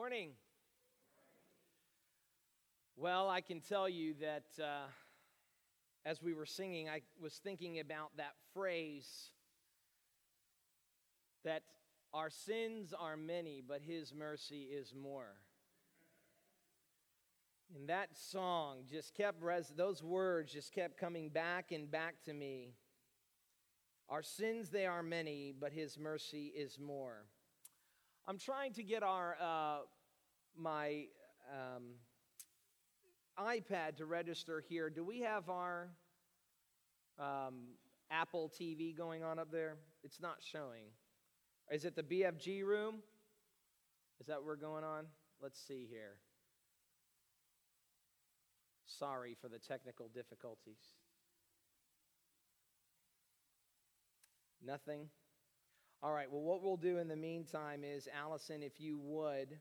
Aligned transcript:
Morning. 0.00 0.30
Well, 2.96 3.28
I 3.28 3.42
can 3.42 3.60
tell 3.60 3.86
you 3.86 4.14
that 4.22 4.44
uh, 4.58 4.86
as 6.06 6.22
we 6.22 6.32
were 6.32 6.46
singing, 6.46 6.88
I 6.88 7.02
was 7.20 7.34
thinking 7.34 7.80
about 7.80 8.16
that 8.16 8.32
phrase 8.54 9.28
that 11.44 11.64
our 12.14 12.30
sins 12.30 12.94
are 12.98 13.18
many, 13.18 13.62
but 13.68 13.82
His 13.82 14.14
mercy 14.14 14.62
is 14.62 14.94
more. 14.94 15.36
And 17.76 17.86
that 17.90 18.16
song 18.16 18.84
just 18.90 19.14
kept, 19.14 19.42
res- 19.42 19.74
those 19.76 20.02
words 20.02 20.50
just 20.50 20.72
kept 20.72 20.96
coming 20.96 21.28
back 21.28 21.72
and 21.72 21.90
back 21.90 22.14
to 22.24 22.32
me. 22.32 22.72
Our 24.08 24.22
sins, 24.22 24.70
they 24.70 24.86
are 24.86 25.02
many, 25.02 25.52
but 25.60 25.74
His 25.74 25.98
mercy 25.98 26.46
is 26.56 26.78
more. 26.78 27.26
I'm 28.26 28.38
trying 28.38 28.72
to 28.74 28.82
get 28.82 29.02
our 29.02 29.36
uh, 29.40 29.78
my 30.56 31.06
um, 31.50 31.94
iPad 33.38 33.96
to 33.96 34.06
register 34.06 34.62
here. 34.68 34.90
Do 34.90 35.04
we 35.04 35.20
have 35.20 35.48
our 35.48 35.88
um, 37.18 37.74
Apple 38.10 38.52
TV 38.60 38.96
going 38.96 39.22
on 39.22 39.38
up 39.38 39.50
there? 39.50 39.76
It's 40.04 40.20
not 40.20 40.36
showing. 40.40 40.84
Is 41.70 41.84
it 41.84 41.94
the 41.94 42.02
BFG 42.02 42.64
room? 42.64 42.96
Is 44.20 44.26
that 44.26 44.36
what 44.38 44.46
we're 44.46 44.56
going 44.56 44.84
on? 44.84 45.06
Let's 45.40 45.60
see 45.60 45.86
here. 45.88 46.16
Sorry 48.86 49.36
for 49.40 49.48
the 49.48 49.58
technical 49.58 50.08
difficulties. 50.08 50.94
Nothing. 54.64 55.08
All 56.02 56.12
right, 56.12 56.30
well, 56.30 56.40
what 56.40 56.62
we'll 56.62 56.78
do 56.78 56.96
in 56.96 57.08
the 57.08 57.16
meantime 57.16 57.84
is, 57.84 58.08
Allison, 58.18 58.62
if 58.62 58.80
you 58.80 58.98
would, 58.98 59.58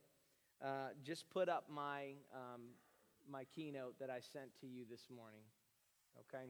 uh, 0.64 0.90
just 1.04 1.30
put 1.30 1.50
up 1.50 1.66
my, 1.70 2.14
um, 2.34 2.62
my 3.30 3.44
keynote 3.44 4.00
that 4.00 4.10
I 4.10 4.22
sent 4.22 4.56
to 4.62 4.68
you 4.68 4.86
this 4.90 5.10
morning, 5.14 5.42
okay? 6.22 6.46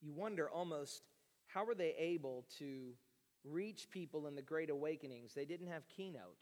You 0.00 0.12
wonder 0.12 0.50
almost 0.50 1.02
how 1.46 1.64
were 1.64 1.76
they 1.76 1.94
able 1.96 2.44
to 2.58 2.94
reach 3.44 3.88
people 3.88 4.26
in 4.26 4.34
the 4.34 4.42
Great 4.42 4.70
Awakenings? 4.70 5.32
They 5.32 5.44
didn't 5.44 5.68
have 5.68 5.88
keynote. 5.88 6.38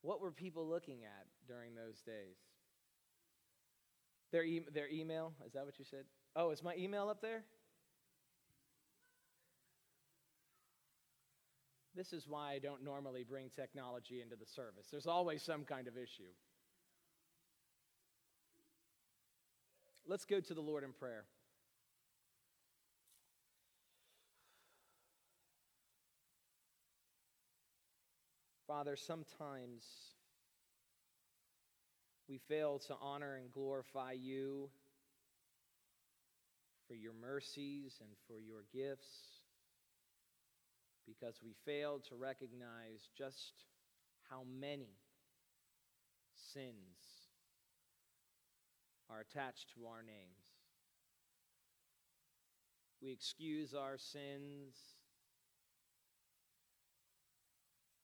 What 0.00 0.22
were 0.22 0.32
people 0.32 0.66
looking 0.66 1.04
at 1.04 1.26
during 1.46 1.74
those 1.74 2.00
days? 2.00 2.36
Their, 4.32 4.44
e- 4.44 4.66
their 4.72 4.88
email? 4.88 5.34
Is 5.46 5.52
that 5.52 5.66
what 5.66 5.78
you 5.78 5.84
said? 5.84 6.04
Oh, 6.36 6.50
is 6.50 6.62
my 6.62 6.74
email 6.76 7.08
up 7.08 7.20
there? 7.20 7.44
This 11.94 12.12
is 12.12 12.26
why 12.26 12.52
I 12.52 12.58
don't 12.58 12.82
normally 12.82 13.22
bring 13.22 13.50
technology 13.50 14.20
into 14.20 14.34
the 14.34 14.46
service. 14.46 14.88
There's 14.90 15.06
always 15.06 15.42
some 15.42 15.62
kind 15.64 15.86
of 15.86 15.96
issue. 15.96 16.32
Let's 20.06 20.24
go 20.24 20.40
to 20.40 20.54
the 20.54 20.60
Lord 20.60 20.82
in 20.82 20.92
prayer. 20.92 21.24
Father, 28.66 28.96
sometimes 28.96 29.84
we 32.28 32.38
fail 32.38 32.80
to 32.80 32.96
honor 33.00 33.36
and 33.36 33.52
glorify 33.52 34.12
you 34.12 34.68
for 36.86 36.94
your 36.94 37.12
mercies 37.12 37.98
and 38.00 38.10
for 38.26 38.38
your 38.40 38.64
gifts 38.72 39.42
because 41.06 41.40
we 41.42 41.54
failed 41.64 42.04
to 42.08 42.16
recognize 42.16 43.08
just 43.16 43.52
how 44.30 44.42
many 44.58 44.96
sins 46.52 47.24
are 49.10 49.20
attached 49.20 49.72
to 49.74 49.86
our 49.86 50.02
names. 50.02 50.44
We 53.02 53.12
excuse 53.12 53.74
our 53.74 53.98
sins 53.98 54.74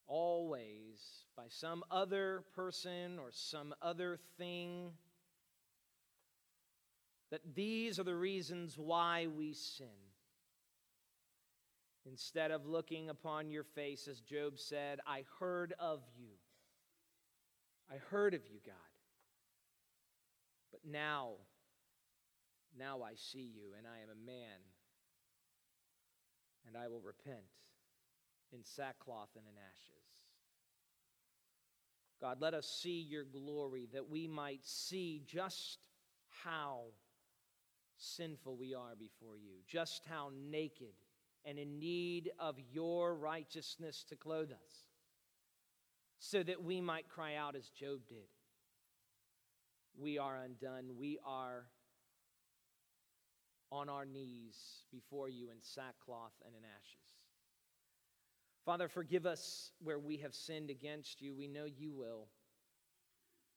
always 0.06 1.24
by 1.36 1.44
some 1.48 1.82
other 1.90 2.44
person 2.54 3.19
or 3.19 3.30
some 3.32 3.74
other 3.80 4.19
thing. 4.36 4.90
That 7.30 7.54
these 7.54 7.98
are 7.98 8.04
the 8.04 8.14
reasons 8.14 8.76
why 8.76 9.26
we 9.26 9.52
sin. 9.52 9.86
Instead 12.06 12.50
of 12.50 12.66
looking 12.66 13.08
upon 13.08 13.50
your 13.50 13.62
face, 13.62 14.08
as 14.08 14.20
Job 14.20 14.58
said, 14.58 15.00
I 15.06 15.24
heard 15.38 15.74
of 15.78 16.00
you. 16.19 16.32
I 17.92 17.98
heard 18.10 18.34
of 18.34 18.40
you, 18.50 18.58
God. 18.64 18.74
But 20.70 20.80
now, 20.90 21.32
now 22.78 23.02
I 23.02 23.14
see 23.14 23.50
you, 23.54 23.74
and 23.76 23.86
I 23.86 24.02
am 24.02 24.08
a 24.10 24.26
man, 24.26 24.58
and 26.66 26.76
I 26.76 26.88
will 26.88 27.00
repent 27.00 27.38
in 28.52 28.64
sackcloth 28.64 29.30
and 29.36 29.44
in 29.46 29.54
ashes. 29.56 30.00
God, 32.20 32.40
let 32.40 32.54
us 32.54 32.66
see 32.66 33.00
your 33.00 33.24
glory 33.24 33.88
that 33.92 34.08
we 34.08 34.26
might 34.26 34.64
see 34.64 35.22
just 35.26 35.78
how 36.44 36.84
sinful 38.00 38.56
we 38.56 38.75
are 38.75 38.94
before 38.99 39.37
you, 39.37 39.59
just 39.69 40.05
how 40.06 40.31
naked 40.50 40.94
and 41.44 41.59
in 41.59 41.78
need 41.78 42.31
of 42.38 42.56
your 42.72 43.15
righteousness 43.15 44.05
to 44.09 44.16
clothe 44.16 44.50
us, 44.50 44.87
so 46.19 46.43
that 46.43 46.62
we 46.62 46.81
might 46.81 47.09
cry 47.09 47.37
out 47.37 47.56
as 47.56 47.69
Job 47.69 48.00
did. 48.09 48.28
We 49.99 50.19
are 50.19 50.37
undone. 50.37 50.97
We 50.99 51.19
are 51.25 51.66
on 53.72 53.88
our 53.88 54.05
knees 54.05 54.56
before 54.91 55.28
you 55.28 55.50
in 55.50 55.59
sackcloth 55.61 56.32
and 56.44 56.55
in 56.55 56.62
ashes. 56.65 57.00
Father, 58.65 58.88
forgive 58.88 59.27
us 59.27 59.72
where 59.82 59.99
we 59.99 60.19
have 60.19 60.34
sinned 60.34 60.71
against 60.71 61.22
you. 61.22 61.34
We 61.34 61.49
know 61.49 61.65
you 61.65 61.93
will. 61.93 62.28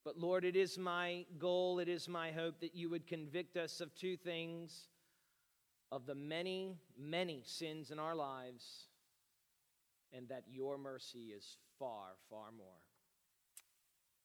But 0.06 0.18
Lord, 0.18 0.44
it 0.44 0.56
is 0.56 0.78
my 0.78 1.26
goal, 1.40 1.80
it 1.80 1.88
is 1.88 2.10
my 2.10 2.32
hope 2.32 2.60
that 2.60 2.76
you 2.76 2.90
would 2.90 3.08
convict 3.08 3.56
us 3.56 3.80
of 3.80 3.96
two 3.96 4.18
things 4.18 4.88
of 5.92 6.06
the 6.06 6.16
many, 6.16 6.76
many 7.00 7.44
sins 7.46 7.92
in 7.92 8.00
our 8.00 8.16
lives, 8.16 8.88
and 10.12 10.28
that 10.28 10.44
your 10.52 10.78
mercy 10.78 11.32
is 11.36 11.58
far, 11.80 12.16
far 12.30 12.52
more. 12.58 12.82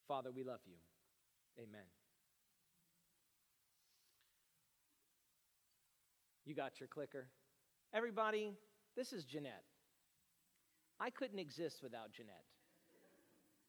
Father, 0.08 0.30
we 0.34 0.42
love 0.42 0.60
you. 0.66 0.76
Amen. 1.58 1.84
You 6.44 6.54
got 6.54 6.80
your 6.80 6.88
clicker. 6.88 7.28
Everybody, 7.92 8.52
this 8.96 9.12
is 9.12 9.24
Jeanette. 9.24 9.64
I 10.98 11.10
couldn't 11.10 11.38
exist 11.38 11.82
without 11.82 12.10
Jeanette. 12.12 12.44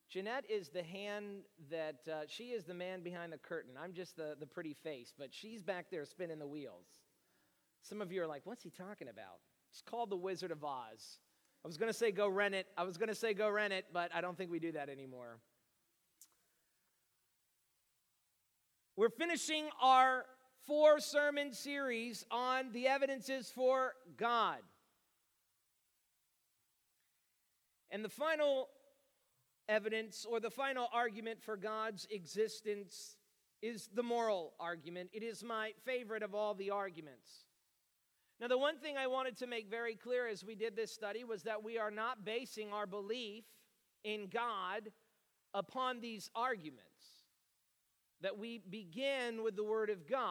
Jeanette 0.09 0.45
is 0.49 0.69
the 0.69 0.81
hand 0.81 1.43
that, 1.69 1.99
uh, 2.11 2.21
she 2.27 2.45
is 2.45 2.63
the 2.63 2.73
man 2.73 3.01
behind 3.03 3.31
the 3.31 3.37
curtain. 3.37 3.73
I'm 3.81 3.93
just 3.93 4.15
the, 4.15 4.35
the 4.39 4.47
pretty 4.47 4.73
face, 4.73 5.13
but 5.15 5.27
she's 5.31 5.61
back 5.61 5.85
there 5.91 6.03
spinning 6.05 6.39
the 6.39 6.47
wheels. 6.47 6.87
Some 7.83 8.01
of 8.01 8.11
you 8.11 8.23
are 8.23 8.27
like, 8.27 8.41
what's 8.45 8.63
he 8.63 8.71
talking 8.71 9.07
about? 9.07 9.39
It's 9.71 9.81
called 9.81 10.09
The 10.09 10.17
Wizard 10.17 10.51
of 10.51 10.63
Oz. 10.63 11.19
I 11.63 11.67
was 11.67 11.77
going 11.77 11.91
to 11.91 11.97
say 11.97 12.11
go 12.11 12.27
rent 12.27 12.55
it. 12.55 12.65
I 12.75 12.83
was 12.83 12.97
going 12.97 13.09
to 13.09 13.15
say 13.15 13.35
go 13.35 13.49
rent 13.49 13.71
it, 13.71 13.85
but 13.93 14.09
I 14.13 14.21
don't 14.21 14.35
think 14.35 14.49
we 14.49 14.59
do 14.59 14.71
that 14.71 14.89
anymore. 14.89 15.37
We're 18.95 19.09
finishing 19.09 19.65
our 19.81 20.25
four 20.65 20.99
sermon 20.99 21.53
series 21.53 22.25
on 22.31 22.71
the 22.71 22.87
evidences 22.87 23.51
for 23.53 23.93
God. 24.17 24.57
And 27.91 28.03
the 28.03 28.09
final 28.09 28.69
evidence 29.69 30.25
or 30.29 30.39
the 30.39 30.49
final 30.49 30.87
argument 30.91 31.41
for 31.41 31.55
God's 31.55 32.07
existence 32.11 33.15
is 33.61 33.89
the 33.93 34.03
moral 34.03 34.53
argument. 34.59 35.09
It 35.13 35.23
is 35.23 35.43
my 35.43 35.73
favorite 35.85 36.23
of 36.23 36.33
all 36.33 36.55
the 36.55 36.71
arguments. 36.71 37.45
Now, 38.41 38.47
the 38.47 38.57
one 38.57 38.77
thing 38.77 38.97
I 38.97 39.07
wanted 39.07 39.37
to 39.37 39.47
make 39.47 39.69
very 39.69 39.95
clear 39.95 40.27
as 40.27 40.45
we 40.45 40.55
did 40.55 40.75
this 40.75 40.93
study 40.93 41.23
was 41.23 41.43
that 41.43 41.63
we 41.63 41.77
are 41.77 41.91
not 41.91 42.23
basing 42.23 42.71
our 42.71 42.87
belief 42.87 43.43
in 44.03 44.27
God 44.31 44.89
upon 45.53 45.99
these 45.99 46.29
arguments. 46.35 46.85
That 48.21 48.37
we 48.37 48.61
begin 48.69 49.43
with 49.43 49.55
the 49.55 49.63
Word 49.63 49.89
of 49.89 50.07
God 50.07 50.29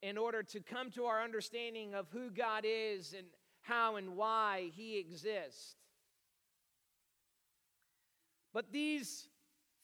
in 0.00 0.16
order 0.16 0.42
to 0.44 0.60
come 0.60 0.90
to 0.92 1.04
our 1.04 1.22
understanding 1.22 1.94
of 1.94 2.06
who 2.10 2.30
God 2.30 2.64
is 2.66 3.14
and 3.16 3.26
how 3.62 3.96
and 3.96 4.16
why 4.16 4.70
He 4.74 4.98
exists. 4.98 5.76
But 8.52 8.72
these 8.72 9.28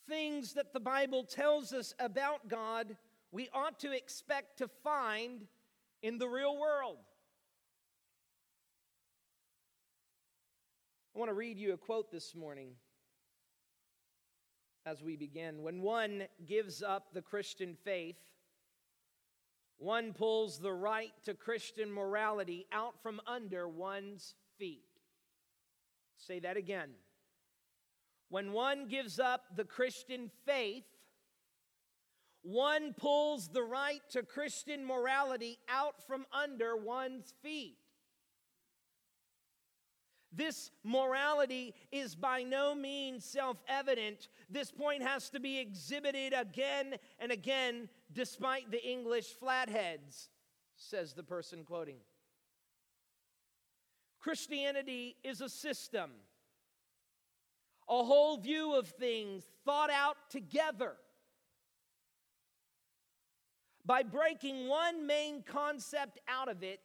things 0.09 0.55
that 0.55 0.73
the 0.73 0.81
Bible 0.81 1.25
tells 1.25 1.73
us 1.73 1.94
about 1.99 2.49
God, 2.49 2.97
we 3.32 3.49
ought 3.53 3.79
to 3.81 3.93
expect 3.93 4.59
to 4.59 4.69
find 4.69 5.47
in 6.03 6.19
the 6.19 6.29
real 6.29 6.59
world. 6.59 6.99
I 11.15 11.19
want 11.19 11.31
to 11.31 11.35
read 11.35 11.59
you 11.59 11.73
a 11.73 11.76
quote 11.76 12.12
this 12.12 12.35
morning 12.35 12.69
as 14.87 15.03
we 15.03 15.17
begin. 15.17 15.62
When 15.62 15.82
one 15.82 16.25
gives 16.47 16.82
up 16.82 17.12
the 17.12 17.23
Christian 17.23 17.76
faith, 17.85 18.17
one 19.79 20.12
pulls 20.12 20.59
the 20.59 20.73
right 20.73 21.12
to 21.25 21.35
Christian 21.35 21.93
morality 21.93 22.67
out 22.73 23.03
from 23.03 23.21
under 23.26 23.69
one's 23.69 24.35
feet. 24.59 24.85
Say 26.17 26.41
that 26.41 26.56
again. 26.56 26.91
When 28.29 28.53
one 28.53 28.89
gives 28.89 29.19
up 29.19 29.57
the 29.57 29.65
Christian 29.65 30.31
faith, 30.45 30.85
one 32.43 32.95
pulls 32.95 33.49
the 33.49 33.63
right 33.63 34.01
to 34.11 34.23
Christian 34.23 34.85
morality 34.85 35.59
out 35.69 36.07
from 36.07 36.27
under 36.33 36.77
one's 36.77 37.35
feet. 37.43 37.79
This 40.31 40.71
morality 40.85 41.75
is 41.91 42.15
by 42.15 42.43
no 42.43 42.75
means 42.75 43.25
self 43.25 43.57
evident. 43.67 44.29
This 44.51 44.71
point 44.71 45.03
has 45.03 45.31
to 45.31 45.41
be 45.41 45.59
exhibited 45.59 46.35
again 46.37 46.97
and 47.19 47.33
again, 47.33 47.89
despite 48.13 48.71
the 48.71 48.87
English 48.87 49.27
flatheads, 49.41 50.29
says 50.77 51.15
the 51.15 51.23
person 51.23 51.65
quoting. 51.65 51.97
Christianity 54.21 55.17
is 55.25 55.41
a 55.41 55.49
system, 55.49 56.11
a 57.88 58.05
whole 58.05 58.37
view 58.37 58.75
of 58.75 58.88
things 58.88 59.44
thought 59.64 59.90
out 59.90 60.17
together. 60.31 60.94
By 63.85 64.02
breaking 64.02 64.69
one 64.69 65.06
main 65.06 65.43
concept 65.43 66.19
out 66.29 66.49
of 66.49 66.62
it, 66.62 66.81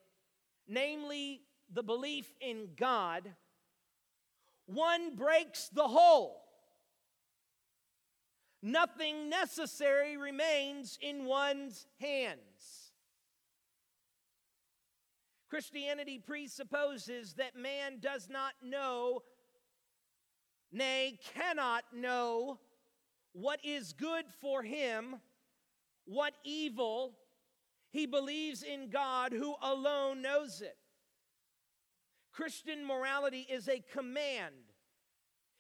namely 0.68 1.42
the 1.72 1.84
belief 1.84 2.34
in 2.40 2.70
God, 2.78 3.34
one 4.66 5.16
breaks 5.16 5.70
the 5.70 5.88
whole. 5.88 6.42
Nothing 8.62 9.30
necessary 9.30 10.16
remains 10.16 10.98
in 11.02 11.26
one's 11.26 11.86
hands. 12.00 12.94
Christianity 15.50 16.18
presupposes 16.18 17.34
that 17.34 17.58
man 17.58 18.00
does 18.00 18.30
not 18.30 18.54
know, 18.64 19.22
nay, 20.74 21.20
cannot 21.34 21.84
know, 21.94 22.60
what 23.34 23.60
is 23.64 23.94
good 23.94 24.26
for 24.42 24.64
him, 24.64 25.16
what 26.06 26.34
evil. 26.44 27.14
He 27.90 28.06
believes 28.06 28.64
in 28.64 28.90
God 28.90 29.34
who 29.34 29.56
alone 29.62 30.22
knows 30.22 30.62
it. 30.62 30.76
Christian 32.32 32.86
morality 32.86 33.46
is 33.50 33.68
a 33.68 33.84
command, 33.94 34.56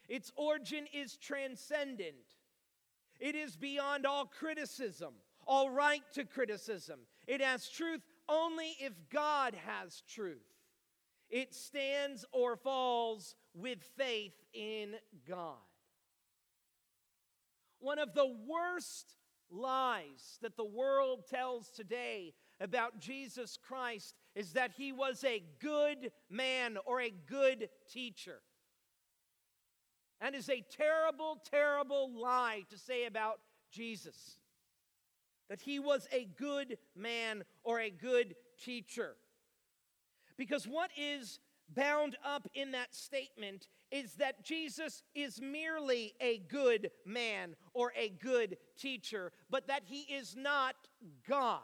its 0.10 0.31
origin 0.36 0.86
is 0.94 1.18
transcendent. 1.18 2.15
It 3.19 3.36
is 3.36 3.56
beyond 3.56 4.06
all 4.06 4.25
criticism, 4.25 5.13
all 5.48 5.69
right 5.69 6.01
to 6.13 6.25
criticism. 6.25 7.00
It 7.25 7.42
has 7.42 7.69
truth 7.69 8.01
only 8.27 8.75
if 8.81 8.94
God 9.10 9.56
has 9.65 10.01
truth. 10.10 10.44
It 11.30 11.54
stands 11.54 12.25
or 12.31 12.57
falls 12.57 13.36
with 13.53 13.79
faith 13.97 14.33
in 14.53 14.95
God. 15.27 15.57
One 17.79 18.00
of 18.00 18.13
the 18.13 18.33
worst 18.47 19.15
lies 19.51 20.39
that 20.41 20.57
the 20.57 20.63
world 20.63 21.25
tells 21.29 21.69
today 21.69 22.33
about 22.59 23.00
Jesus 23.00 23.57
Christ 23.57 24.15
is 24.35 24.53
that 24.53 24.71
he 24.77 24.91
was 24.91 25.23
a 25.23 25.44
good 25.59 26.11
man 26.29 26.77
or 26.85 27.01
a 27.01 27.13
good 27.27 27.69
teacher. 27.91 28.39
And 30.21 30.35
is 30.35 30.50
a 30.50 30.63
terrible, 30.71 31.41
terrible 31.51 32.09
lie 32.17 32.61
to 32.69 32.77
say 32.77 33.05
about 33.05 33.39
Jesus. 33.69 34.38
That 35.50 35.61
he 35.61 35.79
was 35.79 36.07
a 36.13 36.25
good 36.38 36.77
man 36.95 37.44
or 37.63 37.79
a 37.79 37.89
good 37.89 38.35
teacher. 38.63 39.15
Because 40.38 40.65
what 40.65 40.89
is 40.97 41.39
bound 41.75 42.17
up 42.25 42.47
in 42.53 42.71
that 42.71 42.93
statement 42.93 43.67
is 43.91 44.13
that 44.15 44.43
Jesus 44.43 45.03
is 45.13 45.39
merely 45.41 46.13
a 46.19 46.39
good 46.49 46.91
man 47.05 47.55
or 47.73 47.93
a 47.95 48.09
good 48.09 48.57
teacher, 48.77 49.31
but 49.49 49.67
that 49.67 49.83
he 49.85 50.01
is 50.01 50.35
not 50.35 50.75
God. 51.27 51.61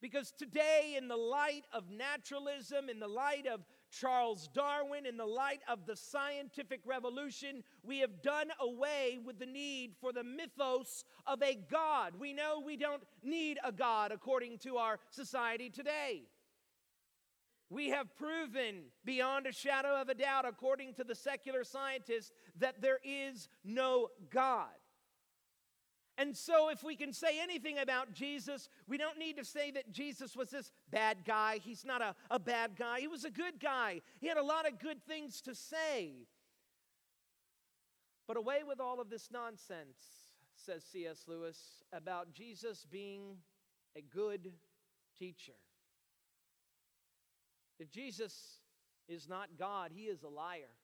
Because 0.00 0.30
today, 0.30 0.94
in 0.96 1.08
the 1.08 1.16
light 1.16 1.64
of 1.72 1.90
naturalism, 1.90 2.88
in 2.88 3.00
the 3.00 3.08
light 3.08 3.46
of 3.46 3.64
Charles 3.90 4.48
Darwin, 4.54 5.06
in 5.06 5.16
the 5.16 5.26
light 5.26 5.60
of 5.68 5.86
the 5.86 5.96
scientific 5.96 6.80
revolution, 6.84 7.64
we 7.82 7.98
have 7.98 8.22
done 8.22 8.48
away 8.60 9.18
with 9.24 9.40
the 9.40 9.46
need 9.46 9.94
for 10.00 10.12
the 10.12 10.22
mythos 10.22 11.04
of 11.26 11.42
a 11.42 11.58
God. 11.68 12.12
We 12.16 12.32
know 12.32 12.62
we 12.64 12.76
don't 12.76 13.02
need 13.24 13.58
a 13.64 13.72
God 13.72 14.12
according 14.12 14.58
to 14.58 14.76
our 14.76 15.00
society 15.10 15.68
today. 15.68 16.22
We 17.70 17.90
have 17.90 18.16
proven 18.16 18.84
beyond 19.04 19.46
a 19.46 19.52
shadow 19.52 20.00
of 20.00 20.08
a 20.08 20.14
doubt, 20.14 20.46
according 20.46 20.94
to 20.94 21.04
the 21.04 21.14
secular 21.14 21.64
scientists, 21.64 22.32
that 22.58 22.80
there 22.80 22.98
is 23.04 23.48
no 23.62 24.08
God. 24.30 24.68
And 26.16 26.36
so, 26.36 26.70
if 26.70 26.82
we 26.82 26.96
can 26.96 27.12
say 27.12 27.40
anything 27.40 27.78
about 27.78 28.12
Jesus, 28.12 28.68
we 28.88 28.98
don't 28.98 29.18
need 29.18 29.36
to 29.36 29.44
say 29.44 29.70
that 29.70 29.92
Jesus 29.92 30.34
was 30.34 30.50
this 30.50 30.72
bad 30.90 31.18
guy. 31.24 31.58
He's 31.62 31.84
not 31.84 32.02
a, 32.02 32.16
a 32.28 32.40
bad 32.40 32.72
guy, 32.76 33.00
he 33.00 33.06
was 33.06 33.24
a 33.24 33.30
good 33.30 33.60
guy. 33.60 34.00
He 34.20 34.26
had 34.26 34.36
a 34.36 34.42
lot 34.42 34.66
of 34.66 34.80
good 34.80 35.00
things 35.06 35.40
to 35.42 35.54
say. 35.54 36.26
But 38.26 38.36
away 38.36 38.62
with 38.66 38.80
all 38.80 39.00
of 39.00 39.10
this 39.10 39.30
nonsense, 39.30 39.96
says 40.56 40.84
C.S. 40.90 41.24
Lewis, 41.28 41.84
about 41.92 42.32
Jesus 42.32 42.84
being 42.90 43.36
a 43.96 44.00
good 44.02 44.52
teacher. 45.18 45.54
If 47.78 47.90
Jesus 47.90 48.60
is 49.08 49.28
not 49.28 49.48
God, 49.58 49.90
he 49.94 50.04
is 50.04 50.22
a 50.22 50.28
liar. 50.28 50.74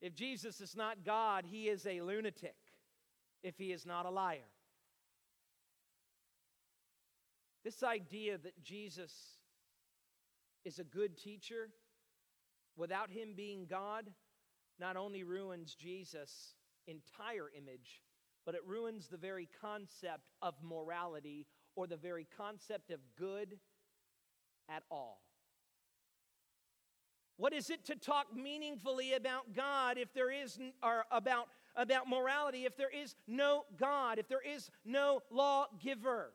If 0.00 0.14
Jesus 0.14 0.60
is 0.60 0.76
not 0.76 1.04
God, 1.04 1.44
he 1.48 1.68
is 1.68 1.86
a 1.86 2.00
lunatic 2.00 2.56
if 3.42 3.56
he 3.56 3.72
is 3.72 3.86
not 3.86 4.06
a 4.06 4.10
liar. 4.10 4.50
This 7.64 7.82
idea 7.84 8.38
that 8.38 8.60
Jesus 8.62 9.12
is 10.64 10.80
a 10.80 10.84
good 10.84 11.16
teacher 11.16 11.68
without 12.76 13.10
him 13.10 13.34
being 13.36 13.66
God 13.68 14.10
not 14.80 14.96
only 14.96 15.22
ruins 15.22 15.76
Jesus' 15.76 16.54
entire 16.88 17.50
image, 17.56 18.02
but 18.44 18.56
it 18.56 18.66
ruins 18.66 19.06
the 19.06 19.16
very 19.16 19.48
concept 19.60 20.32
of 20.40 20.54
morality 20.60 21.46
or 21.76 21.86
the 21.86 21.96
very 21.96 22.26
concept 22.36 22.90
of 22.90 22.98
good 23.16 23.58
at 24.74 24.82
all. 24.90 25.20
What 27.36 27.52
is 27.52 27.70
it 27.70 27.84
to 27.86 27.96
talk 27.96 28.26
meaningfully 28.36 29.14
about 29.14 29.54
God 29.54 29.98
if 29.98 30.12
there 30.14 30.30
is, 30.30 30.58
or 30.82 31.04
about 31.10 31.48
about 31.76 32.08
morality 32.08 32.64
if 32.64 32.76
there 32.76 32.90
is 32.90 33.14
no 33.26 33.64
God, 33.78 34.18
if 34.18 34.28
there 34.28 34.42
is 34.42 34.70
no 34.84 35.20
lawgiver. 35.30 36.32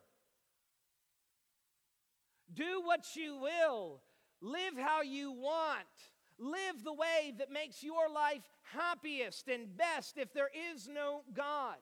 Do 2.53 2.81
what 2.83 3.15
you 3.15 3.37
will, 3.37 4.01
live 4.41 4.73
how 4.77 5.01
you 5.01 5.31
want, 5.31 5.85
live 6.39 6.83
the 6.83 6.93
way 6.93 7.33
that 7.37 7.51
makes 7.51 7.83
your 7.83 8.09
life 8.09 8.41
happiest 8.63 9.47
and 9.47 9.75
best 9.75 10.17
if 10.17 10.33
there 10.33 10.49
is 10.73 10.87
no 10.87 11.21
God. 11.33 11.75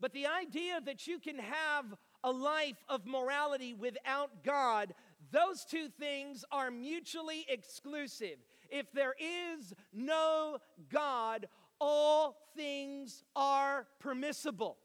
But 0.00 0.12
the 0.12 0.26
idea 0.26 0.80
that 0.84 1.06
you 1.06 1.18
can 1.18 1.38
have 1.38 1.96
a 2.24 2.30
life 2.30 2.82
of 2.88 3.06
morality 3.06 3.74
without 3.74 4.44
God, 4.44 4.94
those 5.30 5.64
two 5.64 5.88
things 5.88 6.44
are 6.50 6.70
mutually 6.70 7.46
exclusive. 7.48 8.38
If 8.70 8.92
there 8.92 9.14
is 9.18 9.72
no 9.92 10.58
God, 10.90 11.48
all 11.80 12.36
things 12.56 13.24
are 13.36 13.86
permissible. 14.00 14.78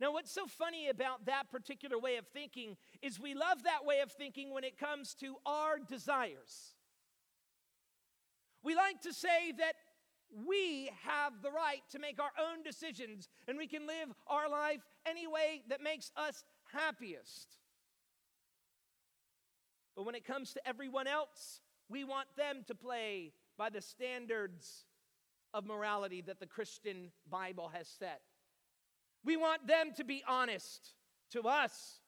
Now, 0.00 0.12
what's 0.12 0.32
so 0.32 0.46
funny 0.46 0.88
about 0.88 1.26
that 1.26 1.44
particular 1.52 1.96
way 1.96 2.16
of 2.16 2.26
thinking 2.26 2.76
is 3.02 3.20
we 3.20 3.34
love 3.34 3.62
that 3.62 3.84
way 3.84 4.00
of 4.00 4.10
thinking 4.10 4.52
when 4.52 4.64
it 4.64 4.76
comes 4.76 5.14
to 5.20 5.36
our 5.46 5.78
desires. 5.78 6.74
We 8.64 8.74
like 8.74 9.00
to 9.02 9.12
say 9.12 9.52
that 9.58 9.74
we 10.46 10.90
have 11.04 11.42
the 11.42 11.50
right 11.50 11.82
to 11.90 11.98
make 11.98 12.20
our 12.20 12.32
own 12.40 12.62
decisions 12.62 13.28
and 13.46 13.58
we 13.58 13.66
can 13.66 13.86
live 13.86 14.08
our 14.26 14.48
life 14.48 14.80
any 15.06 15.26
way 15.26 15.62
that 15.68 15.82
makes 15.82 16.10
us 16.16 16.44
happiest. 16.72 17.56
But 19.94 20.06
when 20.06 20.14
it 20.14 20.24
comes 20.24 20.52
to 20.54 20.66
everyone 20.66 21.06
else, 21.06 21.60
we 21.88 22.04
want 22.04 22.28
them 22.36 22.64
to 22.66 22.74
play 22.74 23.32
by 23.58 23.68
the 23.68 23.82
standards 23.82 24.86
of 25.52 25.66
morality 25.66 26.22
that 26.22 26.40
the 26.40 26.46
Christian 26.46 27.12
Bible 27.30 27.70
has 27.74 27.86
set. 27.86 28.22
We 29.24 29.36
want 29.36 29.66
them 29.66 29.92
to 29.96 30.04
be 30.04 30.22
honest 30.26 30.94
to 31.32 31.42
us. 31.42 32.00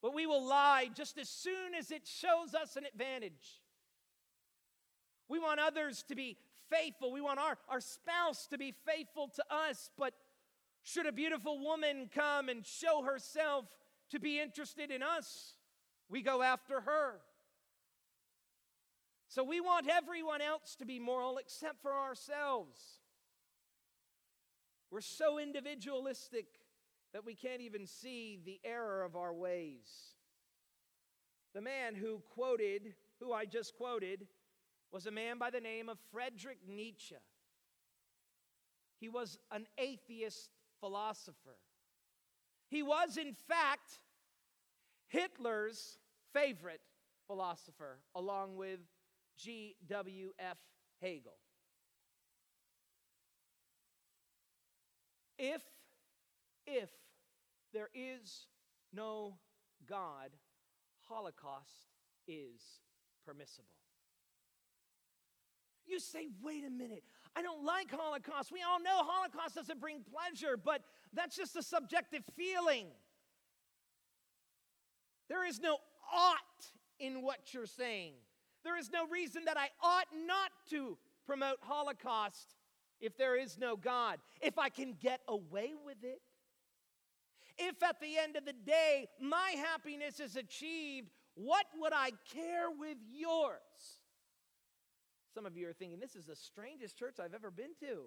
But 0.00 0.14
we 0.14 0.26
will 0.26 0.44
lie 0.44 0.88
just 0.94 1.18
as 1.18 1.28
soon 1.28 1.74
as 1.76 1.90
it 1.90 2.06
shows 2.06 2.54
us 2.54 2.76
an 2.76 2.84
advantage. 2.84 3.62
We 5.28 5.38
want 5.38 5.60
others 5.60 6.04
to 6.08 6.14
be 6.14 6.36
faithful. 6.70 7.12
We 7.12 7.20
want 7.20 7.38
our, 7.38 7.58
our 7.68 7.80
spouse 7.80 8.46
to 8.48 8.58
be 8.58 8.74
faithful 8.86 9.28
to 9.36 9.44
us. 9.50 9.90
But 9.98 10.14
should 10.82 11.06
a 11.06 11.12
beautiful 11.12 11.58
woman 11.58 12.08
come 12.14 12.48
and 12.48 12.64
show 12.64 13.02
herself 13.02 13.66
to 14.10 14.18
be 14.18 14.40
interested 14.40 14.90
in 14.90 15.02
us, 15.02 15.54
we 16.08 16.22
go 16.22 16.42
after 16.42 16.80
her. 16.80 17.20
So 19.28 19.44
we 19.44 19.60
want 19.60 19.88
everyone 19.88 20.40
else 20.40 20.74
to 20.76 20.86
be 20.86 20.98
moral 20.98 21.36
except 21.36 21.82
for 21.82 21.92
ourselves. 21.92 22.80
We're 24.90 25.02
so 25.02 25.38
individualistic 25.38 26.46
that 27.12 27.26
we 27.26 27.34
can't 27.34 27.60
even 27.60 27.86
see 27.86 28.40
the 28.44 28.58
error 28.64 29.04
of 29.04 29.16
our 29.16 29.34
ways. 29.34 30.14
The 31.54 31.60
man 31.60 31.94
who 31.94 32.22
quoted, 32.34 32.94
who 33.20 33.32
I 33.32 33.44
just 33.44 33.76
quoted, 33.76 34.26
was 34.92 35.06
a 35.06 35.10
man 35.10 35.38
by 35.38 35.50
the 35.50 35.60
name 35.60 35.88
of 35.88 35.98
Friedrich 36.12 36.58
Nietzsche. 36.66 37.16
He 39.00 39.08
was 39.08 39.38
an 39.50 39.66
atheist 39.76 40.50
philosopher. 40.80 41.56
He 42.68 42.82
was, 42.82 43.16
in 43.16 43.34
fact, 43.48 43.98
Hitler's 45.08 45.98
favorite 46.32 46.80
philosopher, 47.26 47.98
along 48.14 48.56
with 48.56 48.80
G.W.F. 49.38 50.58
Hegel. 51.00 51.38
If, 55.38 55.62
if 56.66 56.90
there 57.72 57.88
is 57.94 58.46
no 58.92 59.34
God, 59.88 60.30
Holocaust 61.08 61.86
is 62.26 62.60
permissible. 63.24 63.68
You 65.88 66.00
say, 66.00 66.28
wait 66.42 66.64
a 66.66 66.70
minute, 66.70 67.02
I 67.34 67.42
don't 67.42 67.64
like 67.64 67.90
Holocaust. 67.90 68.52
We 68.52 68.60
all 68.62 68.80
know 68.80 68.90
Holocaust 69.02 69.54
doesn't 69.54 69.80
bring 69.80 70.02
pleasure, 70.02 70.56
but 70.56 70.82
that's 71.14 71.36
just 71.36 71.56
a 71.56 71.62
subjective 71.62 72.22
feeling. 72.36 72.86
There 75.28 75.46
is 75.46 75.60
no 75.60 75.78
ought 76.12 76.66
in 76.98 77.22
what 77.22 77.52
you're 77.52 77.66
saying. 77.66 78.14
There 78.64 78.76
is 78.76 78.90
no 78.90 79.06
reason 79.06 79.44
that 79.46 79.56
I 79.56 79.68
ought 79.82 80.08
not 80.26 80.50
to 80.70 80.98
promote 81.26 81.58
Holocaust 81.60 82.56
if 83.00 83.16
there 83.16 83.36
is 83.36 83.58
no 83.58 83.76
God. 83.76 84.18
If 84.40 84.58
I 84.58 84.68
can 84.68 84.94
get 85.00 85.20
away 85.28 85.72
with 85.84 86.02
it. 86.02 86.20
If 87.56 87.82
at 87.82 88.00
the 88.00 88.16
end 88.18 88.36
of 88.36 88.44
the 88.44 88.52
day 88.52 89.08
my 89.20 89.54
happiness 89.56 90.20
is 90.20 90.36
achieved, 90.36 91.10
what 91.34 91.66
would 91.78 91.92
I 91.92 92.10
care 92.32 92.70
with 92.70 92.98
yours? 93.12 93.97
Some 95.34 95.46
of 95.46 95.56
you 95.56 95.68
are 95.68 95.72
thinking, 95.72 96.00
this 96.00 96.16
is 96.16 96.24
the 96.24 96.36
strangest 96.36 96.98
church 96.98 97.16
I've 97.22 97.34
ever 97.34 97.50
been 97.50 97.74
to. 97.80 98.06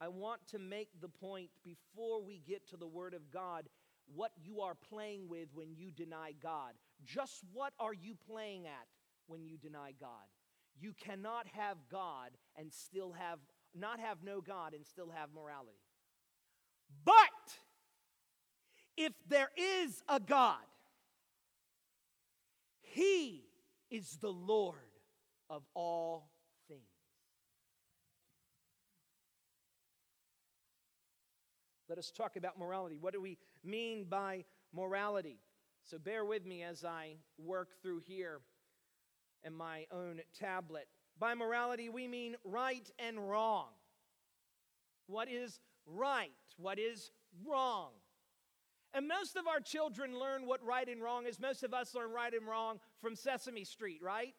I 0.00 0.08
want 0.08 0.40
to 0.48 0.58
make 0.58 0.88
the 1.00 1.08
point 1.08 1.50
before 1.62 2.22
we 2.22 2.40
get 2.46 2.68
to 2.70 2.76
the 2.76 2.86
Word 2.86 3.12
of 3.12 3.30
God 3.30 3.68
what 4.14 4.32
you 4.42 4.60
are 4.60 4.74
playing 4.74 5.28
with 5.28 5.48
when 5.54 5.74
you 5.76 5.90
deny 5.90 6.32
God. 6.42 6.72
Just 7.04 7.42
what 7.52 7.72
are 7.78 7.92
you 7.92 8.14
playing 8.26 8.66
at 8.66 8.86
when 9.26 9.44
you 9.44 9.56
deny 9.58 9.92
God? 9.98 10.08
You 10.78 10.94
cannot 10.94 11.46
have 11.48 11.76
God 11.90 12.30
and 12.56 12.72
still 12.72 13.12
have, 13.12 13.38
not 13.74 14.00
have 14.00 14.18
no 14.24 14.40
God 14.40 14.72
and 14.74 14.86
still 14.86 15.10
have 15.14 15.28
morality. 15.34 15.76
But 17.04 17.14
if 18.96 19.12
there 19.28 19.50
is 19.56 20.02
a 20.08 20.18
God, 20.18 20.56
He 22.80 23.49
is 23.90 24.18
the 24.20 24.30
Lord 24.30 24.76
of 25.48 25.62
all 25.74 26.30
things. 26.68 26.80
Let 31.88 31.98
us 31.98 32.12
talk 32.16 32.36
about 32.36 32.58
morality. 32.58 32.98
What 33.00 33.12
do 33.12 33.20
we 33.20 33.36
mean 33.64 34.06
by 34.08 34.44
morality? 34.72 35.40
So 35.84 35.98
bear 35.98 36.24
with 36.24 36.46
me 36.46 36.62
as 36.62 36.84
I 36.84 37.16
work 37.36 37.70
through 37.82 38.00
here 38.06 38.40
in 39.42 39.54
my 39.54 39.86
own 39.90 40.20
tablet. 40.38 40.86
By 41.18 41.34
morality, 41.34 41.88
we 41.88 42.06
mean 42.06 42.36
right 42.44 42.88
and 42.98 43.28
wrong. 43.28 43.68
What 45.06 45.28
is 45.28 45.58
right? 45.86 46.30
What 46.56 46.78
is 46.78 47.10
wrong? 47.44 47.90
And 48.92 49.06
most 49.06 49.36
of 49.36 49.46
our 49.46 49.60
children 49.60 50.18
learn 50.18 50.46
what 50.46 50.64
right 50.64 50.88
and 50.88 51.02
wrong 51.02 51.26
is. 51.26 51.38
Most 51.38 51.62
of 51.62 51.72
us 51.72 51.94
learn 51.94 52.10
right 52.10 52.34
and 52.34 52.46
wrong 52.46 52.80
from 53.00 53.14
Sesame 53.14 53.64
Street, 53.64 54.00
right? 54.02 54.34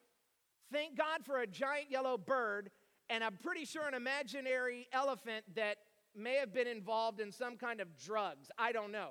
Thank 0.71 0.97
God 0.97 1.23
for 1.23 1.39
a 1.39 1.47
giant 1.47 1.89
yellow 1.89 2.17
bird 2.17 2.69
and 3.11 3.25
I'm 3.25 3.35
pretty 3.35 3.65
sure 3.65 3.85
an 3.87 3.93
imaginary 3.93 4.87
elephant 4.93 5.43
that 5.55 5.75
may 6.15 6.35
have 6.35 6.53
been 6.53 6.67
involved 6.67 7.19
in 7.19 7.29
some 7.29 7.57
kind 7.57 7.81
of 7.81 7.97
drugs. 7.97 8.49
I 8.57 8.71
don't 8.71 8.93
know. 8.93 9.09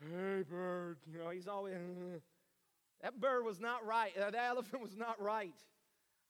Hey, 0.00 0.42
bird. 0.42 0.98
You 1.10 1.20
know, 1.20 1.30
he's 1.30 1.46
always. 1.46 1.76
that 3.02 3.20
bird 3.20 3.44
was 3.44 3.60
not 3.60 3.86
right. 3.86 4.10
Uh, 4.18 4.32
that 4.32 4.44
elephant 4.48 4.82
was 4.82 4.96
not 4.96 5.22
right. 5.22 5.54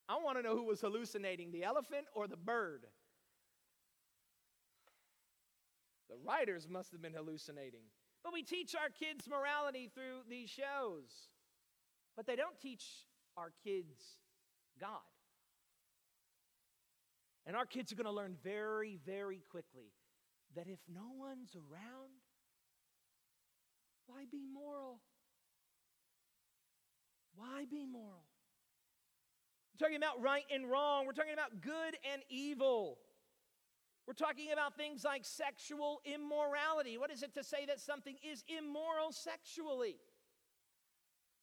I 0.07 0.17
want 0.17 0.37
to 0.37 0.43
know 0.43 0.55
who 0.55 0.65
was 0.65 0.83
hallucinating, 0.83 1.51
the 1.51 1.65
elephant 1.65 2.07
or 2.15 2.29
the 2.29 2.37
bird. 2.37 2.85
The 6.15 6.21
writers 6.25 6.69
must 6.69 6.93
have 6.93 7.03
been 7.03 7.13
hallucinating. 7.13 7.87
But 8.23 8.33
we 8.33 8.43
teach 8.43 8.75
our 8.77 8.89
kids 8.89 9.29
morality 9.29 9.91
through 9.93 10.23
these 10.31 10.49
shows. 10.49 11.11
But 12.17 12.27
they 12.27 12.37
don't 12.37 12.59
teach 12.61 12.85
our 13.37 13.51
kids 13.65 14.01
God. 14.81 15.01
And 17.47 17.57
our 17.57 17.67
kids 17.67 17.93
are 17.93 17.97
going 17.97 18.07
to 18.07 18.13
learn 18.13 18.37
very, 18.45 18.99
very 19.05 19.43
quickly 19.51 19.93
that 20.55 20.69
if 20.69 20.79
no 20.89 21.11
one's 21.19 21.57
around, 21.57 22.13
why 24.07 24.25
be 24.31 24.47
moral? 24.53 25.01
Why 27.35 27.65
be 27.69 27.87
moral? 27.87 28.25
We're 29.73 29.85
talking 29.85 29.97
about 29.97 30.23
right 30.23 30.45
and 30.53 30.71
wrong. 30.71 31.07
We're 31.07 31.13
talking 31.13 31.33
about 31.33 31.61
good 31.61 31.97
and 32.13 32.23
evil. 32.31 32.99
We're 34.07 34.15
talking 34.15 34.53
about 34.53 34.77
things 34.77 35.05
like 35.05 35.25
sexual 35.25 36.01
immorality. 36.05 36.99
What 36.99 37.11
is 37.11 37.23
it 37.23 37.35
to 37.35 37.45
say 37.45 37.65
that 37.67 37.81
something 37.81 38.17
is 38.23 38.45
immoral 38.49 39.13
sexually? 39.13 39.97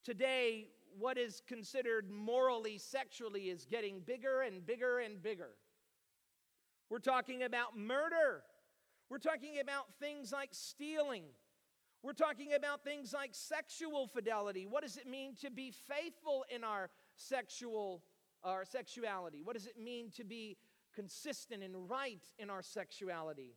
Today, 0.04 0.68
what 0.98 1.18
is 1.18 1.42
considered 1.48 2.10
morally 2.12 2.78
sexually 2.78 3.50
is 3.50 3.66
getting 3.66 4.02
bigger 4.02 4.42
and 4.42 4.66
bigger 4.66 5.00
and 5.00 5.22
bigger. 5.22 5.50
We're 6.90 7.00
talking 7.00 7.44
about 7.44 7.78
murder. 7.78 8.44
We're 9.10 9.18
talking 9.18 9.60
about 9.62 9.86
things 10.00 10.32
like 10.32 10.50
stealing. 10.52 11.24
We're 12.04 12.14
talking 12.14 12.54
about 12.54 12.84
things 12.84 13.14
like 13.14 13.32
sexual 13.34 14.08
fidelity. 14.08 14.66
What 14.66 14.84
does 14.84 14.98
it 14.98 15.08
mean 15.08 15.36
to 15.42 15.50
be 15.50 15.72
faithful 15.72 16.46
in 16.54 16.64
our 16.64 16.90
sexual 17.16 18.04
our 18.44 18.66
sexuality? 18.66 19.42
What 19.44 19.56
does 19.56 19.68
it 19.68 19.78
mean 19.80 20.10
to 20.18 20.24
be 20.24 20.58
consistent 20.94 21.64
and 21.64 21.90
right 21.90 22.24
in 22.38 22.50
our 22.50 22.62
sexuality? 22.62 23.56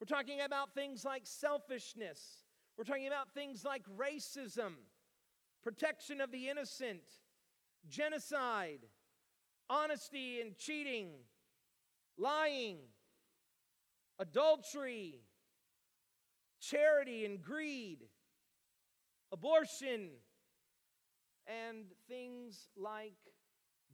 We're 0.00 0.16
talking 0.16 0.40
about 0.40 0.74
things 0.74 1.04
like 1.04 1.22
selfishness. 1.24 2.44
We're 2.76 2.84
talking 2.84 3.06
about 3.06 3.34
things 3.34 3.64
like 3.64 3.82
racism, 3.96 4.72
protection 5.62 6.20
of 6.20 6.32
the 6.32 6.48
innocent, 6.48 7.02
genocide, 7.88 8.80
honesty 9.68 10.40
and 10.40 10.56
cheating, 10.56 11.10
lying, 12.18 12.78
adultery, 14.18 15.20
charity 16.60 17.24
and 17.24 17.42
greed, 17.42 17.98
abortion, 19.32 20.10
and 21.46 21.84
things 22.08 22.68
like 22.76 23.16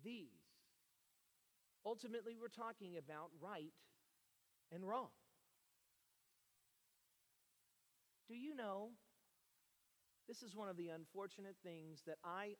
these. 0.04 0.37
Ultimately, 1.84 2.36
we're 2.40 2.48
talking 2.48 2.96
about 2.96 3.30
right 3.40 3.72
and 4.72 4.86
wrong. 4.86 5.08
Do 8.28 8.34
you 8.34 8.54
know? 8.54 8.90
This 10.26 10.42
is 10.42 10.54
one 10.54 10.68
of 10.68 10.76
the 10.76 10.88
unfortunate 10.88 11.56
things 11.62 12.02
that 12.06 12.18
I, 12.22 12.56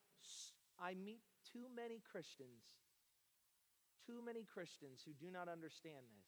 I 0.81 0.95
meet 0.95 1.21
too 1.53 1.67
many 1.77 2.01
Christians, 2.11 2.65
too 4.07 4.23
many 4.25 4.45
Christians 4.45 5.03
who 5.05 5.13
do 5.13 5.31
not 5.31 5.49
understand 5.49 6.07
this. 6.17 6.27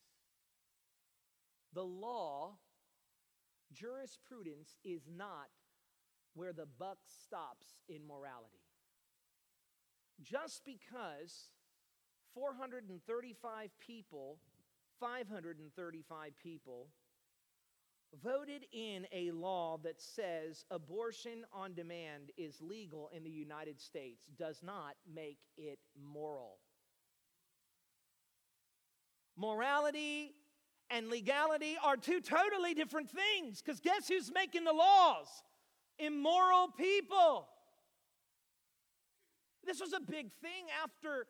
The 1.72 1.84
law 1.84 2.56
Jurisprudence 3.72 4.76
is 4.84 5.02
not 5.08 5.48
where 6.34 6.52
the 6.52 6.66
buck 6.66 6.98
stops 7.06 7.78
in 7.88 8.06
morality. 8.06 8.66
Just 10.22 10.62
because 10.64 11.50
435 12.34 13.70
people, 13.80 14.38
535 15.00 16.32
people, 16.42 16.88
voted 18.22 18.66
in 18.72 19.06
a 19.12 19.30
law 19.30 19.78
that 19.82 20.00
says 20.00 20.64
abortion 20.70 21.44
on 21.52 21.74
demand 21.74 22.30
is 22.36 22.60
legal 22.60 23.10
in 23.14 23.22
the 23.22 23.30
United 23.30 23.80
States 23.80 24.26
does 24.36 24.62
not 24.62 24.94
make 25.12 25.38
it 25.56 25.78
moral. 25.96 26.58
Morality 29.36 30.34
and 30.90 31.08
legality 31.08 31.76
are 31.82 31.96
two 31.96 32.20
totally 32.20 32.74
different 32.74 33.08
things 33.10 33.62
because 33.62 33.80
guess 33.80 34.08
who's 34.08 34.30
making 34.34 34.64
the 34.64 34.72
laws? 34.72 35.28
Immoral 35.98 36.68
people. 36.76 37.46
This 39.64 39.80
was 39.80 39.92
a 39.92 40.00
big 40.00 40.32
thing 40.42 40.66
after 40.82 41.26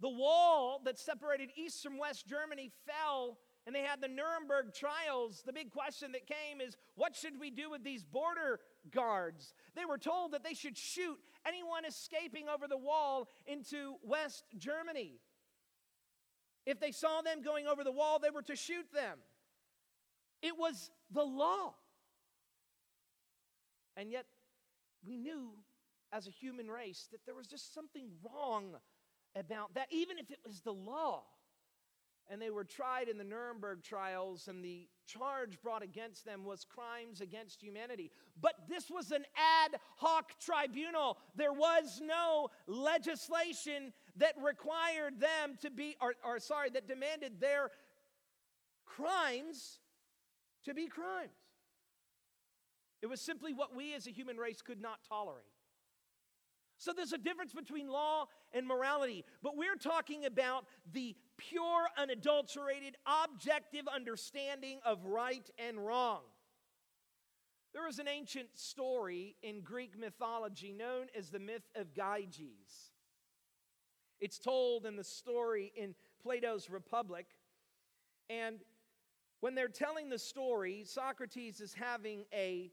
the 0.00 0.08
wall 0.08 0.80
that 0.84 0.98
separated 0.98 1.50
East 1.56 1.82
from 1.82 1.98
West 1.98 2.26
Germany 2.26 2.70
fell 2.86 3.38
and 3.66 3.74
they 3.74 3.80
had 3.80 4.00
the 4.00 4.08
Nuremberg 4.08 4.74
trials. 4.74 5.42
The 5.46 5.52
big 5.52 5.70
question 5.70 6.12
that 6.12 6.26
came 6.26 6.60
is 6.60 6.76
what 6.96 7.16
should 7.16 7.40
we 7.40 7.50
do 7.50 7.70
with 7.70 7.82
these 7.82 8.04
border 8.04 8.60
guards? 8.90 9.54
They 9.74 9.86
were 9.86 9.98
told 9.98 10.32
that 10.32 10.44
they 10.44 10.54
should 10.54 10.76
shoot 10.76 11.18
anyone 11.46 11.84
escaping 11.86 12.46
over 12.48 12.68
the 12.68 12.76
wall 12.76 13.28
into 13.46 13.94
West 14.02 14.44
Germany. 14.58 15.20
If 16.66 16.80
they 16.80 16.92
saw 16.92 17.22
them 17.22 17.42
going 17.42 17.66
over 17.66 17.84
the 17.84 17.92
wall, 17.92 18.18
they 18.18 18.30
were 18.30 18.42
to 18.42 18.56
shoot 18.56 18.86
them. 18.92 19.18
It 20.42 20.58
was 20.58 20.90
the 21.10 21.22
law. 21.22 21.74
And 23.96 24.10
yet, 24.10 24.26
we 25.06 25.16
knew 25.16 25.52
as 26.12 26.26
a 26.26 26.30
human 26.30 26.68
race 26.68 27.08
that 27.12 27.20
there 27.26 27.34
was 27.34 27.46
just 27.46 27.74
something 27.74 28.08
wrong 28.24 28.76
about 29.36 29.74
that, 29.74 29.88
even 29.90 30.18
if 30.18 30.30
it 30.30 30.38
was 30.46 30.60
the 30.60 30.72
law. 30.72 31.22
And 32.30 32.40
they 32.40 32.50
were 32.50 32.64
tried 32.64 33.08
in 33.08 33.18
the 33.18 33.24
Nuremberg 33.24 33.82
trials, 33.82 34.48
and 34.48 34.64
the 34.64 34.88
charge 35.06 35.60
brought 35.62 35.82
against 35.82 36.24
them 36.24 36.44
was 36.44 36.64
crimes 36.64 37.20
against 37.20 37.60
humanity. 37.60 38.10
But 38.40 38.54
this 38.66 38.90
was 38.90 39.10
an 39.10 39.24
ad 39.36 39.78
hoc 39.96 40.32
tribunal. 40.40 41.18
There 41.36 41.52
was 41.52 42.00
no 42.02 42.48
legislation 42.66 43.92
that 44.16 44.34
required 44.42 45.20
them 45.20 45.58
to 45.60 45.70
be, 45.70 45.96
or, 46.00 46.14
or 46.24 46.38
sorry, 46.38 46.70
that 46.70 46.88
demanded 46.88 47.40
their 47.40 47.70
crimes 48.86 49.80
to 50.64 50.72
be 50.72 50.86
crimes. 50.86 51.30
It 53.02 53.06
was 53.06 53.20
simply 53.20 53.52
what 53.52 53.76
we 53.76 53.94
as 53.94 54.06
a 54.06 54.10
human 54.10 54.38
race 54.38 54.62
could 54.62 54.80
not 54.80 55.00
tolerate. 55.06 55.44
So 56.78 56.92
there's 56.94 57.12
a 57.12 57.18
difference 57.18 57.52
between 57.52 57.88
law 57.88 58.26
and 58.52 58.66
morality, 58.66 59.24
but 59.42 59.56
we're 59.56 59.76
talking 59.76 60.24
about 60.24 60.64
the 60.92 61.14
pure, 61.36 61.86
unadulterated, 61.96 62.96
objective 63.06 63.86
understanding 63.92 64.80
of 64.84 65.04
right 65.04 65.48
and 65.58 65.84
wrong. 65.84 66.20
There 67.72 67.88
is 67.88 67.98
an 67.98 68.06
ancient 68.06 68.48
story 68.54 69.34
in 69.42 69.60
Greek 69.60 69.98
mythology 69.98 70.72
known 70.72 71.06
as 71.16 71.30
the 71.30 71.40
myth 71.40 71.68
of 71.74 71.92
Gyges. 71.92 72.92
It's 74.20 74.38
told 74.38 74.86
in 74.86 74.96
the 74.96 75.04
story 75.04 75.72
in 75.76 75.94
Plato's 76.22 76.70
Republic. 76.70 77.26
And 78.30 78.60
when 79.40 79.54
they're 79.54 79.68
telling 79.68 80.08
the 80.08 80.18
story, 80.18 80.84
Socrates 80.86 81.60
is 81.60 81.74
having 81.74 82.24
a 82.32 82.70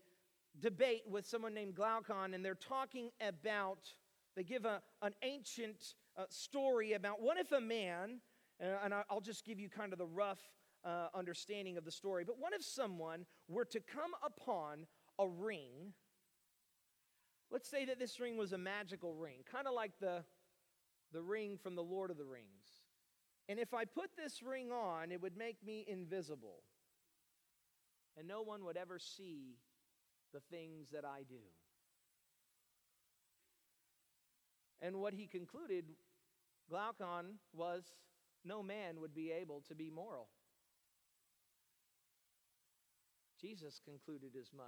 debate 0.60 1.04
with 1.10 1.26
someone 1.26 1.54
named 1.54 1.76
Glaucon, 1.76 2.34
and 2.34 2.44
they're 2.44 2.56
talking 2.56 3.10
about, 3.22 3.94
they 4.36 4.44
give 4.44 4.66
a, 4.66 4.82
an 5.02 5.14
ancient 5.24 5.96
uh, 6.18 6.24
story 6.30 6.94
about 6.94 7.22
what 7.22 7.38
if 7.38 7.52
a 7.52 7.62
man, 7.62 8.20
uh, 8.62 8.78
and 8.84 8.94
I'll 9.10 9.22
just 9.22 9.46
give 9.46 9.60
you 9.60 9.70
kind 9.70 9.94
of 9.94 10.00
the 10.00 10.06
rough 10.06 10.42
uh, 10.84 11.08
understanding 11.14 11.78
of 11.78 11.86
the 11.86 11.92
story, 11.92 12.24
but 12.26 12.40
what 12.40 12.54
if 12.54 12.64
someone 12.64 13.26
were 13.48 13.66
to 13.66 13.80
come 13.80 14.12
upon 14.26 14.88
a 15.20 15.28
ring? 15.28 15.94
Let's 17.50 17.70
say 17.70 17.86
that 17.86 18.00
this 18.00 18.20
ring 18.20 18.38
was 18.38 18.54
a 18.54 18.58
magical 18.58 19.14
ring, 19.14 19.40
kind 19.52 19.68
of 19.68 19.74
like 19.74 19.92
the, 20.00 20.24
the 21.12 21.22
ring 21.22 21.58
from 21.62 21.76
the 21.76 21.84
Lord 21.84 22.12
of 22.12 22.18
the 22.18 22.26
Rings. 22.26 22.48
And 23.50 23.60
if 23.60 23.74
I 23.74 23.86
put 23.86 24.12
this 24.16 24.42
ring 24.42 24.72
on, 24.72 25.12
it 25.12 25.22
would 25.22 25.36
make 25.36 25.58
me 25.66 25.84
invisible. 25.88 26.64
And 28.18 28.28
no 28.28 28.42
one 28.42 28.64
would 28.66 28.78
ever 28.78 29.00
see 29.00 29.58
the 30.34 30.42
things 30.52 30.88
that 30.92 31.06
I 31.06 31.24
do. 31.28 31.42
And 34.82 34.98
what 34.98 35.14
he 35.14 35.28
concluded, 35.28 35.86
Glaucon, 36.70 37.38
was 37.54 37.84
no 38.44 38.64
man 38.64 39.00
would 39.00 39.14
be 39.14 39.32
able 39.32 39.64
to 39.68 39.76
be 39.76 39.90
moral. 39.90 40.28
Jesus 43.40 43.80
concluded 43.84 44.32
as 44.40 44.52
much 44.56 44.68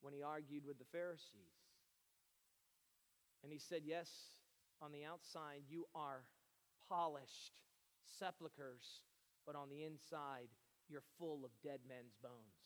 when 0.00 0.12
he 0.12 0.22
argued 0.22 0.64
with 0.66 0.78
the 0.78 0.84
Pharisees. 0.92 1.56
And 3.42 3.52
he 3.52 3.58
said, 3.58 3.82
Yes, 3.84 4.08
on 4.80 4.92
the 4.92 5.04
outside 5.04 5.62
you 5.68 5.86
are 5.94 6.24
polished 6.88 7.60
sepulchres, 8.18 9.04
but 9.46 9.56
on 9.56 9.68
the 9.68 9.84
inside 9.84 10.48
you're 10.88 11.02
full 11.18 11.44
of 11.44 11.50
dead 11.62 11.80
men's 11.88 12.16
bones 12.22 12.61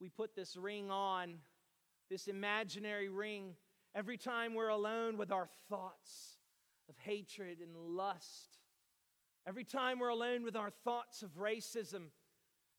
we 0.00 0.08
put 0.08 0.34
this 0.34 0.56
ring 0.56 0.90
on, 0.90 1.34
this 2.10 2.28
imaginary 2.28 3.08
ring, 3.08 3.54
every 3.94 4.16
time 4.16 4.54
we're 4.54 4.68
alone 4.68 5.18
with 5.18 5.32
our 5.32 5.48
thoughts 5.68 6.36
of 6.88 6.96
hatred 6.98 7.58
and 7.60 7.76
lust, 7.76 8.58
every 9.46 9.64
time 9.64 9.98
we're 9.98 10.08
alone 10.08 10.44
with 10.44 10.56
our 10.56 10.70
thoughts 10.70 11.22
of 11.22 11.30
racism, 11.36 12.10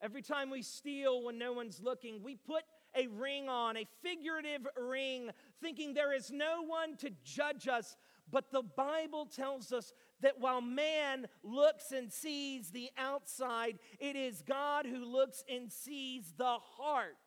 every 0.01 0.21
time 0.21 0.49
we 0.49 0.61
steal 0.61 1.23
when 1.23 1.37
no 1.37 1.51
one's 1.51 1.81
looking, 1.81 2.23
we 2.23 2.35
put 2.35 2.63
a 2.95 3.07
ring 3.07 3.49
on, 3.49 3.77
a 3.77 3.85
figurative 4.01 4.67
ring, 4.77 5.29
thinking 5.61 5.93
there 5.93 6.13
is 6.13 6.31
no 6.31 6.63
one 6.63 6.95
to 6.97 7.11
judge 7.23 7.67
us. 7.67 7.95
But 8.31 8.51
the 8.51 8.63
Bible 8.63 9.25
tells 9.25 9.71
us 9.71 9.93
that 10.21 10.39
while 10.39 10.61
man 10.61 11.27
looks 11.43 11.91
and 11.91 12.11
sees 12.11 12.71
the 12.71 12.89
outside, 12.97 13.79
it 13.99 14.15
is 14.15 14.41
God 14.41 14.85
who 14.85 15.05
looks 15.05 15.43
and 15.49 15.71
sees 15.71 16.33
the 16.37 16.57
heart. 16.77 17.17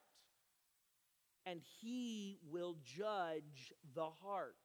And 1.44 1.60
he 1.80 2.38
will 2.48 2.76
judge 2.84 3.72
the 3.94 4.08
heart. 4.22 4.56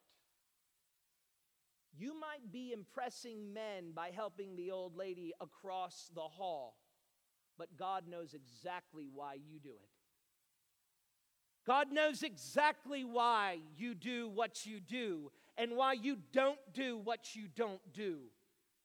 You 1.96 2.18
might 2.18 2.52
be 2.52 2.72
impressing 2.72 3.52
men 3.52 3.90
by 3.92 4.10
helping 4.14 4.54
the 4.54 4.70
old 4.70 4.96
lady 4.96 5.32
across 5.40 6.10
the 6.14 6.20
hall, 6.20 6.76
but 7.58 7.76
God 7.76 8.06
knows 8.06 8.34
exactly 8.34 9.08
why 9.12 9.34
you 9.34 9.58
do 9.58 9.70
it. 9.70 9.90
God 11.66 11.92
knows 11.92 12.22
exactly 12.22 13.04
why 13.04 13.58
you 13.76 13.94
do 13.94 14.28
what 14.28 14.64
you 14.64 14.78
do 14.80 15.32
and 15.58 15.76
why 15.76 15.92
you 15.92 16.16
don't 16.32 16.58
do 16.72 16.96
what 16.96 17.34
you 17.34 17.48
don't 17.54 17.80
do, 17.92 18.18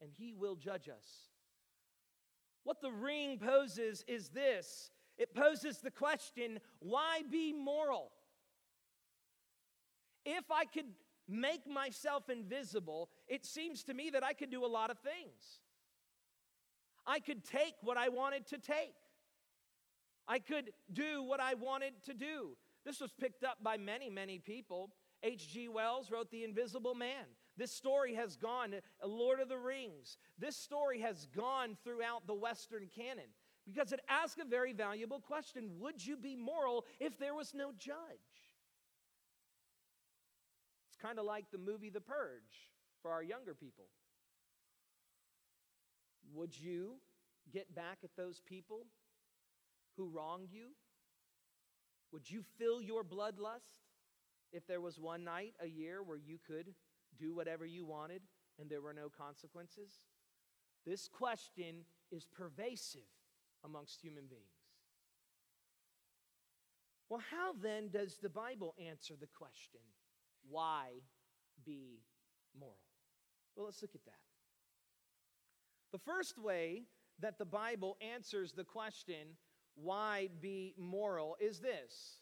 and 0.02 0.12
He 0.12 0.34
will 0.34 0.56
judge 0.56 0.90
us. 0.90 1.30
What 2.64 2.82
the 2.82 2.92
ring 2.92 3.38
poses 3.38 4.04
is 4.08 4.30
this 4.30 4.90
it 5.18 5.34
poses 5.36 5.78
the 5.78 5.92
question 5.92 6.60
why 6.80 7.22
be 7.30 7.54
moral? 7.54 8.12
If 10.26 10.46
I 10.52 10.66
could 10.66 10.88
make 11.28 11.68
myself 11.68 12.30
invisible, 12.30 13.10
it 13.28 13.46
seems 13.46 13.84
to 13.84 13.94
me 13.94 14.10
that 14.10 14.24
I 14.24 14.34
could 14.34 14.50
do 14.50 14.66
a 14.66 14.68
lot 14.68 14.90
of 14.90 14.98
things. 15.00 15.60
I 17.06 17.20
could 17.20 17.44
take 17.44 17.76
what 17.82 17.98
I 17.98 18.10
wanted 18.10 18.48
to 18.48 18.58
take. 18.58 18.96
I 20.28 20.40
could 20.40 20.72
do 20.92 21.22
what 21.24 21.42
I 21.42 21.54
wanted 21.56 21.94
to 22.06 22.14
do. 22.14 22.56
This 22.86 23.02
was 23.02 23.12
picked 23.12 23.44
up 23.44 23.58
by 23.62 23.78
many, 23.78 24.10
many 24.10 24.40
people. 24.40 24.92
H.G. 25.24 25.70
Wells 25.70 26.12
wrote 26.12 26.30
The 26.32 26.44
Invisible 26.44 26.96
Man. 26.96 27.26
This 27.58 27.72
story 27.72 28.16
has 28.16 28.36
gone, 28.36 28.74
uh, 28.74 29.08
Lord 29.08 29.40
of 29.40 29.48
the 29.48 29.58
Rings. 29.58 30.18
This 30.38 30.58
story 30.58 31.00
has 31.02 31.28
gone 31.28 31.78
throughout 31.84 32.28
the 32.28 32.34
Western 32.34 32.90
canon 32.94 33.30
because 33.66 33.92
it 33.92 34.02
asks 34.10 34.42
a 34.42 34.46
very 34.46 34.74
valuable 34.74 35.20
question 35.20 35.70
Would 35.80 36.06
you 36.06 36.18
be 36.18 36.36
moral 36.36 36.86
if 37.00 37.18
there 37.18 37.34
was 37.34 37.54
no 37.54 37.72
judge? 37.78 37.96
It's 40.90 41.02
kind 41.02 41.20
of 41.20 41.26
like 41.26 41.46
the 41.52 41.58
movie 41.58 41.90
The 41.90 42.02
Purge 42.02 42.72
for 43.02 43.12
our 43.12 43.24
younger 43.24 43.54
people. 43.54 43.86
Would 46.34 46.60
you 46.60 46.96
get 47.52 47.74
back 47.76 48.00
at 48.04 48.16
those 48.18 48.42
people 48.46 48.86
who 49.96 50.10
wronged 50.10 50.52
you? 50.52 50.70
Would 52.12 52.30
you 52.30 52.44
fill 52.58 52.82
your 52.82 53.04
bloodlust 53.04 53.83
if 54.54 54.66
there 54.68 54.82
was 54.82 55.00
one 55.00 55.24
night 55.24 55.56
a 55.60 55.68
year 55.68 56.02
where 56.04 56.18
you 56.18 56.38
could 56.46 56.74
do 57.20 57.36
whatever 57.36 57.66
you 57.66 57.86
wanted 57.86 58.22
and 58.60 58.70
there 58.70 58.82
were 58.82 58.94
no 58.94 59.10
consequences? 59.10 60.02
This 60.86 61.08
question 61.08 61.86
is 62.12 62.26
pervasive 62.26 63.02
amongst 63.66 64.02
human 64.02 64.26
beings. 64.30 64.44
Well, 67.10 67.22
how 67.32 67.54
then 67.62 67.89
does 67.89 68.18
the 68.22 68.30
Bible 68.30 68.74
answer 68.80 69.16
the 69.20 69.28
question, 69.28 69.82
why 70.50 70.88
be 71.66 72.02
moral? 72.58 72.78
Well, 73.56 73.66
let's 73.66 73.82
look 73.82 73.96
at 73.96 74.06
that. 74.06 74.13
The 75.92 76.00
first 76.00 76.39
way 76.39 76.84
that 77.20 77.38
the 77.38 77.46
Bible 77.46 77.98
answers 78.02 78.54
the 78.54 78.63
question, 78.63 79.38
why 79.76 80.30
be 80.42 80.74
moral, 80.78 81.36
is 81.39 81.60
this 81.60 82.20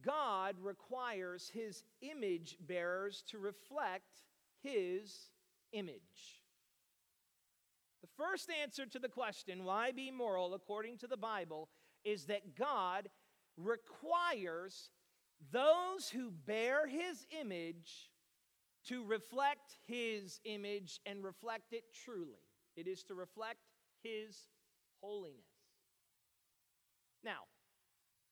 God 0.00 0.56
requires 0.60 1.50
his 1.52 1.84
image 2.00 2.56
bearers 2.60 3.22
to 3.28 3.38
reflect 3.38 4.22
his 4.62 5.30
image. 5.72 6.40
The 8.00 8.08
first 8.16 8.50
answer 8.50 8.86
to 8.86 8.98
the 8.98 9.08
question, 9.08 9.64
why 9.64 9.92
be 9.92 10.10
moral, 10.10 10.54
according 10.54 10.98
to 10.98 11.06
the 11.06 11.16
Bible, 11.16 11.68
is 12.04 12.24
that 12.24 12.56
God 12.56 13.08
requires 13.56 14.90
those 15.50 16.08
who 16.08 16.30
bear 16.30 16.86
his 16.86 17.26
image 17.40 18.10
to 18.86 19.04
reflect 19.04 19.76
his 19.86 20.40
image 20.44 21.00
and 21.06 21.22
reflect 21.22 21.72
it 21.72 21.84
truly. 22.04 22.40
It 22.76 22.86
is 22.88 23.02
to 23.04 23.14
reflect 23.14 23.60
his 24.02 24.48
holiness. 25.00 25.44
Now, 27.24 27.42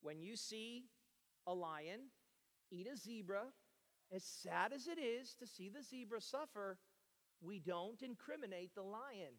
when 0.01 0.21
you 0.21 0.35
see 0.35 0.85
a 1.47 1.53
lion 1.53 1.99
eat 2.71 2.87
a 2.91 2.97
zebra, 2.97 3.43
as 4.13 4.23
sad 4.23 4.73
as 4.73 4.87
it 4.87 4.99
is 4.99 5.35
to 5.39 5.47
see 5.47 5.69
the 5.69 5.83
zebra 5.83 6.21
suffer, 6.21 6.77
we 7.41 7.59
don't 7.59 8.01
incriminate 8.01 8.73
the 8.75 8.83
lion. 8.83 9.33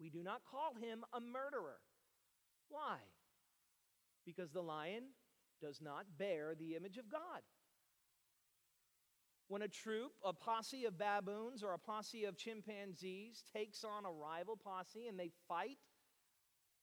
We 0.00 0.10
do 0.10 0.22
not 0.22 0.42
call 0.50 0.74
him 0.74 1.04
a 1.12 1.20
murderer. 1.20 1.78
Why? 2.68 2.96
Because 4.24 4.50
the 4.50 4.62
lion 4.62 5.04
does 5.60 5.80
not 5.80 6.04
bear 6.18 6.54
the 6.54 6.74
image 6.74 6.98
of 6.98 7.10
God. 7.10 7.42
When 9.48 9.62
a 9.62 9.68
troop, 9.68 10.12
a 10.24 10.32
posse 10.32 10.84
of 10.86 10.98
baboons 10.98 11.62
or 11.62 11.72
a 11.72 11.78
posse 11.78 12.24
of 12.24 12.36
chimpanzees 12.36 13.44
takes 13.52 13.84
on 13.84 14.04
a 14.04 14.10
rival 14.10 14.56
posse 14.56 15.06
and 15.06 15.18
they 15.18 15.30
fight 15.46 15.78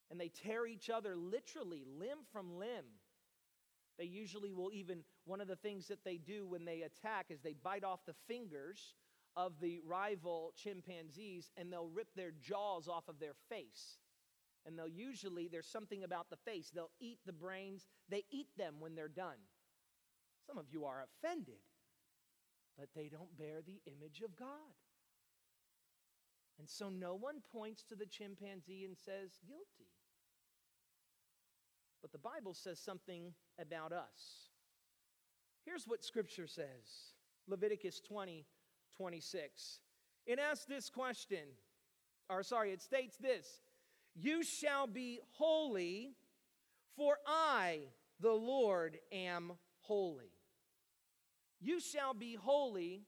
and 0.10 0.20
they 0.20 0.30
tear 0.30 0.66
each 0.66 0.90
other 0.90 1.16
literally 1.16 1.84
limb 1.86 2.20
from 2.32 2.58
limb, 2.58 2.86
they 3.98 4.06
usually 4.06 4.52
will 4.52 4.72
even, 4.74 5.04
one 5.26 5.42
of 5.42 5.48
the 5.48 5.56
things 5.56 5.88
that 5.88 6.04
they 6.04 6.18
do 6.18 6.46
when 6.46 6.66
they 6.66 6.82
attack 6.82 7.28
is 7.30 7.42
they 7.42 7.54
bite 7.54 7.84
off 7.84 8.06
the 8.06 8.16
fingers 8.28 8.96
of 9.36 9.54
the 9.60 9.80
rival 9.86 10.54
chimpanzees 10.56 11.52
and 11.58 11.72
they'll 11.72 11.90
rip 11.90 12.08
their 12.16 12.32
jaws 12.32 12.88
off 12.88 13.08
of 13.08 13.20
their 13.20 13.36
face. 13.50 13.98
And 14.66 14.78
they'll 14.78 14.88
usually, 14.88 15.48
there's 15.48 15.68
something 15.68 16.04
about 16.04 16.30
the 16.30 16.38
face, 16.38 16.72
they'll 16.74 16.92
eat 17.00 17.20
the 17.26 17.34
brains, 17.34 17.88
they 18.10 18.24
eat 18.32 18.48
them 18.58 18.76
when 18.80 18.96
they're 18.96 19.08
done. 19.08 19.38
Some 20.48 20.58
of 20.58 20.66
you 20.72 20.86
are 20.86 21.04
offended, 21.04 21.62
but 22.78 22.90
they 22.96 23.10
don't 23.10 23.38
bear 23.38 23.62
the 23.62 23.82
image 23.86 24.22
of 24.22 24.36
God. 24.36 24.48
And 26.60 26.70
so 26.70 26.90
no 26.90 27.16
one 27.16 27.42
points 27.52 27.84
to 27.86 27.96
the 27.96 28.06
chimpanzee 28.06 28.86
and 28.86 28.98
says, 28.98 29.40
guilty. 29.48 29.93
But 32.04 32.12
the 32.12 32.20
Bible 32.20 32.54
says 32.54 32.80
something 32.80 33.34
about 33.58 33.94
us. 33.94 34.52
Here's 35.66 35.86
what 35.88 36.04
Scripture 36.04 36.48
says 36.48 37.14
Leviticus 37.48 38.02
20, 38.02 38.46
26. 38.98 39.80
It 40.26 40.38
asks 40.38 40.66
this 40.66 40.90
question, 40.90 41.48
or 42.30 42.44
sorry, 42.44 42.72
it 42.72 42.82
states 42.82 43.16
this 43.18 43.62
You 44.14 44.44
shall 44.44 44.86
be 44.86 45.22
holy, 45.38 46.12
for 46.96 47.18
I, 47.26 47.80
the 48.20 48.34
Lord, 48.34 48.98
am 49.12 49.54
holy. 49.80 50.34
You 51.62 51.80
shall 51.80 52.14
be 52.14 52.36
holy 52.36 53.04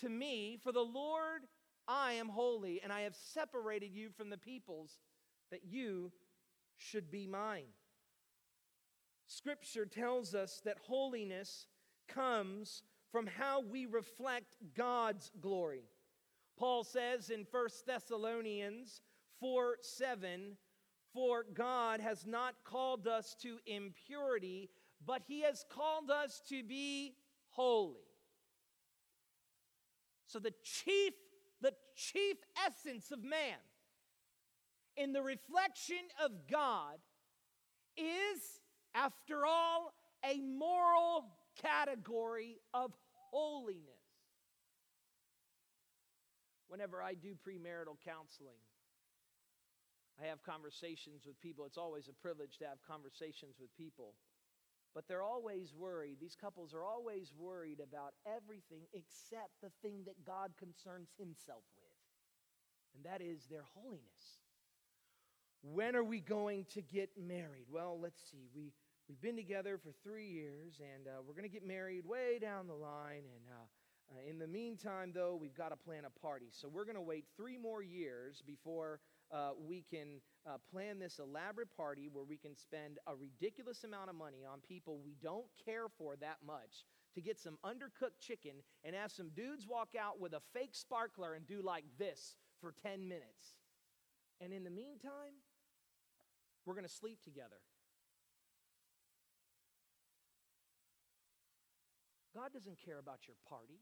to 0.00 0.10
me, 0.10 0.58
for 0.62 0.72
the 0.72 0.80
Lord, 0.84 1.42
I 1.88 2.12
am 2.12 2.28
holy, 2.28 2.82
and 2.82 2.92
I 2.92 3.00
have 3.02 3.16
separated 3.16 3.94
you 3.94 4.10
from 4.10 4.28
the 4.28 4.36
peoples 4.36 4.98
that 5.50 5.64
you 5.64 6.12
should 6.76 7.10
be 7.10 7.26
mine. 7.26 7.72
Scripture 9.26 9.86
tells 9.86 10.34
us 10.34 10.60
that 10.64 10.78
holiness 10.86 11.66
comes 12.08 12.82
from 13.10 13.26
how 13.26 13.60
we 13.60 13.86
reflect 13.86 14.56
God's 14.76 15.30
glory. 15.40 15.84
Paul 16.58 16.84
says 16.84 17.30
in 17.30 17.46
1 17.50 17.68
Thessalonians 17.86 19.00
4 19.40 19.76
7, 19.80 20.56
For 21.12 21.44
God 21.52 22.00
has 22.00 22.26
not 22.26 22.54
called 22.64 23.06
us 23.06 23.36
to 23.42 23.58
impurity, 23.66 24.70
but 25.04 25.22
he 25.26 25.42
has 25.42 25.64
called 25.68 26.10
us 26.10 26.42
to 26.48 26.62
be 26.62 27.14
holy. 27.50 28.00
So 30.26 30.38
the 30.38 30.54
chief, 30.62 31.14
the 31.60 31.72
chief 31.94 32.36
essence 32.66 33.10
of 33.10 33.22
man 33.22 33.58
in 34.96 35.12
the 35.12 35.22
reflection 35.22 35.96
of 36.24 36.32
God 36.50 36.96
is, 37.96 38.60
after 38.96 39.44
all, 39.44 39.92
a 40.24 40.40
moral 40.40 41.26
category 41.60 42.58
of 42.72 42.92
holiness. 43.30 43.84
Whenever 46.68 47.02
I 47.02 47.14
do 47.14 47.34
premarital 47.46 47.98
counseling, 48.04 48.58
I 50.20 50.26
have 50.26 50.42
conversations 50.42 51.26
with 51.26 51.40
people. 51.40 51.66
It's 51.66 51.78
always 51.78 52.08
a 52.08 52.12
privilege 52.12 52.58
to 52.58 52.64
have 52.64 52.78
conversations 52.88 53.56
with 53.60 53.74
people. 53.76 54.14
But 54.94 55.06
they're 55.08 55.22
always 55.22 55.74
worried. 55.74 56.16
These 56.20 56.36
couples 56.40 56.72
are 56.72 56.82
always 56.82 57.30
worried 57.38 57.80
about 57.80 58.14
everything 58.26 58.86
except 58.94 59.60
the 59.62 59.70
thing 59.82 60.04
that 60.06 60.24
God 60.24 60.52
concerns 60.58 61.10
himself 61.18 61.64
with, 61.76 61.92
and 62.94 63.04
that 63.04 63.20
is 63.20 63.44
their 63.44 63.64
holiness. 63.74 64.40
When 65.62 65.96
are 65.96 66.04
we 66.04 66.20
going 66.20 66.64
to 66.74 66.80
get 66.80 67.10
married? 67.20 67.66
Well, 67.70 67.98
let's 68.00 68.22
see. 68.30 68.48
We 68.54 68.72
We've 69.08 69.20
been 69.20 69.36
together 69.36 69.78
for 69.78 69.92
three 70.02 70.26
years, 70.26 70.80
and 70.80 71.06
uh, 71.06 71.22
we're 71.24 71.34
going 71.34 71.48
to 71.48 71.52
get 71.52 71.64
married 71.64 72.04
way 72.04 72.40
down 72.40 72.66
the 72.66 72.74
line. 72.74 73.22
And 73.22 73.44
uh, 73.48 73.64
uh, 74.10 74.28
in 74.28 74.40
the 74.40 74.48
meantime, 74.48 75.12
though, 75.14 75.38
we've 75.40 75.54
got 75.54 75.68
to 75.68 75.76
plan 75.76 76.04
a 76.04 76.20
party. 76.20 76.46
So 76.50 76.68
we're 76.68 76.84
going 76.84 76.96
to 76.96 77.02
wait 77.02 77.24
three 77.36 77.56
more 77.56 77.84
years 77.84 78.42
before 78.44 78.98
uh, 79.32 79.50
we 79.64 79.84
can 79.88 80.20
uh, 80.44 80.56
plan 80.72 80.98
this 80.98 81.20
elaborate 81.20 81.68
party 81.76 82.08
where 82.12 82.24
we 82.24 82.36
can 82.36 82.56
spend 82.56 82.98
a 83.06 83.14
ridiculous 83.14 83.84
amount 83.84 84.10
of 84.10 84.16
money 84.16 84.44
on 84.44 84.58
people 84.60 84.98
we 85.04 85.16
don't 85.22 85.46
care 85.64 85.86
for 85.98 86.16
that 86.16 86.38
much 86.44 86.84
to 87.14 87.20
get 87.20 87.38
some 87.38 87.58
undercooked 87.64 88.18
chicken 88.20 88.54
and 88.82 88.96
have 88.96 89.12
some 89.12 89.30
dudes 89.36 89.68
walk 89.68 89.90
out 89.98 90.20
with 90.20 90.32
a 90.32 90.40
fake 90.52 90.74
sparkler 90.74 91.34
and 91.34 91.46
do 91.46 91.62
like 91.62 91.84
this 91.96 92.34
for 92.60 92.74
10 92.82 93.08
minutes. 93.08 93.54
And 94.40 94.52
in 94.52 94.64
the 94.64 94.70
meantime, 94.70 95.42
we're 96.64 96.74
going 96.74 96.86
to 96.86 96.92
sleep 96.92 97.22
together. 97.22 97.60
God 102.36 102.52
doesn't 102.52 102.76
care 102.84 102.98
about 102.98 103.20
your 103.26 103.36
party. 103.48 103.80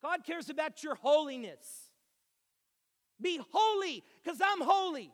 God 0.00 0.24
cares 0.24 0.48
about 0.48 0.84
your 0.84 0.94
holiness. 0.94 1.90
Be 3.20 3.40
holy 3.50 4.04
because 4.22 4.40
I'm 4.40 4.60
holy. 4.60 5.10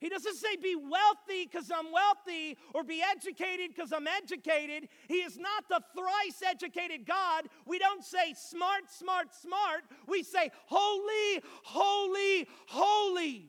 He 0.00 0.08
doesn't 0.08 0.34
say 0.34 0.56
be 0.60 0.74
wealthy 0.74 1.48
because 1.48 1.70
I'm 1.70 1.92
wealthy 1.92 2.58
or 2.74 2.82
be 2.82 3.02
educated 3.08 3.70
because 3.72 3.92
I'm 3.92 4.08
educated. 4.08 4.88
He 5.06 5.18
is 5.18 5.38
not 5.38 5.68
the 5.68 5.80
thrice 5.94 6.42
educated 6.44 7.06
God. 7.06 7.44
We 7.64 7.78
don't 7.78 8.02
say 8.02 8.34
smart, 8.34 8.90
smart, 8.90 9.28
smart. 9.32 9.82
We 10.08 10.24
say 10.24 10.50
holy, 10.66 11.40
holy, 11.62 12.48
holy. 12.66 13.48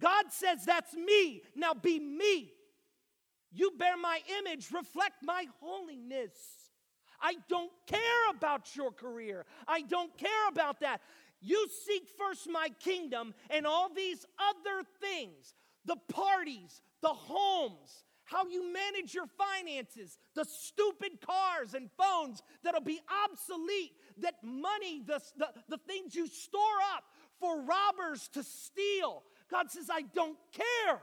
God 0.00 0.24
says 0.30 0.64
that's 0.64 0.94
me. 0.94 1.42
Now 1.54 1.74
be 1.74 2.00
me. 2.00 2.55
You 3.56 3.72
bear 3.78 3.96
my 3.96 4.20
image, 4.38 4.70
reflect 4.70 5.22
my 5.22 5.46
holiness. 5.60 6.32
I 7.20 7.36
don't 7.48 7.72
care 7.86 8.30
about 8.30 8.76
your 8.76 8.92
career. 8.92 9.46
I 9.66 9.80
don't 9.80 10.16
care 10.18 10.48
about 10.50 10.80
that. 10.80 11.00
You 11.40 11.66
seek 11.86 12.06
first 12.18 12.48
my 12.50 12.68
kingdom 12.80 13.32
and 13.48 13.66
all 13.66 13.88
these 13.88 14.26
other 14.38 14.86
things 15.00 15.54
the 15.86 15.96
parties, 16.12 16.82
the 17.00 17.08
homes, 17.08 18.04
how 18.24 18.44
you 18.46 18.72
manage 18.72 19.14
your 19.14 19.26
finances, 19.38 20.18
the 20.34 20.44
stupid 20.44 21.20
cars 21.24 21.74
and 21.74 21.88
phones 21.96 22.42
that'll 22.62 22.80
be 22.80 23.00
obsolete, 23.24 23.92
that 24.18 24.34
money, 24.42 25.00
the, 25.06 25.20
the, 25.38 25.48
the 25.68 25.78
things 25.78 26.14
you 26.14 26.26
store 26.26 26.60
up 26.94 27.04
for 27.38 27.62
robbers 27.62 28.28
to 28.34 28.42
steal. 28.42 29.22
God 29.48 29.70
says, 29.70 29.88
I 29.90 30.02
don't 30.12 30.36
care. 30.52 31.00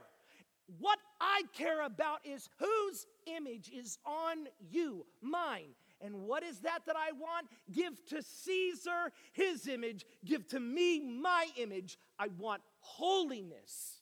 What 0.78 0.98
I 1.20 1.42
care 1.52 1.84
about 1.84 2.20
is 2.24 2.48
whose 2.58 3.06
image 3.26 3.70
is 3.70 3.98
on 4.06 4.48
you, 4.70 5.04
mine. 5.20 5.74
And 6.00 6.22
what 6.22 6.42
is 6.42 6.60
that 6.60 6.80
that 6.86 6.96
I 6.96 7.12
want? 7.12 7.48
Give 7.72 7.92
to 8.06 8.22
Caesar 8.22 9.12
his 9.32 9.68
image, 9.68 10.04
give 10.24 10.46
to 10.48 10.60
me 10.60 11.00
my 11.00 11.46
image. 11.56 11.98
I 12.18 12.28
want 12.38 12.62
holiness. 12.80 14.00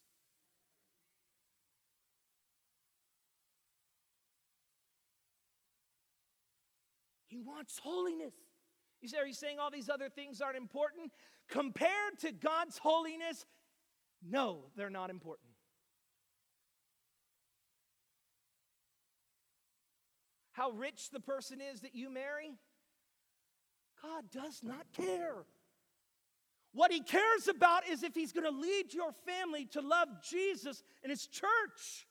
He 7.27 7.39
wants 7.39 7.79
holiness. 7.79 8.33
You 9.01 9.07
say, 9.09 9.17
are 9.17 9.25
you 9.25 9.33
saying 9.33 9.57
all 9.59 9.71
these 9.71 9.89
other 9.89 10.07
things 10.07 10.39
aren't 10.39 10.55
important? 10.55 11.11
Compared 11.49 12.19
to 12.19 12.31
God's 12.31 12.77
holiness, 12.77 13.45
no, 14.21 14.65
they're 14.75 14.89
not 14.89 15.09
important. 15.09 15.52
How 20.53 20.71
rich 20.71 21.09
the 21.11 21.19
person 21.19 21.59
is 21.61 21.81
that 21.81 21.95
you 21.95 22.09
marry, 22.09 22.53
God 24.01 24.25
does 24.31 24.61
not 24.63 24.85
care. 24.95 25.45
What 26.73 26.91
he 26.91 27.01
cares 27.01 27.47
about 27.47 27.87
is 27.87 28.03
if 28.03 28.15
he's 28.15 28.31
going 28.31 28.51
to 28.51 28.59
lead 28.59 28.93
your 28.93 29.11
family 29.25 29.65
to 29.71 29.81
love 29.81 30.07
Jesus 30.27 30.83
and 31.03 31.09
his 31.09 31.27
church. 31.27 32.07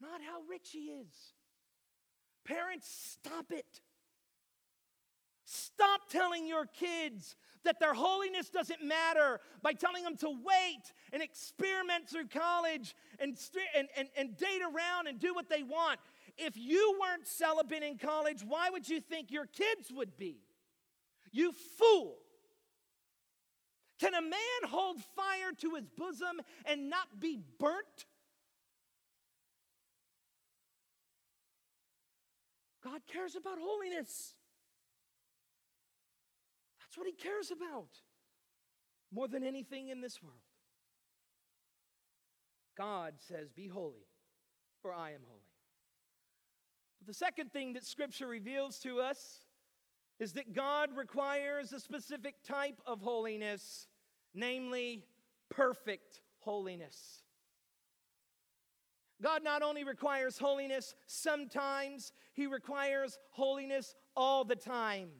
Not 0.00 0.20
how 0.22 0.40
rich 0.48 0.68
he 0.72 0.90
is. 0.90 1.32
Parents, 2.44 2.88
stop 2.88 3.50
it. 3.50 3.80
Stop 5.44 6.08
telling 6.10 6.46
your 6.46 6.66
kids 6.66 7.36
that 7.68 7.78
their 7.80 7.92
holiness 7.92 8.48
doesn't 8.48 8.82
matter 8.82 9.40
by 9.62 9.74
telling 9.74 10.02
them 10.02 10.16
to 10.16 10.30
wait 10.30 10.90
and 11.12 11.22
experiment 11.22 12.08
through 12.08 12.26
college 12.28 12.96
and, 13.20 13.36
and, 13.76 13.88
and, 13.94 14.08
and 14.16 14.38
date 14.38 14.62
around 14.62 15.06
and 15.06 15.20
do 15.20 15.34
what 15.34 15.50
they 15.50 15.62
want. 15.62 16.00
If 16.38 16.56
you 16.56 16.98
weren't 16.98 17.28
celibate 17.28 17.82
in 17.82 17.98
college, 17.98 18.42
why 18.42 18.70
would 18.70 18.88
you 18.88 19.02
think 19.02 19.30
your 19.30 19.44
kids 19.44 19.92
would 19.94 20.16
be? 20.16 20.38
You 21.30 21.52
fool. 21.78 22.16
Can 24.00 24.14
a 24.14 24.22
man 24.22 24.30
hold 24.66 25.02
fire 25.14 25.52
to 25.58 25.74
his 25.74 25.84
bosom 25.94 26.40
and 26.64 26.88
not 26.88 27.20
be 27.20 27.38
burnt? 27.58 28.06
God 32.82 33.02
cares 33.12 33.36
about 33.36 33.58
holiness. 33.60 34.32
That's 36.98 37.06
what 37.06 37.14
He 37.16 37.28
cares 37.28 37.52
about 37.52 37.90
more 39.12 39.28
than 39.28 39.44
anything 39.44 39.88
in 39.88 40.00
this 40.00 40.20
world. 40.22 40.40
God 42.76 43.14
says, 43.18 43.52
Be 43.52 43.68
holy, 43.68 44.08
for 44.82 44.92
I 44.92 45.10
am 45.10 45.20
holy. 45.28 45.40
But 46.98 47.06
the 47.06 47.14
second 47.14 47.52
thing 47.52 47.74
that 47.74 47.84
Scripture 47.84 48.26
reveals 48.26 48.80
to 48.80 49.00
us 49.00 49.44
is 50.18 50.32
that 50.32 50.52
God 50.52 50.90
requires 50.96 51.72
a 51.72 51.78
specific 51.78 52.42
type 52.44 52.80
of 52.84 53.00
holiness, 53.00 53.86
namely 54.34 55.04
perfect 55.50 56.20
holiness. 56.40 57.22
God 59.22 59.44
not 59.44 59.62
only 59.62 59.84
requires 59.84 60.36
holiness 60.36 60.96
sometimes, 61.06 62.12
He 62.32 62.48
requires 62.48 63.18
holiness 63.30 63.94
all 64.16 64.44
the 64.44 64.56
time. 64.56 65.10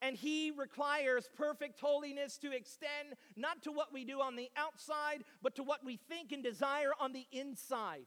And 0.00 0.16
He 0.16 0.52
requires 0.56 1.28
perfect 1.36 1.80
holiness 1.80 2.38
to 2.38 2.52
extend 2.52 3.14
not 3.36 3.62
to 3.62 3.72
what 3.72 3.92
we 3.92 4.04
do 4.04 4.20
on 4.20 4.36
the 4.36 4.50
outside, 4.56 5.24
but 5.42 5.56
to 5.56 5.62
what 5.62 5.84
we 5.84 5.96
think 5.96 6.32
and 6.32 6.42
desire 6.42 6.92
on 7.00 7.12
the 7.12 7.26
inside. 7.32 8.06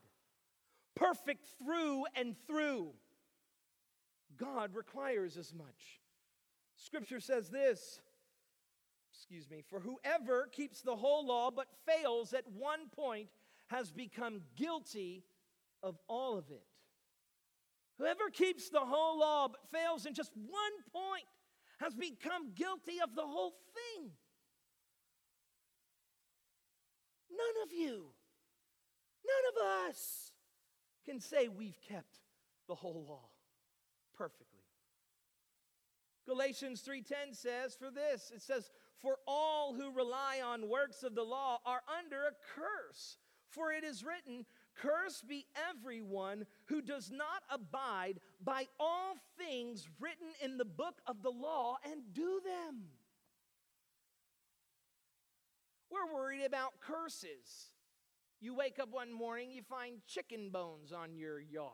Perfect 0.96 1.46
through 1.58 2.06
and 2.16 2.36
through. 2.48 2.92
God 4.38 4.76
requires 4.76 5.38
as 5.38 5.54
much. 5.54 6.02
Scripture 6.76 7.20
says 7.20 7.50
this 7.50 8.00
excuse 9.14 9.50
me, 9.50 9.64
for 9.70 9.80
whoever 9.80 10.48
keeps 10.52 10.82
the 10.82 10.96
whole 10.96 11.26
law 11.26 11.52
but 11.52 11.68
fails 11.86 12.34
at 12.34 12.46
one 12.58 12.90
point 12.96 13.28
has 13.68 13.92
become 13.92 14.42
guilty 14.56 15.24
of 15.84 15.98
all 16.08 16.38
of 16.38 16.50
it. 16.50 16.64
Whoever 17.98 18.30
keeps 18.32 18.70
the 18.70 18.80
whole 18.80 19.20
law 19.20 19.48
but 19.48 19.68
fails 19.70 20.06
in 20.06 20.14
just 20.14 20.32
one 20.36 20.72
point 20.92 21.26
has 21.82 21.96
become 21.96 22.54
guilty 22.54 23.00
of 23.04 23.16
the 23.16 23.26
whole 23.26 23.54
thing. 23.74 24.12
None 27.30 27.64
of 27.66 27.74
you, 27.74 28.14
none 29.26 29.46
of 29.56 29.90
us 29.90 30.32
can 31.06 31.20
say 31.20 31.48
we've 31.48 31.80
kept 31.88 32.20
the 32.68 32.76
whole 32.76 33.06
law 33.08 33.30
perfectly. 34.16 34.48
Galatians 36.28 36.82
3:10 36.82 37.34
says 37.34 37.76
for 37.76 37.90
this 37.90 38.32
it 38.32 38.42
says 38.42 38.70
for 39.02 39.18
all 39.26 39.74
who 39.74 39.92
rely 39.92 40.40
on 40.42 40.70
works 40.70 41.02
of 41.02 41.16
the 41.16 41.24
law 41.24 41.60
are 41.66 41.82
under 42.00 42.26
a 42.26 42.36
curse 42.56 43.18
for 43.52 43.74
it 43.74 43.84
is 43.84 44.04
written, 44.04 44.46
Cursed 44.76 45.28
be 45.28 45.46
everyone 45.70 46.46
who 46.66 46.82
does 46.82 47.12
not 47.12 47.44
abide 47.50 48.20
by 48.44 48.68
all 48.80 49.16
things 49.38 49.88
written 50.00 50.28
in 50.44 50.58
the 50.58 50.66
book 50.66 51.02
of 51.06 51.22
the 51.22 51.30
law 51.30 51.78
and 51.84 52.02
do 52.14 52.42
them. 52.44 52.84
We're 55.92 56.16
worried 56.16 56.46
about 56.46 56.80
curses. 56.80 57.74
You 58.40 58.56
wake 58.56 58.80
up 58.80 58.90
one 58.92 59.12
morning, 59.14 59.52
you 59.52 59.62
find 59.62 59.98
chicken 60.08 60.50
bones 60.50 60.92
on 60.92 61.16
your 61.16 61.40
yard. 61.40 61.72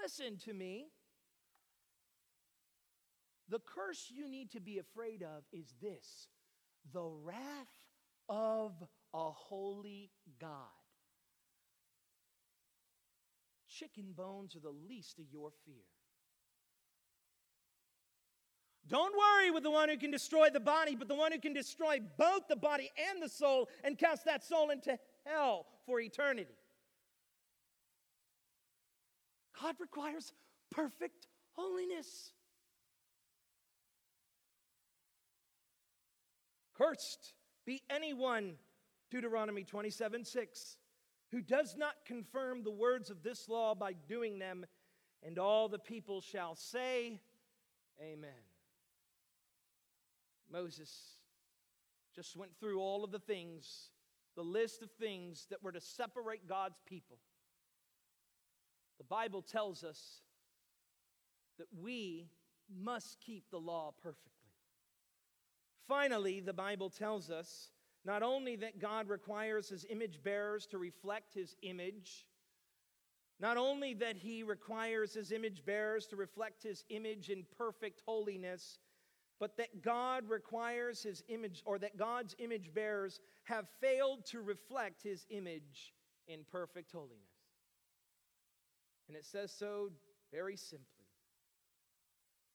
Listen 0.00 0.36
to 0.44 0.52
me. 0.52 0.88
The 3.48 3.60
curse 3.60 4.12
you 4.14 4.28
need 4.28 4.50
to 4.52 4.60
be 4.60 4.78
afraid 4.78 5.22
of 5.22 5.44
is 5.52 5.74
this 5.80 6.28
the 6.92 7.04
wrath 7.04 7.38
of 8.28 8.72
a 9.12 9.30
holy 9.30 10.10
God. 10.40 10.79
Chicken 13.70 14.12
bones 14.16 14.56
are 14.56 14.60
the 14.60 14.74
least 14.88 15.18
of 15.18 15.26
your 15.30 15.50
fear. 15.64 15.84
Don't 18.88 19.14
worry 19.16 19.52
with 19.52 19.62
the 19.62 19.70
one 19.70 19.88
who 19.88 19.96
can 19.96 20.10
destroy 20.10 20.50
the 20.50 20.58
body, 20.58 20.96
but 20.96 21.06
the 21.06 21.14
one 21.14 21.30
who 21.30 21.38
can 21.38 21.52
destroy 21.52 22.00
both 22.18 22.48
the 22.48 22.56
body 22.56 22.90
and 23.10 23.22
the 23.22 23.28
soul 23.28 23.68
and 23.84 23.96
cast 23.96 24.24
that 24.24 24.42
soul 24.42 24.70
into 24.70 24.98
hell 25.24 25.66
for 25.86 26.00
eternity. 26.00 26.56
God 29.62 29.76
requires 29.78 30.32
perfect 30.70 31.28
holiness. 31.52 32.32
Cursed 36.76 37.34
be 37.66 37.82
anyone 37.90 38.54
Deuteronomy 39.10 39.64
27 39.64 40.24
6, 40.24 40.78
who 41.30 41.40
does 41.40 41.76
not 41.76 41.94
confirm 42.04 42.62
the 42.62 42.70
words 42.70 43.10
of 43.10 43.22
this 43.22 43.48
law 43.48 43.74
by 43.74 43.92
doing 44.08 44.38
them, 44.38 44.66
and 45.22 45.38
all 45.38 45.68
the 45.68 45.78
people 45.78 46.20
shall 46.20 46.54
say, 46.54 47.20
Amen. 48.00 48.30
Moses 50.50 50.90
just 52.14 52.36
went 52.36 52.52
through 52.58 52.80
all 52.80 53.04
of 53.04 53.12
the 53.12 53.18
things, 53.18 53.90
the 54.34 54.42
list 54.42 54.82
of 54.82 54.90
things 54.92 55.46
that 55.50 55.62
were 55.62 55.72
to 55.72 55.80
separate 55.80 56.48
God's 56.48 56.80
people. 56.86 57.18
The 58.98 59.04
Bible 59.04 59.42
tells 59.42 59.84
us 59.84 60.22
that 61.58 61.68
we 61.80 62.28
must 62.82 63.20
keep 63.20 63.44
the 63.50 63.60
law 63.60 63.92
perfectly. 64.02 64.30
Finally, 65.86 66.40
the 66.40 66.52
Bible 66.52 66.90
tells 66.90 67.30
us 67.30 67.70
not 68.04 68.22
only 68.22 68.56
that 68.56 68.80
God 68.80 69.08
requires 69.08 69.68
his 69.68 69.84
image 69.90 70.22
bearers 70.22 70.66
to 70.66 70.78
reflect 70.78 71.34
his 71.34 71.54
image, 71.62 72.26
not 73.38 73.56
only 73.56 73.94
that 73.94 74.16
he 74.16 74.42
requires 74.42 75.14
his 75.14 75.32
image 75.32 75.64
bearers 75.64 76.06
to 76.08 76.16
reflect 76.16 76.62
his 76.62 76.84
image 76.90 77.30
in 77.30 77.44
perfect 77.56 78.02
holiness, 78.06 78.78
but 79.38 79.56
that 79.56 79.82
God 79.82 80.28
requires 80.28 81.02
his 81.02 81.22
image, 81.28 81.62
or 81.64 81.78
that 81.78 81.96
God's 81.96 82.34
image 82.38 82.72
bearers 82.74 83.20
have 83.44 83.66
failed 83.80 84.26
to 84.26 84.42
reflect 84.42 85.02
his 85.02 85.26
image 85.30 85.94
in 86.28 86.40
perfect 86.50 86.92
holiness. 86.92 87.16
And 89.08 89.16
it 89.16 89.24
says 89.24 89.50
so 89.52 89.90
very 90.30 90.56
simply 90.56 90.86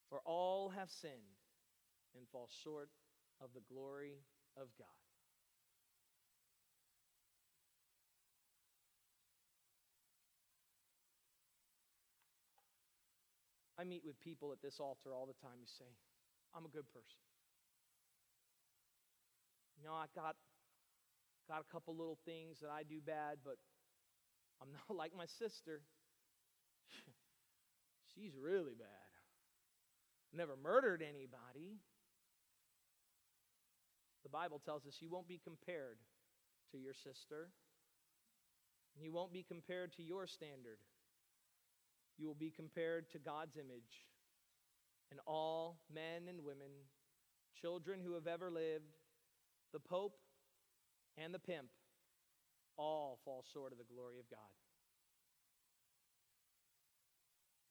For 0.09 0.21
all 0.25 0.69
have 0.69 0.89
sinned 0.89 1.13
and 2.15 2.27
fall 2.31 2.47
short 2.63 2.89
of 3.41 3.49
the 3.53 3.61
glory 3.73 4.19
of 4.55 4.67
God. 4.77 5.04
I 13.77 13.83
meet 13.83 14.03
with 14.05 14.19
people 14.21 14.51
at 14.51 14.61
this 14.61 14.79
altar 14.79 15.13
all 15.13 15.25
the 15.25 15.37
time 15.41 15.59
who 15.59 15.67
say, 15.67 15.91
I'm 16.55 16.65
a 16.65 16.69
good 16.69 16.87
person. 16.93 17.19
You 19.77 19.83
know, 19.83 19.93
I 19.93 20.05
got, 20.15 20.35
got 21.49 21.59
a 21.59 21.71
couple 21.71 21.95
little 21.95 22.17
things 22.25 22.59
that 22.61 22.69
I 22.71 22.83
do 22.83 23.01
bad, 23.05 23.39
but 23.43 23.57
I'm 24.61 24.69
not 24.89 24.95
like 24.95 25.11
my 25.15 25.25
sister. 25.25 25.81
She's 28.15 28.31
really 28.39 28.75
bad. 28.79 28.87
Never 30.31 30.55
murdered 30.55 31.01
anybody. 31.01 31.79
The 34.23 34.29
Bible 34.29 34.61
tells 34.63 34.85
us 34.85 34.97
you 34.99 35.09
won't 35.09 35.27
be 35.27 35.39
compared 35.43 35.99
to 36.71 36.77
your 36.77 36.93
sister. 36.93 37.51
You 38.99 39.11
won't 39.11 39.33
be 39.33 39.43
compared 39.43 39.93
to 39.97 40.03
your 40.03 40.25
standard. 40.25 40.79
You 42.17 42.27
will 42.27 42.35
be 42.35 42.49
compared 42.49 43.09
to 43.11 43.19
God's 43.19 43.57
image, 43.57 44.05
and 45.11 45.19
all 45.25 45.79
men 45.93 46.27
and 46.29 46.43
women, 46.43 46.71
children 47.59 47.99
who 48.03 48.13
have 48.13 48.27
ever 48.27 48.49
lived, 48.49 48.97
the 49.73 49.79
Pope 49.79 50.17
and 51.17 51.33
the 51.33 51.39
pimp, 51.39 51.67
all 52.77 53.19
fall 53.23 53.43
short 53.53 53.71
of 53.71 53.77
the 53.77 53.83
glory 53.83 54.19
of 54.19 54.29
God. 54.29 54.39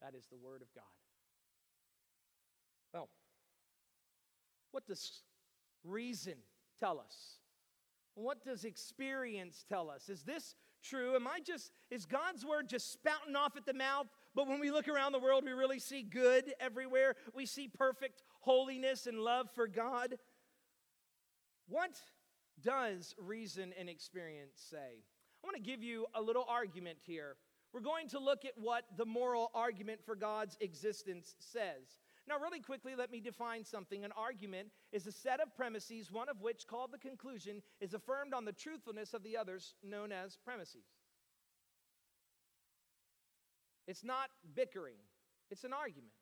That 0.00 0.14
is 0.16 0.26
the 0.26 0.36
Word 0.36 0.62
of 0.62 0.68
God. 0.74 0.84
Well, 2.92 3.08
what 4.70 4.86
does 4.86 5.22
reason 5.82 6.34
tell 6.78 6.98
us? 6.98 7.38
What 8.14 8.44
does 8.44 8.64
experience 8.64 9.64
tell 9.68 9.90
us? 9.90 10.08
Is 10.08 10.22
this 10.22 10.54
true? 10.82 11.16
Am 11.16 11.26
I 11.26 11.40
just, 11.44 11.72
is 11.90 12.06
God's 12.06 12.44
word 12.44 12.68
just 12.68 12.92
spouting 12.92 13.34
off 13.34 13.56
at 13.56 13.66
the 13.66 13.74
mouth? 13.74 14.06
But 14.34 14.48
when 14.48 14.60
we 14.60 14.70
look 14.70 14.88
around 14.88 15.12
the 15.12 15.20
world, 15.20 15.44
we 15.44 15.52
really 15.52 15.78
see 15.78 16.02
good 16.02 16.52
everywhere. 16.58 17.14
We 17.34 17.46
see 17.46 17.68
perfect 17.68 18.22
holiness 18.40 19.06
and 19.06 19.18
love 19.18 19.48
for 19.54 19.68
God. 19.68 20.16
What 21.68 21.92
does 22.60 23.14
reason 23.18 23.72
and 23.78 23.88
experience 23.88 24.60
say? 24.70 24.76
I 25.42 25.46
want 25.46 25.56
to 25.56 25.62
give 25.62 25.82
you 25.82 26.06
a 26.14 26.20
little 26.20 26.44
argument 26.48 26.98
here. 27.06 27.36
We're 27.72 27.80
going 27.80 28.08
to 28.08 28.18
look 28.18 28.44
at 28.44 28.52
what 28.56 28.84
the 28.96 29.04
moral 29.04 29.50
argument 29.54 30.00
for 30.04 30.14
God's 30.14 30.56
existence 30.60 31.34
says. 31.38 32.00
Now, 32.26 32.38
really 32.38 32.60
quickly, 32.60 32.94
let 32.96 33.10
me 33.10 33.20
define 33.20 33.64
something. 33.64 34.04
An 34.04 34.12
argument 34.16 34.68
is 34.92 35.06
a 35.06 35.12
set 35.12 35.40
of 35.40 35.54
premises, 35.54 36.10
one 36.10 36.28
of 36.28 36.40
which, 36.40 36.66
called 36.66 36.92
the 36.92 36.98
conclusion, 36.98 37.62
is 37.80 37.92
affirmed 37.92 38.32
on 38.32 38.44
the 38.44 38.52
truthfulness 38.52 39.12
of 39.12 39.22
the 39.22 39.36
others, 39.36 39.74
known 39.82 40.12
as 40.12 40.38
premises. 40.42 40.86
It's 43.86 44.04
not 44.04 44.30
bickering, 44.54 44.96
it's 45.50 45.64
an 45.64 45.72
argument. 45.72 46.12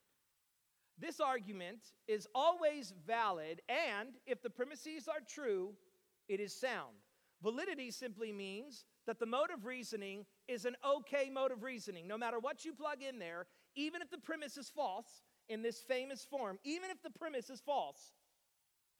This 0.98 1.20
argument 1.20 1.80
is 2.06 2.26
always 2.34 2.92
valid, 3.06 3.62
and 3.68 4.10
if 4.26 4.42
the 4.42 4.50
premises 4.50 5.08
are 5.08 5.20
true, 5.26 5.72
it 6.28 6.38
is 6.38 6.54
sound. 6.54 6.94
Validity 7.42 7.90
simply 7.90 8.30
means 8.30 8.84
that 9.06 9.18
the 9.18 9.26
mode 9.26 9.50
of 9.52 9.64
reasoning 9.64 10.24
is 10.46 10.64
an 10.64 10.76
okay 10.86 11.28
mode 11.28 11.50
of 11.50 11.62
reasoning. 11.62 12.06
No 12.06 12.16
matter 12.16 12.38
what 12.38 12.64
you 12.64 12.72
plug 12.72 13.02
in 13.02 13.18
there, 13.18 13.46
even 13.74 14.00
if 14.00 14.10
the 14.10 14.18
premise 14.18 14.56
is 14.56 14.68
false, 14.68 15.22
in 15.48 15.62
this 15.62 15.80
famous 15.80 16.24
form, 16.24 16.58
even 16.64 16.90
if 16.90 17.02
the 17.02 17.10
premise 17.10 17.50
is 17.50 17.60
false, 17.60 18.12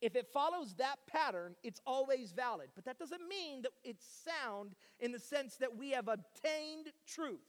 if 0.01 0.15
it 0.15 0.27
follows 0.27 0.75
that 0.75 0.97
pattern, 1.07 1.55
it's 1.63 1.79
always 1.85 2.33
valid. 2.33 2.69
But 2.75 2.85
that 2.85 2.99
doesn't 2.99 3.25
mean 3.27 3.61
that 3.61 3.71
it's 3.83 4.05
sound 4.25 4.75
in 4.99 5.13
the 5.13 5.19
sense 5.19 5.55
that 5.57 5.77
we 5.77 5.91
have 5.91 6.09
obtained 6.09 6.87
truth. 7.07 7.39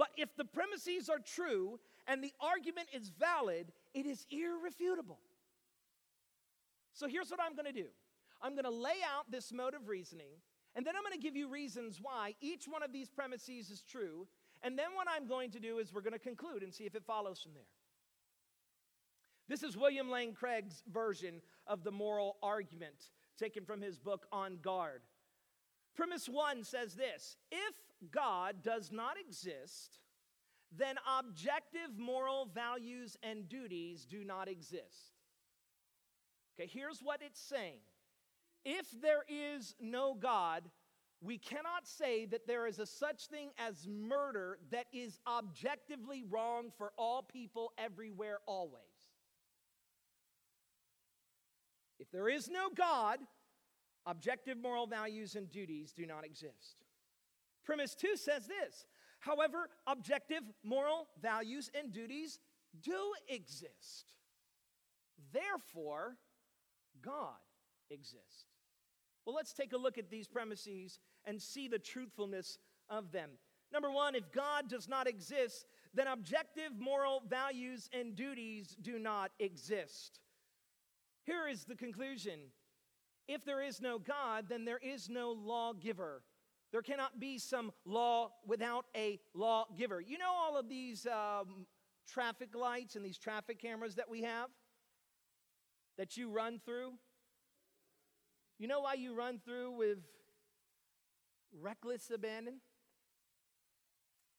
But 0.00 0.12
if 0.16 0.34
the 0.34 0.46
premises 0.46 1.10
are 1.10 1.18
true 1.18 1.78
and 2.06 2.24
the 2.24 2.32
argument 2.40 2.88
is 2.90 3.10
valid, 3.10 3.70
it 3.92 4.06
is 4.06 4.24
irrefutable. 4.30 5.18
So 6.94 7.06
here's 7.06 7.30
what 7.30 7.38
I'm 7.38 7.54
going 7.54 7.66
to 7.66 7.82
do 7.82 7.88
I'm 8.40 8.52
going 8.52 8.64
to 8.64 8.70
lay 8.70 8.96
out 9.14 9.30
this 9.30 9.52
mode 9.52 9.74
of 9.74 9.88
reasoning, 9.88 10.32
and 10.74 10.86
then 10.86 10.94
I'm 10.96 11.02
going 11.02 11.20
to 11.20 11.22
give 11.22 11.36
you 11.36 11.50
reasons 11.50 11.98
why 12.00 12.34
each 12.40 12.64
one 12.64 12.82
of 12.82 12.94
these 12.94 13.10
premises 13.10 13.68
is 13.68 13.82
true. 13.82 14.26
And 14.62 14.78
then 14.78 14.86
what 14.94 15.06
I'm 15.14 15.28
going 15.28 15.50
to 15.50 15.60
do 15.60 15.80
is 15.80 15.92
we're 15.92 16.00
going 16.00 16.14
to 16.14 16.18
conclude 16.18 16.62
and 16.62 16.72
see 16.72 16.84
if 16.84 16.94
it 16.94 17.04
follows 17.06 17.42
from 17.42 17.52
there. 17.52 17.68
This 19.48 19.62
is 19.62 19.76
William 19.76 20.10
Lane 20.10 20.32
Craig's 20.32 20.82
version 20.90 21.42
of 21.66 21.84
the 21.84 21.90
moral 21.90 22.38
argument, 22.42 23.10
taken 23.38 23.66
from 23.66 23.82
his 23.82 23.98
book 23.98 24.24
On 24.32 24.56
Guard. 24.62 25.02
Premise 25.94 26.26
one 26.26 26.64
says 26.64 26.94
this 26.94 27.36
If 27.52 27.74
God 28.10 28.62
does 28.62 28.90
not 28.90 29.16
exist, 29.18 29.98
then 30.76 30.96
objective 31.18 31.98
moral 31.98 32.46
values 32.46 33.16
and 33.22 33.48
duties 33.48 34.04
do 34.04 34.24
not 34.24 34.48
exist. 34.48 35.18
Okay, 36.58 36.70
here's 36.72 37.00
what 37.00 37.20
it's 37.22 37.40
saying 37.40 37.78
If 38.64 38.86
there 39.00 39.24
is 39.28 39.74
no 39.80 40.14
God, 40.14 40.64
we 41.20 41.38
cannot 41.38 41.86
say 41.86 42.24
that 42.26 42.46
there 42.46 42.66
is 42.66 42.78
a 42.78 42.86
such 42.86 43.26
thing 43.26 43.50
as 43.58 43.86
murder 43.86 44.58
that 44.70 44.86
is 44.92 45.18
objectively 45.26 46.22
wrong 46.28 46.70
for 46.78 46.92
all 46.96 47.22
people 47.22 47.72
everywhere 47.76 48.38
always. 48.46 48.80
If 51.98 52.10
there 52.10 52.28
is 52.30 52.48
no 52.48 52.68
God, 52.74 53.18
objective 54.06 54.56
moral 54.56 54.86
values 54.86 55.34
and 55.34 55.50
duties 55.50 55.92
do 55.92 56.06
not 56.06 56.24
exist. 56.24 56.76
Premise 57.70 57.94
two 57.94 58.16
says 58.16 58.48
this 58.48 58.84
however, 59.20 59.70
objective 59.86 60.42
moral 60.64 61.06
values 61.22 61.70
and 61.72 61.92
duties 61.92 62.40
do 62.82 63.12
exist. 63.28 64.14
Therefore, 65.32 66.16
God 67.00 67.38
exists. 67.88 68.46
Well, 69.24 69.36
let's 69.36 69.52
take 69.52 69.72
a 69.72 69.76
look 69.76 69.98
at 69.98 70.10
these 70.10 70.26
premises 70.26 70.98
and 71.24 71.40
see 71.40 71.68
the 71.68 71.78
truthfulness 71.78 72.58
of 72.88 73.12
them. 73.12 73.30
Number 73.72 73.92
one, 73.92 74.16
if 74.16 74.32
God 74.32 74.68
does 74.68 74.88
not 74.88 75.06
exist, 75.06 75.64
then 75.94 76.08
objective 76.08 76.72
moral 76.76 77.22
values 77.28 77.88
and 77.92 78.16
duties 78.16 78.76
do 78.82 78.98
not 78.98 79.30
exist. 79.38 80.18
Here 81.22 81.46
is 81.46 81.62
the 81.62 81.76
conclusion 81.76 82.40
if 83.28 83.44
there 83.44 83.62
is 83.62 83.80
no 83.80 84.00
God, 84.00 84.46
then 84.48 84.64
there 84.64 84.80
is 84.82 85.08
no 85.08 85.30
lawgiver. 85.30 86.24
There 86.72 86.82
cannot 86.82 87.18
be 87.18 87.38
some 87.38 87.72
law 87.84 88.30
without 88.46 88.86
a 88.96 89.18
lawgiver. 89.34 90.00
You 90.00 90.18
know 90.18 90.30
all 90.30 90.56
of 90.56 90.68
these 90.68 91.06
um, 91.06 91.66
traffic 92.08 92.54
lights 92.54 92.94
and 92.96 93.04
these 93.04 93.18
traffic 93.18 93.60
cameras 93.60 93.96
that 93.96 94.08
we 94.08 94.22
have 94.22 94.48
that 95.98 96.16
you 96.16 96.30
run 96.30 96.60
through? 96.64 96.92
You 98.58 98.68
know 98.68 98.80
why 98.80 98.94
you 98.94 99.14
run 99.14 99.40
through 99.44 99.72
with 99.72 99.98
reckless 101.60 102.10
abandon? 102.14 102.60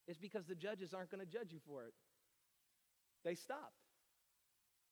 It's 0.08 0.18
because 0.18 0.46
the 0.46 0.56
judges 0.56 0.94
aren't 0.94 1.12
going 1.12 1.26
to 1.26 1.32
judge 1.32 1.52
you 1.52 1.60
for 1.66 1.84
it. 1.84 1.94
They 3.24 3.36
stop. 3.36 3.74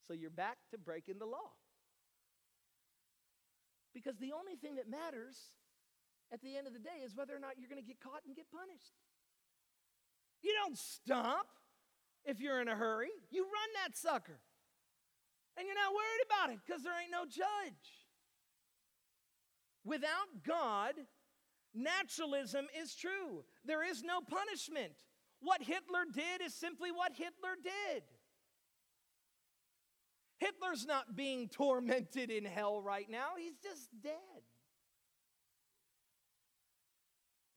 So 0.08 0.13
you're 0.13 0.30
back 0.30 0.58
to 0.71 0.78
breaking 0.78 1.19
the 1.19 1.25
law. 1.25 1.52
Because 3.93 4.17
the 4.17 4.32
only 4.34 4.56
thing 4.56 4.75
that 4.75 4.89
matters 4.89 5.38
at 6.32 6.42
the 6.42 6.58
end 6.58 6.68
of 6.68 6.74
the 6.74 6.80
day 6.80 7.02
is 7.04 7.15
whether 7.15 7.36
or 7.36 7.39
not 7.39 7.58
you're 7.58 7.70
going 7.70 7.82
to 7.82 7.88
get 7.88 8.00
caught 8.00 8.22
and 8.26 8.36
get 8.36 8.46
punished. 8.52 8.94
You 10.42 10.54
don't 10.63 10.78
stop 10.78 11.48
if 12.26 12.39
you're 12.39 12.62
in 12.62 12.68
a 12.68 12.76
hurry, 12.76 13.10
you 13.32 13.44
run 13.44 13.70
that 13.84 13.98
sucker. 13.98 14.39
And 15.58 15.65
you're 15.65 15.76
not 15.76 15.94
worried 15.94 16.26
about 16.28 16.54
it 16.54 16.60
because 16.65 16.84
there 16.84 16.94
ain't 17.02 17.12
no 17.12 17.26
judge. 17.26 18.08
Without 19.84 20.44
God, 20.46 20.94
naturalism 21.74 22.68
is 22.80 22.96
true. 22.96 23.44
There 23.65 23.84
is 23.84 24.04
no 24.04 24.22
punishment. 24.22 24.94
What 25.42 25.62
Hitler 25.62 26.06
did 26.13 26.46
is 26.46 26.54
simply 26.54 26.92
what 26.92 27.13
Hitler 27.13 27.56
did. 27.62 28.04
Hitler's 30.38 30.86
not 30.86 31.15
being 31.15 31.50
tormented 31.50 32.30
in 32.30 32.46
hell 32.46 32.82
right 32.82 33.10
now, 33.10 33.32
he's 33.38 33.58
just 33.58 33.89
dead. 34.02 34.13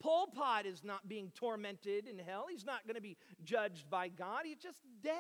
Pol 0.03 0.27
Pot 0.35 0.67
is 0.67 0.83
not 0.83 1.09
being 1.09 1.31
tormented 1.35 2.09
in 2.09 2.19
hell. 2.19 2.47
He's 2.51 2.67
not 2.67 2.85
going 2.87 2.97
to 2.97 3.01
be 3.03 3.17
judged 3.45 3.89
by 3.89 4.09
God. 4.09 4.41
He's 4.45 4.59
just 4.59 4.81
dead. 5.03 5.15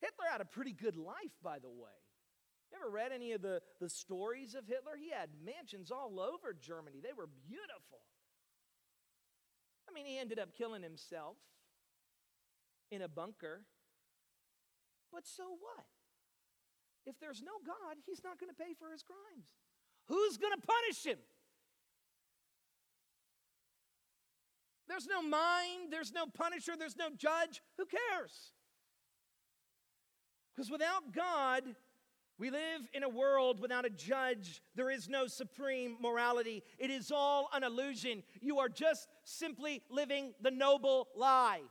Hitler 0.00 0.26
had 0.30 0.40
a 0.40 0.44
pretty 0.44 0.72
good 0.72 0.96
life, 0.96 1.34
by 1.42 1.58
the 1.58 1.68
way. 1.68 1.98
You 2.70 2.78
ever 2.80 2.90
read 2.90 3.10
any 3.12 3.32
of 3.32 3.42
the, 3.42 3.60
the 3.80 3.88
stories 3.88 4.54
of 4.54 4.66
Hitler? 4.66 4.92
He 4.96 5.10
had 5.10 5.28
mansions 5.44 5.90
all 5.90 6.20
over 6.20 6.54
Germany, 6.54 7.00
they 7.02 7.12
were 7.16 7.28
beautiful. 7.46 8.00
I 9.90 9.92
mean, 9.92 10.06
he 10.06 10.18
ended 10.18 10.38
up 10.38 10.54
killing 10.56 10.82
himself 10.82 11.36
in 12.90 13.02
a 13.02 13.08
bunker. 13.08 13.62
But 15.12 15.26
so 15.26 15.42
what? 15.60 15.84
If 17.04 17.18
there's 17.20 17.42
no 17.42 17.52
God, 17.66 17.96
he's 18.06 18.22
not 18.24 18.38
going 18.38 18.48
to 18.48 18.56
pay 18.56 18.72
for 18.78 18.90
his 18.90 19.02
crimes. 19.02 19.52
Who's 20.06 20.38
going 20.38 20.54
to 20.58 20.66
punish 20.66 21.04
him? 21.04 21.18
There's 24.92 25.06
no 25.06 25.22
mind, 25.22 25.90
there's 25.90 26.12
no 26.12 26.26
punisher, 26.26 26.72
there's 26.78 26.98
no 26.98 27.08
judge. 27.16 27.62
Who 27.78 27.86
cares? 27.86 28.52
Because 30.54 30.70
without 30.70 31.14
God, 31.14 31.62
we 32.38 32.50
live 32.50 32.82
in 32.92 33.02
a 33.02 33.08
world 33.08 33.58
without 33.58 33.86
a 33.86 33.90
judge. 33.90 34.60
There 34.74 34.90
is 34.90 35.08
no 35.08 35.28
supreme 35.28 35.96
morality. 35.98 36.62
It 36.78 36.90
is 36.90 37.10
all 37.10 37.48
an 37.54 37.64
illusion. 37.64 38.22
You 38.42 38.58
are 38.58 38.68
just 38.68 39.08
simply 39.24 39.82
living 39.88 40.34
the 40.42 40.50
noble 40.50 41.08
lie. 41.16 41.62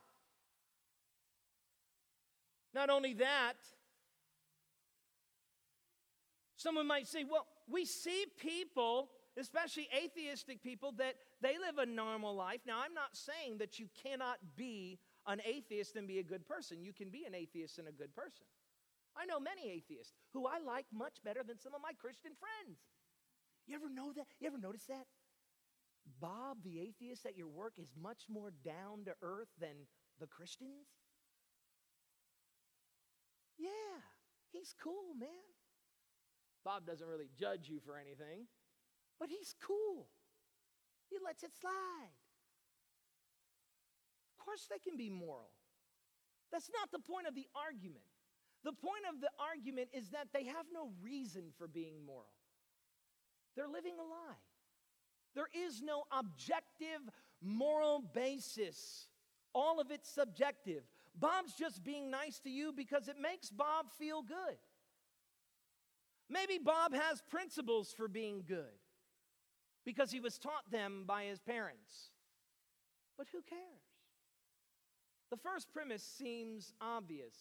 Not 2.73 2.89
only 2.89 3.13
that, 3.13 3.57
Someone 6.61 6.85
might 6.85 7.07
say, 7.07 7.23
well, 7.23 7.47
we 7.67 7.85
see 7.85 8.25
people, 8.39 9.09
especially 9.37 9.87
atheistic 9.95 10.61
people, 10.61 10.93
that 10.97 11.15
they 11.41 11.57
live 11.57 11.77
a 11.77 11.85
normal 11.85 12.35
life. 12.35 12.61
Now, 12.65 12.79
I'm 12.83 12.93
not 12.93 13.15
saying 13.15 13.57
that 13.59 13.79
you 13.79 13.87
cannot 14.03 14.37
be 14.55 14.99
an 15.27 15.41
atheist 15.45 15.95
and 15.95 16.07
be 16.07 16.19
a 16.19 16.23
good 16.23 16.45
person. 16.45 16.83
You 16.83 16.93
can 16.93 17.09
be 17.09 17.25
an 17.25 17.35
atheist 17.35 17.77
and 17.77 17.87
a 17.87 17.91
good 17.91 18.15
person. 18.15 18.45
I 19.15 19.25
know 19.25 19.39
many 19.39 19.69
atheists 19.69 20.13
who 20.33 20.47
I 20.47 20.59
like 20.59 20.85
much 20.93 21.17
better 21.23 21.43
than 21.45 21.59
some 21.59 21.73
of 21.73 21.81
my 21.81 21.91
Christian 21.99 22.31
friends. 22.39 22.79
You 23.67 23.75
ever 23.75 23.89
know 23.89 24.11
that? 24.13 24.25
You 24.39 24.47
ever 24.47 24.57
notice 24.57 24.85
that? 24.87 25.05
Bob, 26.19 26.57
the 26.63 26.79
atheist 26.79 27.25
at 27.25 27.37
your 27.37 27.47
work, 27.47 27.73
is 27.77 27.91
much 28.01 28.23
more 28.29 28.51
down 28.65 29.05
to 29.05 29.13
earth 29.21 29.49
than 29.59 29.87
the 30.19 30.27
Christians? 30.27 30.87
Yeah, 33.57 34.01
he's 34.51 34.73
cool, 34.81 35.13
man. 35.19 35.29
Bob 36.63 36.85
doesn't 36.85 37.07
really 37.07 37.29
judge 37.39 37.69
you 37.69 37.79
for 37.79 37.97
anything, 37.97 38.47
but 39.21 39.29
he's 39.29 39.53
cool. 39.61 40.07
He 41.11 41.17
lets 41.23 41.43
it 41.43 41.51
slide. 41.61 42.15
Of 44.33 44.43
course, 44.43 44.65
they 44.67 44.79
can 44.79 44.97
be 44.97 45.11
moral. 45.11 45.51
That's 46.51 46.71
not 46.73 46.91
the 46.91 46.97
point 46.97 47.27
of 47.27 47.35
the 47.35 47.45
argument. 47.55 48.01
The 48.63 48.73
point 48.73 49.03
of 49.13 49.21
the 49.21 49.29
argument 49.39 49.89
is 49.93 50.09
that 50.09 50.29
they 50.33 50.45
have 50.45 50.65
no 50.73 50.89
reason 51.03 51.53
for 51.59 51.67
being 51.67 52.03
moral. 52.03 52.33
They're 53.55 53.67
living 53.67 53.93
a 53.99 54.03
lie. 54.03 54.41
There 55.35 55.49
is 55.53 55.83
no 55.83 56.03
objective 56.11 57.01
moral 57.43 58.03
basis. 58.15 59.07
All 59.53 59.79
of 59.79 59.91
it's 59.91 60.09
subjective. 60.09 60.81
Bob's 61.13 61.53
just 61.53 61.83
being 61.83 62.09
nice 62.09 62.39
to 62.39 62.49
you 62.49 62.73
because 62.75 63.07
it 63.07 63.17
makes 63.21 63.51
Bob 63.51 63.91
feel 63.99 64.23
good. 64.23 64.57
Maybe 66.27 66.57
Bob 66.57 66.95
has 66.95 67.21
principles 67.29 67.93
for 67.95 68.07
being 68.07 68.43
good 68.47 68.80
because 69.85 70.11
he 70.11 70.19
was 70.19 70.37
taught 70.37 70.69
them 70.71 71.03
by 71.07 71.25
his 71.25 71.39
parents. 71.39 72.11
But 73.17 73.27
who 73.31 73.41
cares? 73.41 73.61
The 75.29 75.37
first 75.37 75.71
premise 75.73 76.03
seems 76.03 76.73
obvious. 76.81 77.35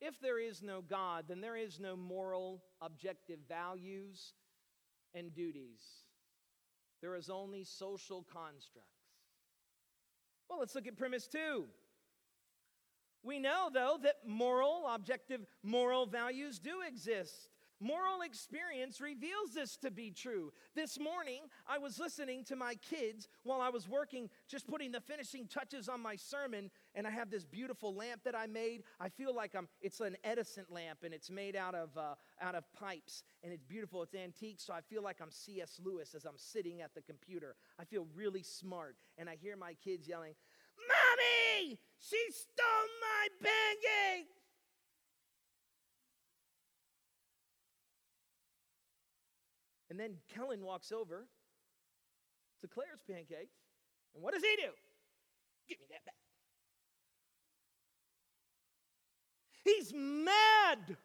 If 0.00 0.20
there 0.20 0.38
is 0.38 0.62
no 0.62 0.80
God, 0.80 1.24
then 1.28 1.40
there 1.40 1.56
is 1.56 1.80
no 1.80 1.96
moral, 1.96 2.62
objective 2.80 3.40
values 3.48 4.34
and 5.14 5.34
duties. 5.34 5.80
There 7.00 7.16
is 7.16 7.28
only 7.28 7.64
social 7.64 8.24
constructs. 8.32 8.88
Well, 10.48 10.60
let's 10.60 10.74
look 10.74 10.86
at 10.86 10.96
premise 10.96 11.26
two. 11.26 11.64
We 13.22 13.38
know, 13.38 13.68
though, 13.72 13.98
that 14.02 14.18
moral, 14.26 14.86
objective 14.88 15.44
moral 15.62 16.06
values 16.06 16.58
do 16.58 16.82
exist. 16.86 17.48
Moral 17.80 18.22
experience 18.22 19.00
reveals 19.00 19.54
this 19.54 19.76
to 19.76 19.90
be 19.90 20.10
true. 20.10 20.52
This 20.74 20.98
morning, 20.98 21.42
I 21.68 21.78
was 21.78 22.00
listening 22.00 22.42
to 22.44 22.56
my 22.56 22.74
kids 22.76 23.28
while 23.44 23.60
I 23.60 23.68
was 23.68 23.88
working, 23.88 24.28
just 24.48 24.66
putting 24.66 24.90
the 24.90 25.00
finishing 25.00 25.46
touches 25.46 25.88
on 25.88 26.00
my 26.00 26.16
sermon, 26.16 26.70
and 26.96 27.06
I 27.06 27.10
have 27.10 27.30
this 27.30 27.44
beautiful 27.44 27.94
lamp 27.94 28.22
that 28.24 28.34
I 28.34 28.48
made. 28.48 28.82
I 28.98 29.08
feel 29.08 29.32
like 29.32 29.54
I'm, 29.54 29.68
it's 29.80 30.00
an 30.00 30.16
Edison 30.24 30.64
lamp, 30.70 31.00
and 31.04 31.14
it's 31.14 31.30
made 31.30 31.54
out 31.54 31.76
of, 31.76 31.96
uh, 31.96 32.14
out 32.40 32.56
of 32.56 32.64
pipes, 32.72 33.22
and 33.44 33.52
it's 33.52 33.64
beautiful. 33.64 34.02
It's 34.02 34.14
antique, 34.14 34.58
so 34.58 34.72
I 34.72 34.80
feel 34.80 35.02
like 35.02 35.18
I'm 35.22 35.30
C.S. 35.30 35.80
Lewis 35.84 36.16
as 36.16 36.24
I'm 36.24 36.36
sitting 36.36 36.80
at 36.80 36.94
the 36.96 37.02
computer. 37.02 37.54
I 37.78 37.84
feel 37.84 38.08
really 38.16 38.42
smart, 38.42 38.96
and 39.16 39.28
I 39.28 39.36
hear 39.36 39.56
my 39.56 39.74
kids 39.74 40.08
yelling, 40.08 40.34
Mommy, 40.76 41.78
she 42.00 42.18
stole 42.30 42.88
my 43.00 43.28
pancake! 43.40 44.37
And 49.90 49.98
then 49.98 50.16
Kellen 50.34 50.64
walks 50.64 50.92
over 50.92 51.26
to 52.60 52.68
Claire's 52.68 53.00
pancakes. 53.08 53.56
And 54.14 54.22
what 54.22 54.34
does 54.34 54.42
he 54.42 54.56
do? 54.56 54.70
Give 55.68 55.78
me 55.80 55.86
that 55.90 56.04
back. 56.04 56.14
He's 59.64 59.92
mad. 59.94 60.96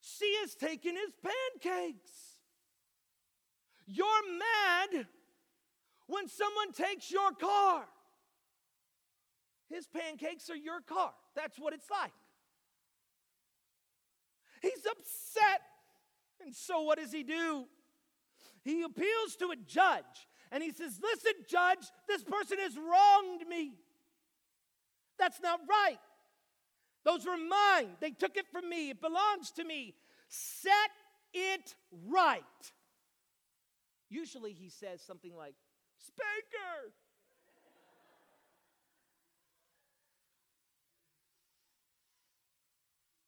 She 0.00 0.36
has 0.40 0.54
taken 0.54 0.94
his 0.94 1.10
pancakes. 1.22 2.10
You're 3.86 4.06
mad 4.38 5.06
when 6.06 6.28
someone 6.28 6.72
takes 6.72 7.10
your 7.10 7.32
car. 7.32 7.84
His 9.68 9.86
pancakes 9.86 10.48
are 10.50 10.56
your 10.56 10.80
car. 10.80 11.12
That's 11.34 11.58
what 11.58 11.74
it's 11.74 11.90
like. 11.90 12.12
He's 14.62 14.86
upset 14.90 15.60
and 16.46 16.54
so 16.54 16.82
what 16.82 16.98
does 16.98 17.12
he 17.12 17.24
do? 17.24 17.66
He 18.62 18.82
appeals 18.82 19.34
to 19.40 19.50
a 19.50 19.56
judge 19.56 20.28
and 20.52 20.62
he 20.62 20.70
says, 20.70 20.98
Listen, 21.02 21.32
judge, 21.48 21.90
this 22.08 22.22
person 22.22 22.58
has 22.60 22.76
wronged 22.76 23.46
me. 23.48 23.72
That's 25.18 25.40
not 25.42 25.60
right. 25.68 25.98
Those 27.04 27.26
were 27.26 27.36
mine. 27.36 27.96
They 28.00 28.10
took 28.10 28.36
it 28.36 28.46
from 28.52 28.68
me. 28.68 28.90
It 28.90 29.00
belongs 29.00 29.50
to 29.56 29.64
me. 29.64 29.94
Set 30.28 30.70
it 31.34 31.74
right. 32.08 32.42
Usually 34.08 34.52
he 34.52 34.68
says 34.68 35.02
something 35.02 35.34
like, 35.34 35.54
Spanker. 35.98 36.92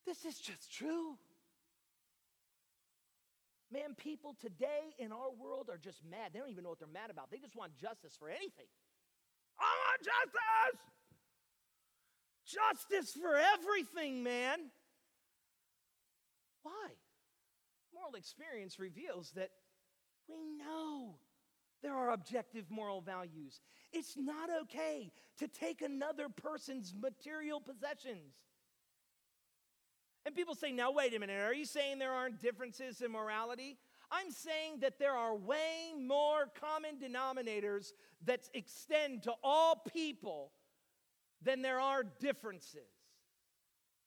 this 0.09 0.25
is 0.25 0.41
just 0.41 0.73
true. 0.73 1.19
Man, 3.71 3.95
people 3.97 4.35
today 4.41 4.95
in 4.99 5.12
our 5.12 5.31
world 5.39 5.69
are 5.71 5.77
just 5.77 6.03
mad. 6.09 6.31
They 6.33 6.39
don't 6.39 6.51
even 6.51 6.64
know 6.64 6.71
what 6.71 6.79
they're 6.79 6.89
mad 6.89 7.11
about. 7.11 7.31
They 7.31 7.39
just 7.39 7.55
want 7.55 7.77
justice 7.77 8.16
for 8.19 8.31
anything. 8.31 8.66
I 9.61 9.73
want 9.85 10.01
justice! 10.03 10.81
Justice 12.47 13.12
for 13.21 13.37
everything, 13.37 14.23
man. 14.23 14.59
Why? 16.62 16.89
Moral 17.93 18.14
experience 18.14 18.79
reveals 18.79 19.33
that 19.33 19.51
we 20.29 20.47
know 20.57 21.19
there 21.83 21.95
are 21.95 22.11
objective 22.12 22.71
moral 22.71 23.03
values. 23.03 23.61
It's 23.93 24.16
not 24.16 24.49
okay 24.62 25.12
to 25.39 25.49
take 25.49 25.83
another 25.83 26.29
person's 26.29 26.95
material 26.99 27.61
possessions. 27.61 28.35
And 30.27 30.35
people 30.35 30.55
say, 30.55 30.73
now, 30.73 30.91
wait 30.91 31.14
a 31.14 31.19
minute, 31.19 31.41
are 31.41 31.55
you 31.55 31.64
saying 31.64 31.99
there 31.99 32.12
aren't 32.12 32.41
differences 32.41 33.01
in 33.01 33.12
morality? 33.12 33.79
I'm 34.11 34.31
saying 34.31 34.81
that 34.81 34.99
there 34.99 35.14
are 35.14 35.35
way 35.35 35.93
more 35.99 36.51
common 36.61 36.97
denominators 36.99 37.93
that 38.25 38.49
extend 38.55 39.23
to 39.25 39.33
all 39.43 39.83
people 39.93 40.53
than 41.43 41.62
there 41.62 41.81
are 41.81 42.05
differences. 42.05 42.89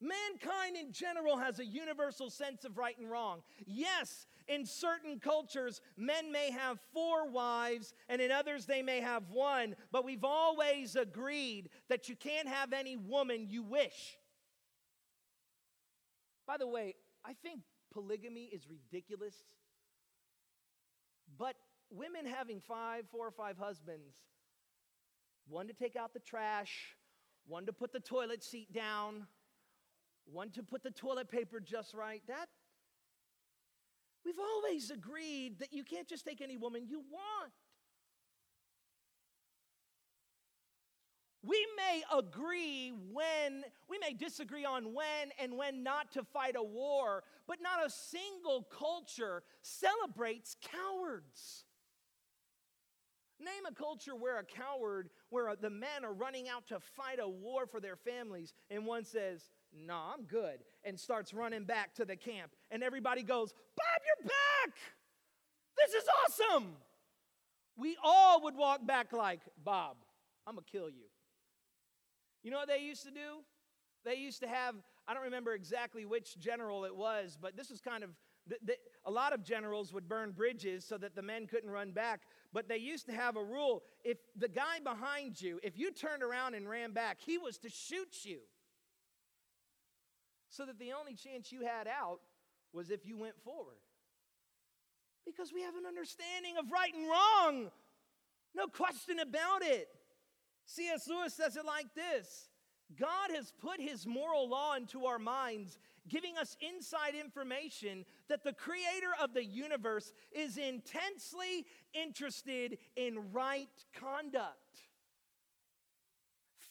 Mankind 0.01 0.75
in 0.77 0.91
general 0.91 1.37
has 1.37 1.59
a 1.59 1.65
universal 1.65 2.31
sense 2.31 2.65
of 2.65 2.77
right 2.77 2.97
and 2.97 3.09
wrong. 3.09 3.43
Yes, 3.67 4.25
in 4.47 4.65
certain 4.65 5.19
cultures, 5.19 5.79
men 5.95 6.31
may 6.31 6.49
have 6.49 6.79
four 6.91 7.29
wives, 7.29 7.93
and 8.09 8.19
in 8.19 8.31
others, 8.31 8.65
they 8.65 8.81
may 8.81 8.99
have 8.99 9.29
one, 9.29 9.75
but 9.91 10.03
we've 10.03 10.23
always 10.23 10.95
agreed 10.95 11.69
that 11.87 12.09
you 12.09 12.15
can't 12.15 12.47
have 12.47 12.73
any 12.73 12.97
woman 12.97 13.45
you 13.47 13.61
wish. 13.61 14.17
By 16.47 16.57
the 16.57 16.67
way, 16.67 16.95
I 17.25 17.33
think 17.33 17.61
polygamy 17.93 18.45
is 18.45 18.67
ridiculous. 18.67 19.35
But 21.37 21.55
women 21.89 22.25
having 22.25 22.59
five, 22.59 23.05
four 23.11 23.27
or 23.27 23.31
five 23.31 23.57
husbands, 23.57 24.15
one 25.47 25.67
to 25.67 25.73
take 25.73 25.95
out 25.95 26.13
the 26.13 26.19
trash, 26.19 26.95
one 27.47 27.65
to 27.65 27.73
put 27.73 27.91
the 27.91 27.99
toilet 27.99 28.43
seat 28.43 28.71
down, 28.73 29.27
one 30.25 30.49
to 30.51 30.63
put 30.63 30.83
the 30.83 30.91
toilet 30.91 31.29
paper 31.29 31.59
just 31.59 31.93
right, 31.93 32.21
that 32.27 32.47
we've 34.25 34.39
always 34.39 34.91
agreed 34.91 35.59
that 35.59 35.73
you 35.73 35.83
can't 35.83 36.07
just 36.07 36.25
take 36.25 36.41
any 36.41 36.57
woman 36.57 36.87
you 36.87 36.99
want. 37.11 37.51
We 41.43 41.65
may 41.75 42.03
agree 42.15 42.93
when, 43.11 43.63
we 43.89 43.97
may 43.97 44.13
disagree 44.13 44.63
on 44.63 44.93
when 44.93 45.31
and 45.39 45.57
when 45.57 45.81
not 45.81 46.11
to 46.13 46.23
fight 46.23 46.55
a 46.55 46.63
war, 46.63 47.23
but 47.47 47.57
not 47.61 47.85
a 47.85 47.89
single 47.89 48.67
culture 48.77 49.41
celebrates 49.63 50.55
cowards. 50.61 51.65
Name 53.39 53.65
a 53.67 53.73
culture 53.73 54.15
where 54.15 54.37
a 54.37 54.43
coward, 54.43 55.09
where 55.31 55.55
the 55.55 55.71
men 55.71 56.05
are 56.05 56.13
running 56.13 56.47
out 56.47 56.67
to 56.67 56.79
fight 56.79 57.17
a 57.19 57.27
war 57.27 57.65
for 57.65 57.79
their 57.79 57.95
families, 57.95 58.53
and 58.69 58.85
one 58.85 59.03
says, 59.03 59.49
nah, 59.73 60.13
I'm 60.13 60.25
good, 60.25 60.59
and 60.83 60.99
starts 60.99 61.33
running 61.33 61.63
back 61.63 61.95
to 61.95 62.05
the 62.05 62.15
camp. 62.15 62.51
And 62.69 62.83
everybody 62.83 63.23
goes, 63.23 63.51
Bob, 63.75 64.01
you're 64.05 64.27
back! 64.27 64.77
This 65.75 65.95
is 65.95 66.07
awesome! 66.23 66.73
We 67.75 67.97
all 68.03 68.43
would 68.43 68.55
walk 68.55 68.85
back 68.85 69.11
like, 69.11 69.39
Bob, 69.63 69.97
I'm 70.45 70.53
gonna 70.53 70.65
kill 70.71 70.89
you. 70.89 71.05
You 72.43 72.51
know 72.51 72.57
what 72.57 72.67
they 72.67 72.79
used 72.79 73.03
to 73.03 73.11
do? 73.11 73.43
They 74.03 74.15
used 74.15 74.41
to 74.41 74.47
have, 74.47 74.75
I 75.07 75.13
don't 75.13 75.23
remember 75.23 75.53
exactly 75.53 76.05
which 76.05 76.39
general 76.39 76.85
it 76.85 76.95
was, 76.95 77.37
but 77.39 77.55
this 77.55 77.69
was 77.69 77.81
kind 77.81 78.03
of 78.03 78.09
the, 78.47 78.55
the, 78.65 78.73
a 79.05 79.11
lot 79.11 79.33
of 79.33 79.43
generals 79.43 79.93
would 79.93 80.09
burn 80.09 80.31
bridges 80.31 80.83
so 80.83 80.97
that 80.97 81.15
the 81.15 81.21
men 81.21 81.45
couldn't 81.45 81.69
run 81.69 81.91
back, 81.91 82.21
but 82.51 82.67
they 82.67 82.77
used 82.77 83.05
to 83.05 83.11
have 83.11 83.35
a 83.37 83.43
rule 83.43 83.83
if 84.03 84.17
the 84.35 84.47
guy 84.47 84.79
behind 84.83 85.39
you, 85.39 85.59
if 85.61 85.77
you 85.77 85.91
turned 85.91 86.23
around 86.23 86.55
and 86.55 86.67
ran 86.67 86.91
back, 86.91 87.19
he 87.23 87.37
was 87.37 87.57
to 87.59 87.69
shoot 87.69 88.23
you. 88.23 88.39
So 90.49 90.65
that 90.65 90.79
the 90.79 90.91
only 90.93 91.13
chance 91.13 91.51
you 91.51 91.61
had 91.61 91.87
out 91.87 92.19
was 92.73 92.89
if 92.89 93.05
you 93.05 93.17
went 93.17 93.39
forward. 93.43 93.77
Because 95.25 95.53
we 95.53 95.61
have 95.61 95.75
an 95.75 95.85
understanding 95.87 96.57
of 96.57 96.71
right 96.71 96.93
and 96.93 97.07
wrong. 97.07 97.71
No 98.55 98.67
question 98.67 99.19
about 99.19 99.61
it. 99.61 99.87
C.S. 100.65 101.07
Lewis 101.07 101.33
says 101.33 101.55
it 101.57 101.65
like 101.65 101.93
this 101.95 102.49
God 102.95 103.31
has 103.35 103.53
put 103.61 103.79
his 103.79 104.05
moral 104.05 104.49
law 104.49 104.75
into 104.75 105.05
our 105.05 105.19
minds, 105.19 105.77
giving 106.07 106.37
us 106.37 106.57
inside 106.61 107.13
information 107.15 108.05
that 108.27 108.43
the 108.43 108.53
creator 108.53 109.11
of 109.21 109.33
the 109.33 109.45
universe 109.45 110.13
is 110.31 110.57
intensely 110.57 111.65
interested 111.93 112.77
in 112.95 113.31
right 113.31 113.69
conduct, 113.93 114.81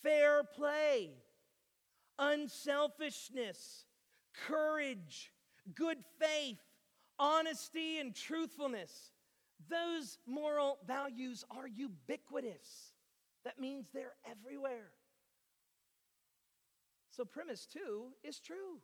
fair 0.03 0.43
play, 0.43 1.11
unselfishness, 2.18 3.86
courage, 4.47 5.32
good 5.74 5.99
faith, 6.18 6.61
honesty, 7.18 7.99
and 7.99 8.14
truthfulness. 8.14 9.12
Those 9.68 10.18
moral 10.26 10.78
values 10.86 11.45
are 11.51 11.66
ubiquitous. 11.66 12.89
That 13.45 13.59
means 13.59 13.88
they're 13.93 14.16
everywhere. 14.28 14.93
So, 17.11 17.24
premise 17.24 17.66
two 17.66 18.09
is 18.22 18.41
true. 18.41 18.80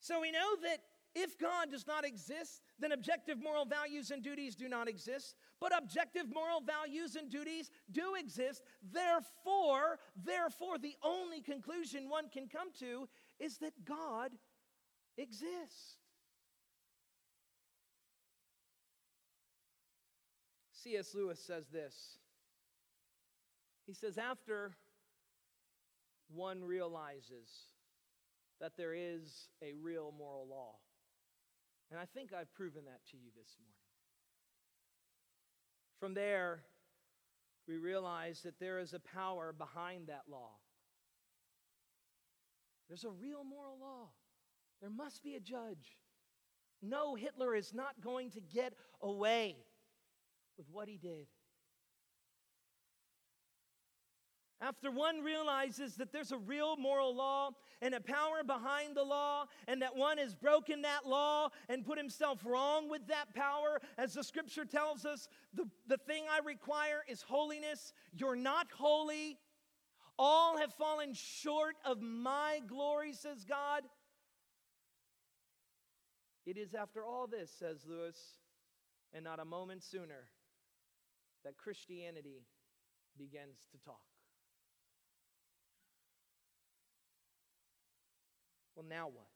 So, 0.00 0.20
we 0.20 0.30
know 0.30 0.56
that 0.62 0.80
if 1.14 1.38
God 1.38 1.70
does 1.70 1.86
not 1.86 2.04
exist, 2.04 2.62
then 2.78 2.92
objective 2.92 3.42
moral 3.42 3.64
values 3.64 4.10
and 4.10 4.22
duties 4.22 4.54
do 4.54 4.68
not 4.68 4.88
exist. 4.88 5.34
But 5.60 5.76
objective 5.76 6.26
moral 6.32 6.60
values 6.60 7.16
and 7.16 7.28
duties 7.28 7.70
do 7.90 8.14
exist. 8.14 8.62
Therefore, 8.92 9.98
therefore, 10.16 10.78
the 10.78 10.94
only 11.02 11.40
conclusion 11.40 12.08
one 12.08 12.28
can 12.28 12.46
come 12.48 12.68
to 12.78 13.08
is 13.40 13.58
that 13.58 13.72
God 13.84 14.30
exists. 15.18 15.96
C.S. 20.72 21.14
Lewis 21.14 21.40
says 21.44 21.66
this. 21.68 22.19
He 23.90 23.94
says, 23.94 24.18
after 24.18 24.76
one 26.32 26.62
realizes 26.62 27.48
that 28.60 28.76
there 28.76 28.94
is 28.94 29.48
a 29.64 29.72
real 29.82 30.14
moral 30.16 30.46
law. 30.48 30.76
And 31.90 31.98
I 31.98 32.04
think 32.04 32.32
I've 32.32 32.54
proven 32.54 32.84
that 32.84 33.00
to 33.10 33.16
you 33.16 33.30
this 33.36 33.56
morning. 33.58 33.74
From 35.98 36.14
there, 36.14 36.62
we 37.66 37.78
realize 37.78 38.42
that 38.42 38.60
there 38.60 38.78
is 38.78 38.94
a 38.94 39.00
power 39.00 39.52
behind 39.52 40.06
that 40.06 40.22
law. 40.30 40.52
There's 42.86 43.02
a 43.02 43.10
real 43.10 43.42
moral 43.42 43.76
law. 43.80 44.10
There 44.80 44.88
must 44.88 45.24
be 45.24 45.34
a 45.34 45.40
judge. 45.40 45.98
No, 46.80 47.16
Hitler 47.16 47.56
is 47.56 47.74
not 47.74 48.00
going 48.00 48.30
to 48.30 48.40
get 48.40 48.72
away 49.02 49.56
with 50.56 50.68
what 50.70 50.86
he 50.86 50.96
did. 50.96 51.26
After 54.62 54.90
one 54.90 55.22
realizes 55.22 55.96
that 55.96 56.12
there's 56.12 56.32
a 56.32 56.38
real 56.38 56.76
moral 56.76 57.14
law 57.14 57.50
and 57.80 57.94
a 57.94 58.00
power 58.00 58.42
behind 58.46 58.94
the 58.94 59.02
law, 59.02 59.46
and 59.66 59.80
that 59.80 59.96
one 59.96 60.18
has 60.18 60.34
broken 60.34 60.82
that 60.82 61.06
law 61.06 61.48
and 61.70 61.84
put 61.84 61.96
himself 61.96 62.44
wrong 62.44 62.90
with 62.90 63.06
that 63.06 63.34
power, 63.34 63.80
as 63.96 64.12
the 64.12 64.22
scripture 64.22 64.66
tells 64.66 65.06
us, 65.06 65.28
the, 65.54 65.64
the 65.86 65.96
thing 65.96 66.24
I 66.30 66.40
require 66.46 67.02
is 67.08 67.22
holiness. 67.22 67.94
You're 68.12 68.36
not 68.36 68.66
holy. 68.70 69.38
All 70.18 70.58
have 70.58 70.74
fallen 70.74 71.14
short 71.14 71.76
of 71.82 72.02
my 72.02 72.60
glory, 72.66 73.14
says 73.14 73.46
God. 73.48 73.84
It 76.44 76.58
is 76.58 76.74
after 76.74 77.02
all 77.02 77.26
this, 77.26 77.50
says 77.50 77.86
Lewis, 77.88 78.18
and 79.14 79.24
not 79.24 79.40
a 79.40 79.44
moment 79.46 79.82
sooner, 79.82 80.28
that 81.44 81.56
Christianity 81.56 82.44
begins 83.16 83.56
to 83.72 83.78
talk. 83.78 84.09
Well, 88.80 88.88
now 88.88 89.08
what? 89.08 89.28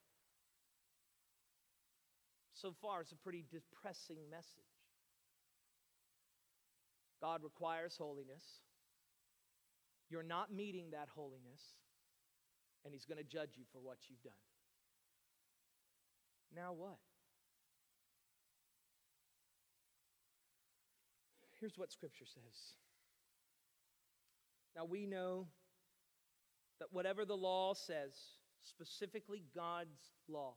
So 2.55 2.73
far, 2.81 3.03
it's 3.03 3.13
a 3.13 3.17
pretty 3.17 3.45
depressing 3.51 4.17
message. 4.31 4.65
God 7.21 7.43
requires 7.43 7.95
holiness. 7.99 8.43
You're 10.09 10.23
not 10.23 10.51
meeting 10.51 10.93
that 10.93 11.09
holiness, 11.15 11.61
and 12.87 12.95
He's 12.95 13.05
going 13.05 13.19
to 13.19 13.25
judge 13.25 13.51
you 13.57 13.65
for 13.71 13.81
what 13.81 13.99
you've 14.09 14.23
done. 14.23 14.33
Now 16.57 16.73
what? 16.73 16.97
Here's 21.61 21.77
what 21.77 21.93
Scripture 21.93 22.25
says. 22.25 22.77
Now 24.75 24.87
we 24.87 25.05
know 25.05 25.49
that 26.81 26.89
whatever 26.93 27.27
the 27.27 27.37
law 27.37 27.75
says, 27.75 28.15
specifically 28.65 29.45
God's 29.55 30.13
law. 30.29 30.55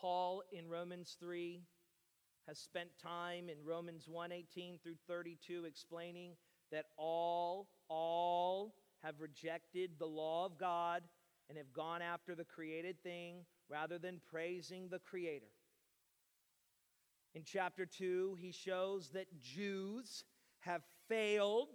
Paul 0.00 0.42
in 0.52 0.68
Romans 0.68 1.16
3 1.18 1.60
has 2.46 2.58
spent 2.58 2.88
time 3.02 3.48
in 3.48 3.64
Romans 3.64 4.06
1:18 4.06 4.78
through 4.78 4.96
32 5.06 5.64
explaining 5.64 6.36
that 6.70 6.86
all 6.96 7.68
all 7.88 8.74
have 9.02 9.20
rejected 9.20 9.98
the 9.98 10.06
law 10.06 10.46
of 10.46 10.58
God 10.58 11.02
and 11.48 11.58
have 11.58 11.72
gone 11.72 12.02
after 12.02 12.34
the 12.34 12.44
created 12.44 13.02
thing 13.02 13.44
rather 13.68 13.98
than 13.98 14.20
praising 14.30 14.88
the 14.88 14.98
creator. 14.98 15.52
In 17.34 17.42
chapter 17.44 17.84
2, 17.84 18.36
he 18.40 18.52
shows 18.52 19.10
that 19.10 19.40
Jews 19.40 20.24
have 20.60 20.82
failed 21.08 21.68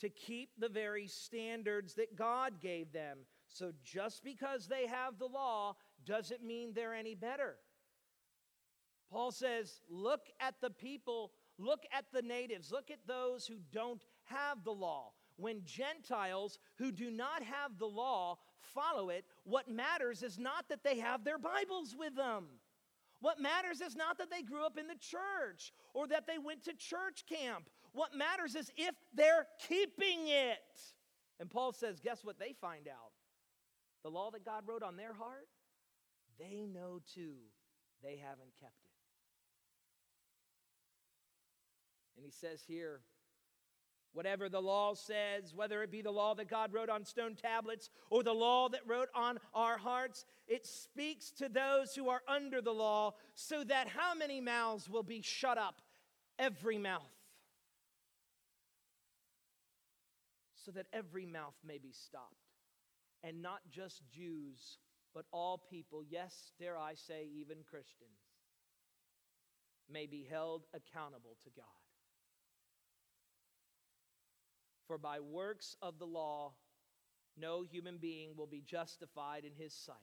to 0.00 0.08
keep 0.08 0.50
the 0.58 0.68
very 0.68 1.06
standards 1.06 1.94
that 1.94 2.16
God 2.16 2.60
gave 2.60 2.92
them. 2.92 3.18
So 3.52 3.72
just 3.84 4.24
because 4.24 4.66
they 4.66 4.86
have 4.86 5.18
the 5.18 5.26
law 5.26 5.76
doesn't 6.06 6.42
mean 6.42 6.72
they're 6.72 6.94
any 6.94 7.14
better. 7.14 7.56
Paul 9.10 9.30
says, 9.30 9.82
look 9.90 10.22
at 10.40 10.54
the 10.62 10.70
people, 10.70 11.32
look 11.58 11.84
at 11.96 12.06
the 12.12 12.22
natives, 12.22 12.72
look 12.72 12.90
at 12.90 13.06
those 13.06 13.46
who 13.46 13.56
don't 13.70 14.02
have 14.24 14.64
the 14.64 14.72
law. 14.72 15.12
When 15.36 15.62
Gentiles 15.64 16.58
who 16.78 16.92
do 16.92 17.10
not 17.10 17.42
have 17.42 17.78
the 17.78 17.86
law 17.86 18.38
follow 18.60 19.10
it, 19.10 19.26
what 19.44 19.68
matters 19.68 20.22
is 20.22 20.38
not 20.38 20.68
that 20.70 20.82
they 20.82 20.98
have 20.98 21.24
their 21.24 21.38
Bibles 21.38 21.94
with 21.98 22.16
them. 22.16 22.46
What 23.20 23.38
matters 23.38 23.80
is 23.80 23.94
not 23.94 24.18
that 24.18 24.30
they 24.30 24.42
grew 24.42 24.64
up 24.64 24.78
in 24.78 24.86
the 24.86 24.94
church 24.94 25.72
or 25.94 26.06
that 26.08 26.26
they 26.26 26.38
went 26.38 26.64
to 26.64 26.72
church 26.72 27.24
camp. 27.28 27.68
What 27.92 28.14
matters 28.16 28.54
is 28.54 28.72
if 28.76 28.94
they're 29.14 29.46
keeping 29.68 30.28
it. 30.28 30.58
And 31.38 31.50
Paul 31.50 31.72
says, 31.72 32.00
guess 32.00 32.24
what 32.24 32.38
they 32.38 32.54
find 32.60 32.88
out? 32.88 33.11
The 34.02 34.10
law 34.10 34.30
that 34.30 34.44
God 34.44 34.64
wrote 34.66 34.82
on 34.82 34.96
their 34.96 35.12
heart, 35.12 35.48
they 36.38 36.66
know 36.66 37.00
too 37.14 37.34
they 38.02 38.16
haven't 38.16 38.52
kept 38.60 38.74
it. 38.84 38.90
And 42.16 42.24
he 42.24 42.32
says 42.32 42.62
here, 42.66 43.00
whatever 44.12 44.48
the 44.48 44.60
law 44.60 44.94
says, 44.94 45.54
whether 45.54 45.82
it 45.82 45.90
be 45.90 46.02
the 46.02 46.10
law 46.10 46.34
that 46.34 46.48
God 46.48 46.72
wrote 46.72 46.90
on 46.90 47.04
stone 47.04 47.34
tablets 47.34 47.90
or 48.10 48.22
the 48.22 48.32
law 48.32 48.68
that 48.68 48.80
wrote 48.86 49.08
on 49.14 49.38
our 49.54 49.78
hearts, 49.78 50.24
it 50.48 50.66
speaks 50.66 51.30
to 51.30 51.48
those 51.48 51.94
who 51.94 52.08
are 52.08 52.22
under 52.28 52.60
the 52.60 52.72
law, 52.72 53.14
so 53.34 53.64
that 53.64 53.88
how 53.88 54.14
many 54.14 54.40
mouths 54.40 54.88
will 54.88 55.02
be 55.02 55.22
shut 55.22 55.58
up? 55.58 55.80
Every 56.38 56.78
mouth. 56.78 57.02
So 60.64 60.72
that 60.72 60.86
every 60.92 61.26
mouth 61.26 61.54
may 61.64 61.78
be 61.78 61.92
stopped 61.92 62.41
and 63.22 63.42
not 63.42 63.60
just 63.70 64.02
Jews, 64.10 64.78
but 65.14 65.26
all 65.32 65.62
people, 65.70 66.02
yes, 66.08 66.52
dare 66.58 66.78
I 66.78 66.94
say, 66.94 67.28
even 67.34 67.58
Christians, 67.68 68.18
may 69.90 70.06
be 70.06 70.26
held 70.28 70.64
accountable 70.74 71.36
to 71.44 71.50
God. 71.56 71.66
For 74.86 74.98
by 74.98 75.20
works 75.20 75.76
of 75.82 75.98
the 75.98 76.06
law, 76.06 76.52
no 77.36 77.62
human 77.62 77.98
being 77.98 78.36
will 78.36 78.46
be 78.46 78.62
justified 78.62 79.44
in 79.44 79.52
his 79.56 79.72
sight, 79.72 79.96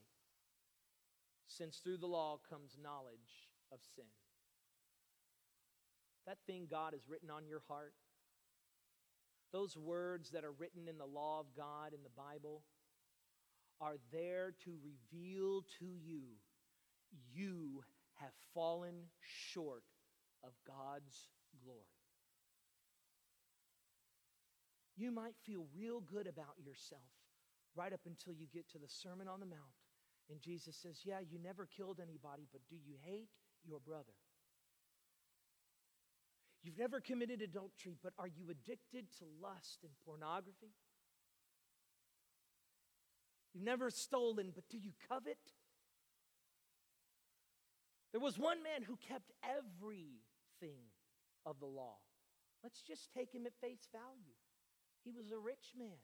since 1.48 1.78
through 1.78 1.98
the 1.98 2.08
law 2.08 2.40
comes 2.50 2.78
knowledge 2.82 3.50
of 3.72 3.80
sin. 3.96 4.06
That 6.26 6.38
thing 6.48 6.68
God 6.70 6.94
has 6.94 7.08
written 7.10 7.30
on 7.30 7.48
your 7.48 7.62
heart, 7.68 7.94
those 9.52 9.76
words 9.76 10.32
that 10.32 10.44
are 10.44 10.52
written 10.52 10.88
in 10.88 10.98
the 10.98 11.06
law 11.06 11.40
of 11.40 11.48
God 11.56 11.94
in 11.94 12.04
the 12.04 12.10
Bible, 12.16 12.64
are 13.82 13.96
there 14.12 14.54
to 14.66 14.72
reveal 14.84 15.64
to 15.80 15.86
you 15.86 16.22
you 17.34 17.84
have 18.20 18.34
fallen 18.54 18.96
short 19.54 19.84
of 20.44 20.52
God's 20.68 21.30
glory. 21.64 21.80
You 24.96 25.12
might 25.12 25.36
feel 25.46 25.66
real 25.74 26.02
good 26.02 26.28
about 26.28 26.60
yourself 26.64 27.02
right 27.76 27.94
up 27.94 28.02
until 28.06 28.34
you 28.34 28.48
get 28.52 28.70
to 28.72 28.80
the 28.80 28.90
Sermon 28.90 29.28
on 29.28 29.40
the 29.40 29.46
Mount. 29.46 29.80
And 30.30 30.42
Jesus 30.42 30.76
says, 30.76 31.00
Yeah, 31.06 31.20
you 31.20 31.40
never 31.40 31.66
killed 31.66 32.00
anybody, 32.02 32.48
but 32.52 32.62
do 32.70 32.76
you 32.76 32.96
hate 33.02 33.30
your 33.66 33.80
brother? 33.80 34.14
You've 36.62 36.78
never 36.78 37.00
committed 37.00 37.42
adultery, 37.42 37.96
but 38.04 38.12
are 38.20 38.28
you 38.28 38.52
addicted 38.52 39.06
to 39.20 39.26
lust 39.42 39.80
and 39.84 39.92
pornography? 40.06 40.76
You've 43.60 43.66
never 43.66 43.92
stolen, 43.92 44.56
but 44.56 44.64
do 44.70 44.78
you 44.78 44.92
covet? 45.12 45.36
There 48.14 48.22
was 48.22 48.40
one 48.40 48.64
man 48.64 48.88
who 48.88 48.96
kept 48.96 49.36
everything 49.44 50.88
of 51.46 51.60
the 51.60 51.68
law. 51.68 52.00
Let's 52.64 52.82
just 52.82 53.12
take 53.12 53.36
him 53.36 53.46
at 53.46 53.60
face 53.60 53.84
value. 53.92 54.40
He 55.04 55.12
was 55.12 55.32
a 55.32 55.38
rich 55.38 55.76
man. 55.78 56.00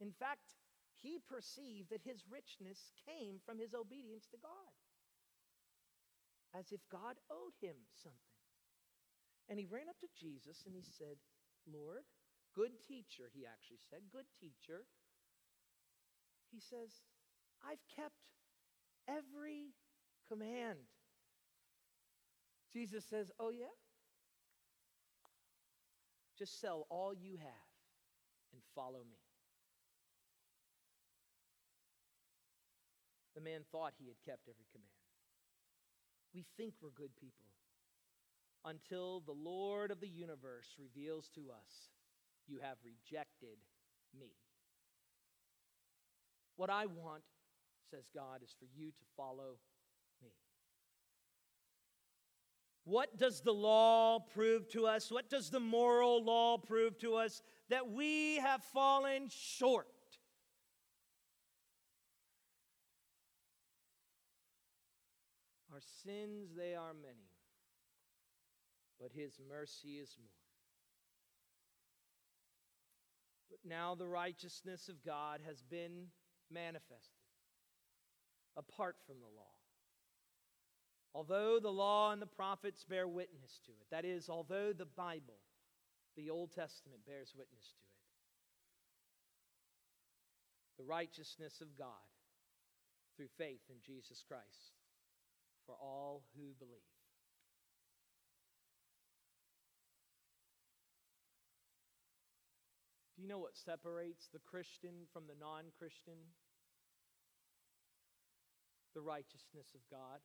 In 0.00 0.10
fact, 0.10 0.58
he 0.98 1.22
perceived 1.22 1.90
that 1.90 2.02
his 2.02 2.26
richness 2.26 2.90
came 3.06 3.38
from 3.46 3.60
his 3.62 3.72
obedience 3.72 4.26
to 4.34 4.42
God, 4.42 4.74
as 6.58 6.72
if 6.72 6.80
God 6.90 7.22
owed 7.30 7.54
him 7.62 7.76
something. 8.02 8.18
And 9.48 9.60
he 9.60 9.66
ran 9.70 9.86
up 9.88 10.00
to 10.02 10.10
Jesus 10.18 10.66
and 10.66 10.74
he 10.74 10.82
said, 10.82 11.22
Lord, 11.70 12.02
good 12.52 12.82
teacher, 12.82 13.30
he 13.30 13.46
actually 13.46 13.78
said, 13.88 14.10
good 14.10 14.26
teacher. 14.40 14.90
He 16.54 16.60
says, 16.60 17.02
I've 17.68 17.82
kept 17.96 18.14
every 19.08 19.74
command. 20.28 20.78
Jesus 22.72 23.04
says, 23.10 23.32
Oh, 23.40 23.50
yeah? 23.50 23.74
Just 26.38 26.60
sell 26.60 26.86
all 26.90 27.12
you 27.12 27.36
have 27.38 27.70
and 28.52 28.62
follow 28.74 29.00
me. 29.00 29.18
The 33.34 33.40
man 33.40 33.62
thought 33.72 33.94
he 33.98 34.06
had 34.06 34.16
kept 34.24 34.48
every 34.48 34.66
command. 34.70 34.90
We 36.32 36.44
think 36.56 36.74
we're 36.80 36.90
good 36.90 37.16
people 37.16 37.50
until 38.64 39.20
the 39.26 39.32
Lord 39.32 39.90
of 39.90 40.00
the 40.00 40.08
universe 40.08 40.68
reveals 40.78 41.28
to 41.34 41.50
us, 41.50 41.90
You 42.46 42.58
have 42.62 42.76
rejected 42.84 43.58
me. 44.16 44.30
What 46.56 46.70
I 46.70 46.86
want, 46.86 47.22
says 47.90 48.04
God, 48.14 48.42
is 48.42 48.54
for 48.58 48.66
you 48.74 48.88
to 48.88 49.04
follow 49.16 49.58
me. 50.22 50.30
What 52.84 53.16
does 53.16 53.40
the 53.40 53.52
law 53.52 54.18
prove 54.20 54.68
to 54.70 54.86
us? 54.86 55.10
What 55.10 55.30
does 55.30 55.50
the 55.50 55.60
moral 55.60 56.22
law 56.22 56.58
prove 56.58 56.98
to 56.98 57.16
us? 57.16 57.42
That 57.70 57.90
we 57.90 58.36
have 58.36 58.62
fallen 58.62 59.28
short. 59.30 59.88
Our 65.72 65.80
sins, 66.04 66.50
they 66.56 66.74
are 66.74 66.94
many, 66.94 67.32
but 69.00 69.10
His 69.12 69.40
mercy 69.48 69.98
is 69.98 70.16
more. 70.20 70.28
But 73.50 73.68
now 73.68 73.96
the 73.96 74.06
righteousness 74.06 74.88
of 74.88 75.04
God 75.04 75.40
has 75.44 75.62
been 75.62 76.08
manifested 76.50 77.24
apart 78.56 78.96
from 79.06 79.16
the 79.20 79.26
law. 79.26 79.54
Although 81.14 81.60
the 81.60 81.70
law 81.70 82.12
and 82.12 82.20
the 82.20 82.26
prophets 82.26 82.84
bear 82.84 83.06
witness 83.06 83.60
to 83.66 83.72
it, 83.72 83.86
that 83.90 84.04
is, 84.04 84.28
although 84.28 84.72
the 84.72 84.84
Bible, 84.84 85.38
the 86.16 86.30
Old 86.30 86.52
Testament, 86.52 87.06
bears 87.06 87.32
witness 87.36 87.72
to 87.72 87.78
it, 87.78 87.94
the 90.78 90.84
righteousness 90.84 91.60
of 91.60 91.78
God 91.78 91.86
through 93.16 93.28
faith 93.38 93.62
in 93.70 93.76
Jesus 93.84 94.24
Christ 94.26 94.74
for 95.66 95.76
all 95.80 96.24
who 96.36 96.52
believe. 96.58 96.93
Do 103.16 103.22
you 103.22 103.28
know 103.28 103.38
what 103.38 103.56
separates 103.56 104.28
the 104.32 104.40
Christian 104.40 105.06
from 105.12 105.24
the 105.28 105.38
non 105.38 105.64
Christian? 105.78 106.18
The 108.94 109.00
righteousness 109.00 109.68
of 109.74 109.80
God. 109.90 110.20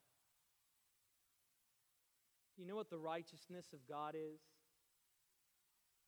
Do 2.56 2.62
You 2.62 2.68
know 2.68 2.76
what 2.76 2.90
the 2.90 2.98
righteousness 2.98 3.66
of 3.72 3.80
God 3.88 4.14
is? 4.14 4.40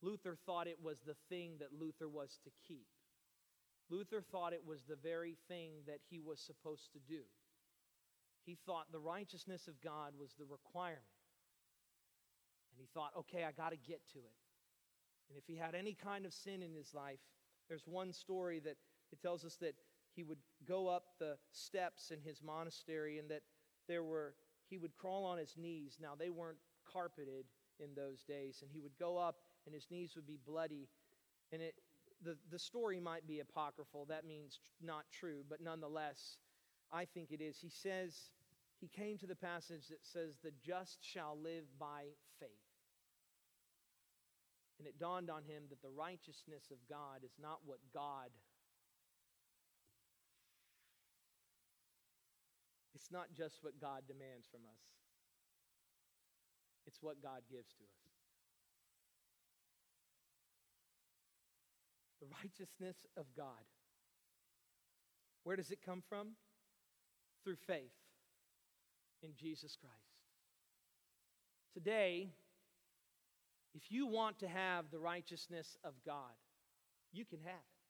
Luther 0.02 0.36
thought 0.44 0.66
it 0.66 0.82
was 0.82 0.98
the 1.06 1.16
thing 1.28 1.52
that 1.60 1.72
Luther 1.72 2.08
was 2.08 2.38
to 2.44 2.50
keep. 2.66 2.86
Luther 3.88 4.20
thought 4.20 4.52
it 4.52 4.66
was 4.66 4.82
the 4.82 4.96
very 4.96 5.36
thing 5.48 5.70
that 5.86 6.00
he 6.10 6.18
was 6.18 6.40
supposed 6.40 6.92
to 6.92 6.98
do. 6.98 7.22
He 8.44 8.58
thought 8.66 8.90
the 8.90 8.98
righteousness 8.98 9.68
of 9.68 9.80
God 9.80 10.14
was 10.18 10.34
the 10.38 10.44
requirement. 10.44 11.06
And 12.72 12.80
he 12.80 12.88
thought, 12.92 13.12
okay, 13.16 13.44
I 13.44 13.52
got 13.52 13.70
to 13.70 13.76
get 13.76 14.00
to 14.14 14.18
it. 14.18 14.41
And 15.28 15.38
if 15.38 15.44
he 15.46 15.56
had 15.56 15.74
any 15.74 15.94
kind 15.94 16.26
of 16.26 16.32
sin 16.32 16.62
in 16.62 16.74
his 16.74 16.94
life, 16.94 17.20
there's 17.68 17.86
one 17.86 18.12
story 18.12 18.60
that 18.60 18.76
it 19.12 19.20
tells 19.22 19.44
us 19.44 19.56
that 19.56 19.74
he 20.14 20.22
would 20.22 20.38
go 20.66 20.88
up 20.88 21.04
the 21.18 21.36
steps 21.52 22.10
in 22.10 22.20
his 22.20 22.42
monastery 22.42 23.18
and 23.18 23.30
that 23.30 23.42
there 23.88 24.04
were 24.04 24.34
he 24.68 24.78
would 24.78 24.96
crawl 24.96 25.24
on 25.24 25.38
his 25.38 25.54
knees. 25.56 25.98
Now 26.00 26.12
they 26.18 26.30
weren't 26.30 26.58
carpeted 26.90 27.44
in 27.78 27.94
those 27.94 28.22
days, 28.22 28.60
and 28.62 28.70
he 28.72 28.80
would 28.80 28.96
go 28.98 29.18
up 29.18 29.36
and 29.66 29.74
his 29.74 29.86
knees 29.90 30.12
would 30.16 30.26
be 30.26 30.38
bloody. 30.46 30.88
And 31.52 31.60
it 31.62 31.74
the, 32.24 32.36
the 32.50 32.58
story 32.58 33.00
might 33.00 33.26
be 33.26 33.40
apocryphal, 33.40 34.06
that 34.08 34.24
means 34.24 34.60
not 34.80 35.04
true, 35.12 35.44
but 35.48 35.60
nonetheless, 35.60 36.38
I 36.92 37.04
think 37.04 37.32
it 37.32 37.40
is. 37.40 37.58
He 37.60 37.70
says, 37.70 38.30
he 38.80 38.88
came 38.88 39.18
to 39.18 39.26
the 39.26 39.34
passage 39.34 39.88
that 39.88 40.04
says, 40.04 40.36
The 40.42 40.52
just 40.64 40.98
shall 41.00 41.36
live 41.42 41.64
by 41.78 42.04
faith. 42.38 42.50
And 44.78 44.88
it 44.88 44.98
dawned 44.98 45.30
on 45.30 45.44
him 45.44 45.64
that 45.70 45.82
the 45.82 45.92
righteousness 45.94 46.70
of 46.72 46.78
God 46.88 47.22
is 47.24 47.36
not 47.40 47.60
what 47.64 47.78
God 47.94 48.30
It's 53.02 53.10
not 53.10 53.34
just 53.36 53.58
what 53.62 53.80
God 53.80 54.02
demands 54.06 54.46
from 54.46 54.60
us, 54.60 54.82
it's 56.86 57.02
what 57.02 57.20
God 57.20 57.40
gives 57.50 57.72
to 57.74 57.82
us. 57.82 58.02
The 62.20 62.28
righteousness 62.44 63.04
of 63.16 63.26
God. 63.36 63.66
Where 65.42 65.56
does 65.56 65.72
it 65.72 65.80
come 65.84 66.00
from? 66.08 66.36
Through 67.42 67.56
faith 67.56 67.90
in 69.24 69.30
Jesus 69.34 69.74
Christ. 69.74 69.96
Today, 71.74 72.28
if 73.74 73.90
you 73.90 74.06
want 74.06 74.38
to 74.40 74.48
have 74.48 74.90
the 74.90 74.98
righteousness 74.98 75.76
of 75.84 75.94
God, 76.04 76.34
you 77.12 77.24
can 77.24 77.40
have 77.40 77.54
it. 77.54 77.82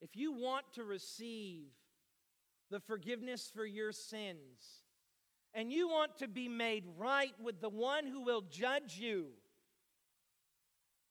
If 0.00 0.16
you 0.16 0.32
want 0.32 0.64
to 0.74 0.84
receive 0.84 1.68
the 2.70 2.80
forgiveness 2.80 3.50
for 3.54 3.64
your 3.64 3.92
sins, 3.92 4.82
and 5.54 5.72
you 5.72 5.88
want 5.88 6.18
to 6.18 6.28
be 6.28 6.48
made 6.48 6.84
right 6.96 7.32
with 7.42 7.60
the 7.60 7.68
one 7.68 8.06
who 8.06 8.22
will 8.22 8.42
judge 8.42 8.98
you, 8.98 9.28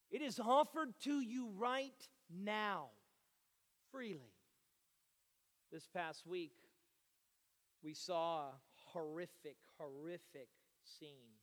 it 0.09 0.21
is 0.21 0.39
offered 0.39 0.93
to 1.01 1.19
you 1.19 1.49
right 1.57 2.07
now, 2.33 2.87
freely. 3.91 4.33
This 5.71 5.87
past 5.93 6.25
week, 6.25 6.53
we 7.83 7.93
saw 7.93 8.41
a 8.41 8.53
horrific, 8.93 9.57
horrific 9.77 10.47
scene. 10.83 11.36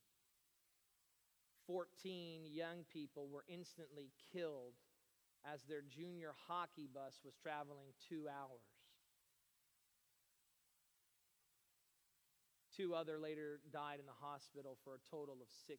14 1.67 2.43
young 2.47 2.85
people 2.93 3.29
were 3.29 3.45
instantly 3.49 4.11
killed 4.33 4.75
as 5.45 5.63
their 5.65 5.83
junior 5.83 6.33
hockey 6.49 6.89
bus 6.93 7.21
was 7.25 7.35
traveling 7.43 7.93
two 8.09 8.27
hours. 8.29 8.65
Two 12.77 12.95
other 12.95 13.19
later 13.19 13.61
died 13.73 14.01
in 14.01 14.07
the 14.07 14.21
hospital 14.21 14.77
for 14.83 14.95
a 14.95 15.05
total 15.11 15.35
of 15.41 15.49
16. 15.67 15.79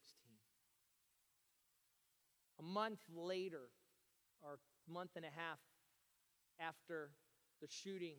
A 2.60 2.64
month 2.64 3.02
later, 3.14 3.68
or 4.42 4.60
month 4.88 5.12
and 5.18 5.26
a 5.26 5.34
half 5.36 5.60
after 6.60 7.12
the 7.62 7.68
shooting 7.68 8.16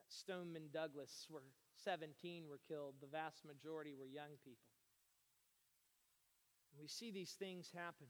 at 0.00 0.10
Stoneman 0.10 0.70
Douglas, 0.72 1.26
where 1.28 1.42
17 1.84 2.44
were 2.48 2.58
killed, 2.66 2.94
the 3.00 3.06
vast 3.06 3.44
majority 3.44 3.94
were 3.94 4.06
young 4.06 4.34
people. 4.42 4.73
We 6.80 6.88
see 6.88 7.10
these 7.10 7.32
things 7.38 7.70
happen. 7.74 8.06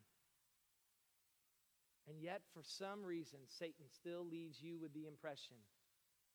And 2.08 2.20
yet, 2.20 2.42
for 2.52 2.62
some 2.62 3.02
reason, 3.02 3.40
Satan 3.48 3.86
still 3.88 4.26
leaves 4.26 4.60
you 4.60 4.78
with 4.78 4.92
the 4.92 5.06
impression 5.06 5.56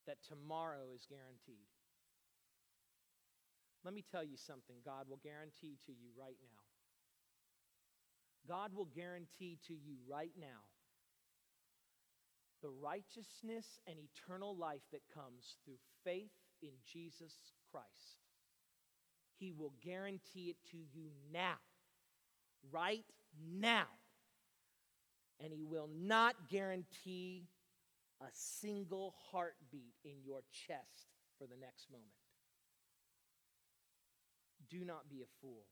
that 0.07 0.17
tomorrow 0.27 0.89
is 0.95 1.05
guaranteed. 1.07 1.67
Let 3.85 3.93
me 3.93 4.03
tell 4.11 4.23
you 4.23 4.35
something 4.35 4.77
God 4.83 5.05
will 5.07 5.21
guarantee 5.23 5.77
to 5.85 5.91
you 5.91 6.09
right 6.19 6.37
now. 6.41 6.63
God 8.47 8.73
will 8.73 8.89
guarantee 8.95 9.59
to 9.67 9.73
you 9.73 9.95
right 10.09 10.33
now 10.39 10.65
the 12.61 12.69
righteousness 12.69 13.79
and 13.87 13.97
eternal 13.99 14.55
life 14.55 14.81
that 14.91 15.01
comes 15.13 15.55
through 15.63 15.79
faith 16.03 16.31
in 16.61 16.71
Jesus 16.85 17.33
Christ. 17.71 18.19
He 19.37 19.53
will 19.53 19.73
guarantee 19.83 20.49
it 20.49 20.57
to 20.71 20.77
you 20.77 21.11
now, 21.31 21.55
right 22.71 23.05
now. 23.59 23.87
And 25.39 25.53
He 25.53 25.63
will 25.63 25.89
not 25.93 26.35
guarantee 26.49 27.47
a 28.21 28.27
single 28.33 29.15
heartbeat 29.31 29.95
in 30.03 30.23
your 30.25 30.41
chest 30.51 31.07
for 31.37 31.47
the 31.47 31.55
next 31.59 31.89
moment. 31.91 32.11
Do 34.69 34.83
not 34.85 35.09
be 35.09 35.21
a 35.21 35.29
fool. 35.41 35.65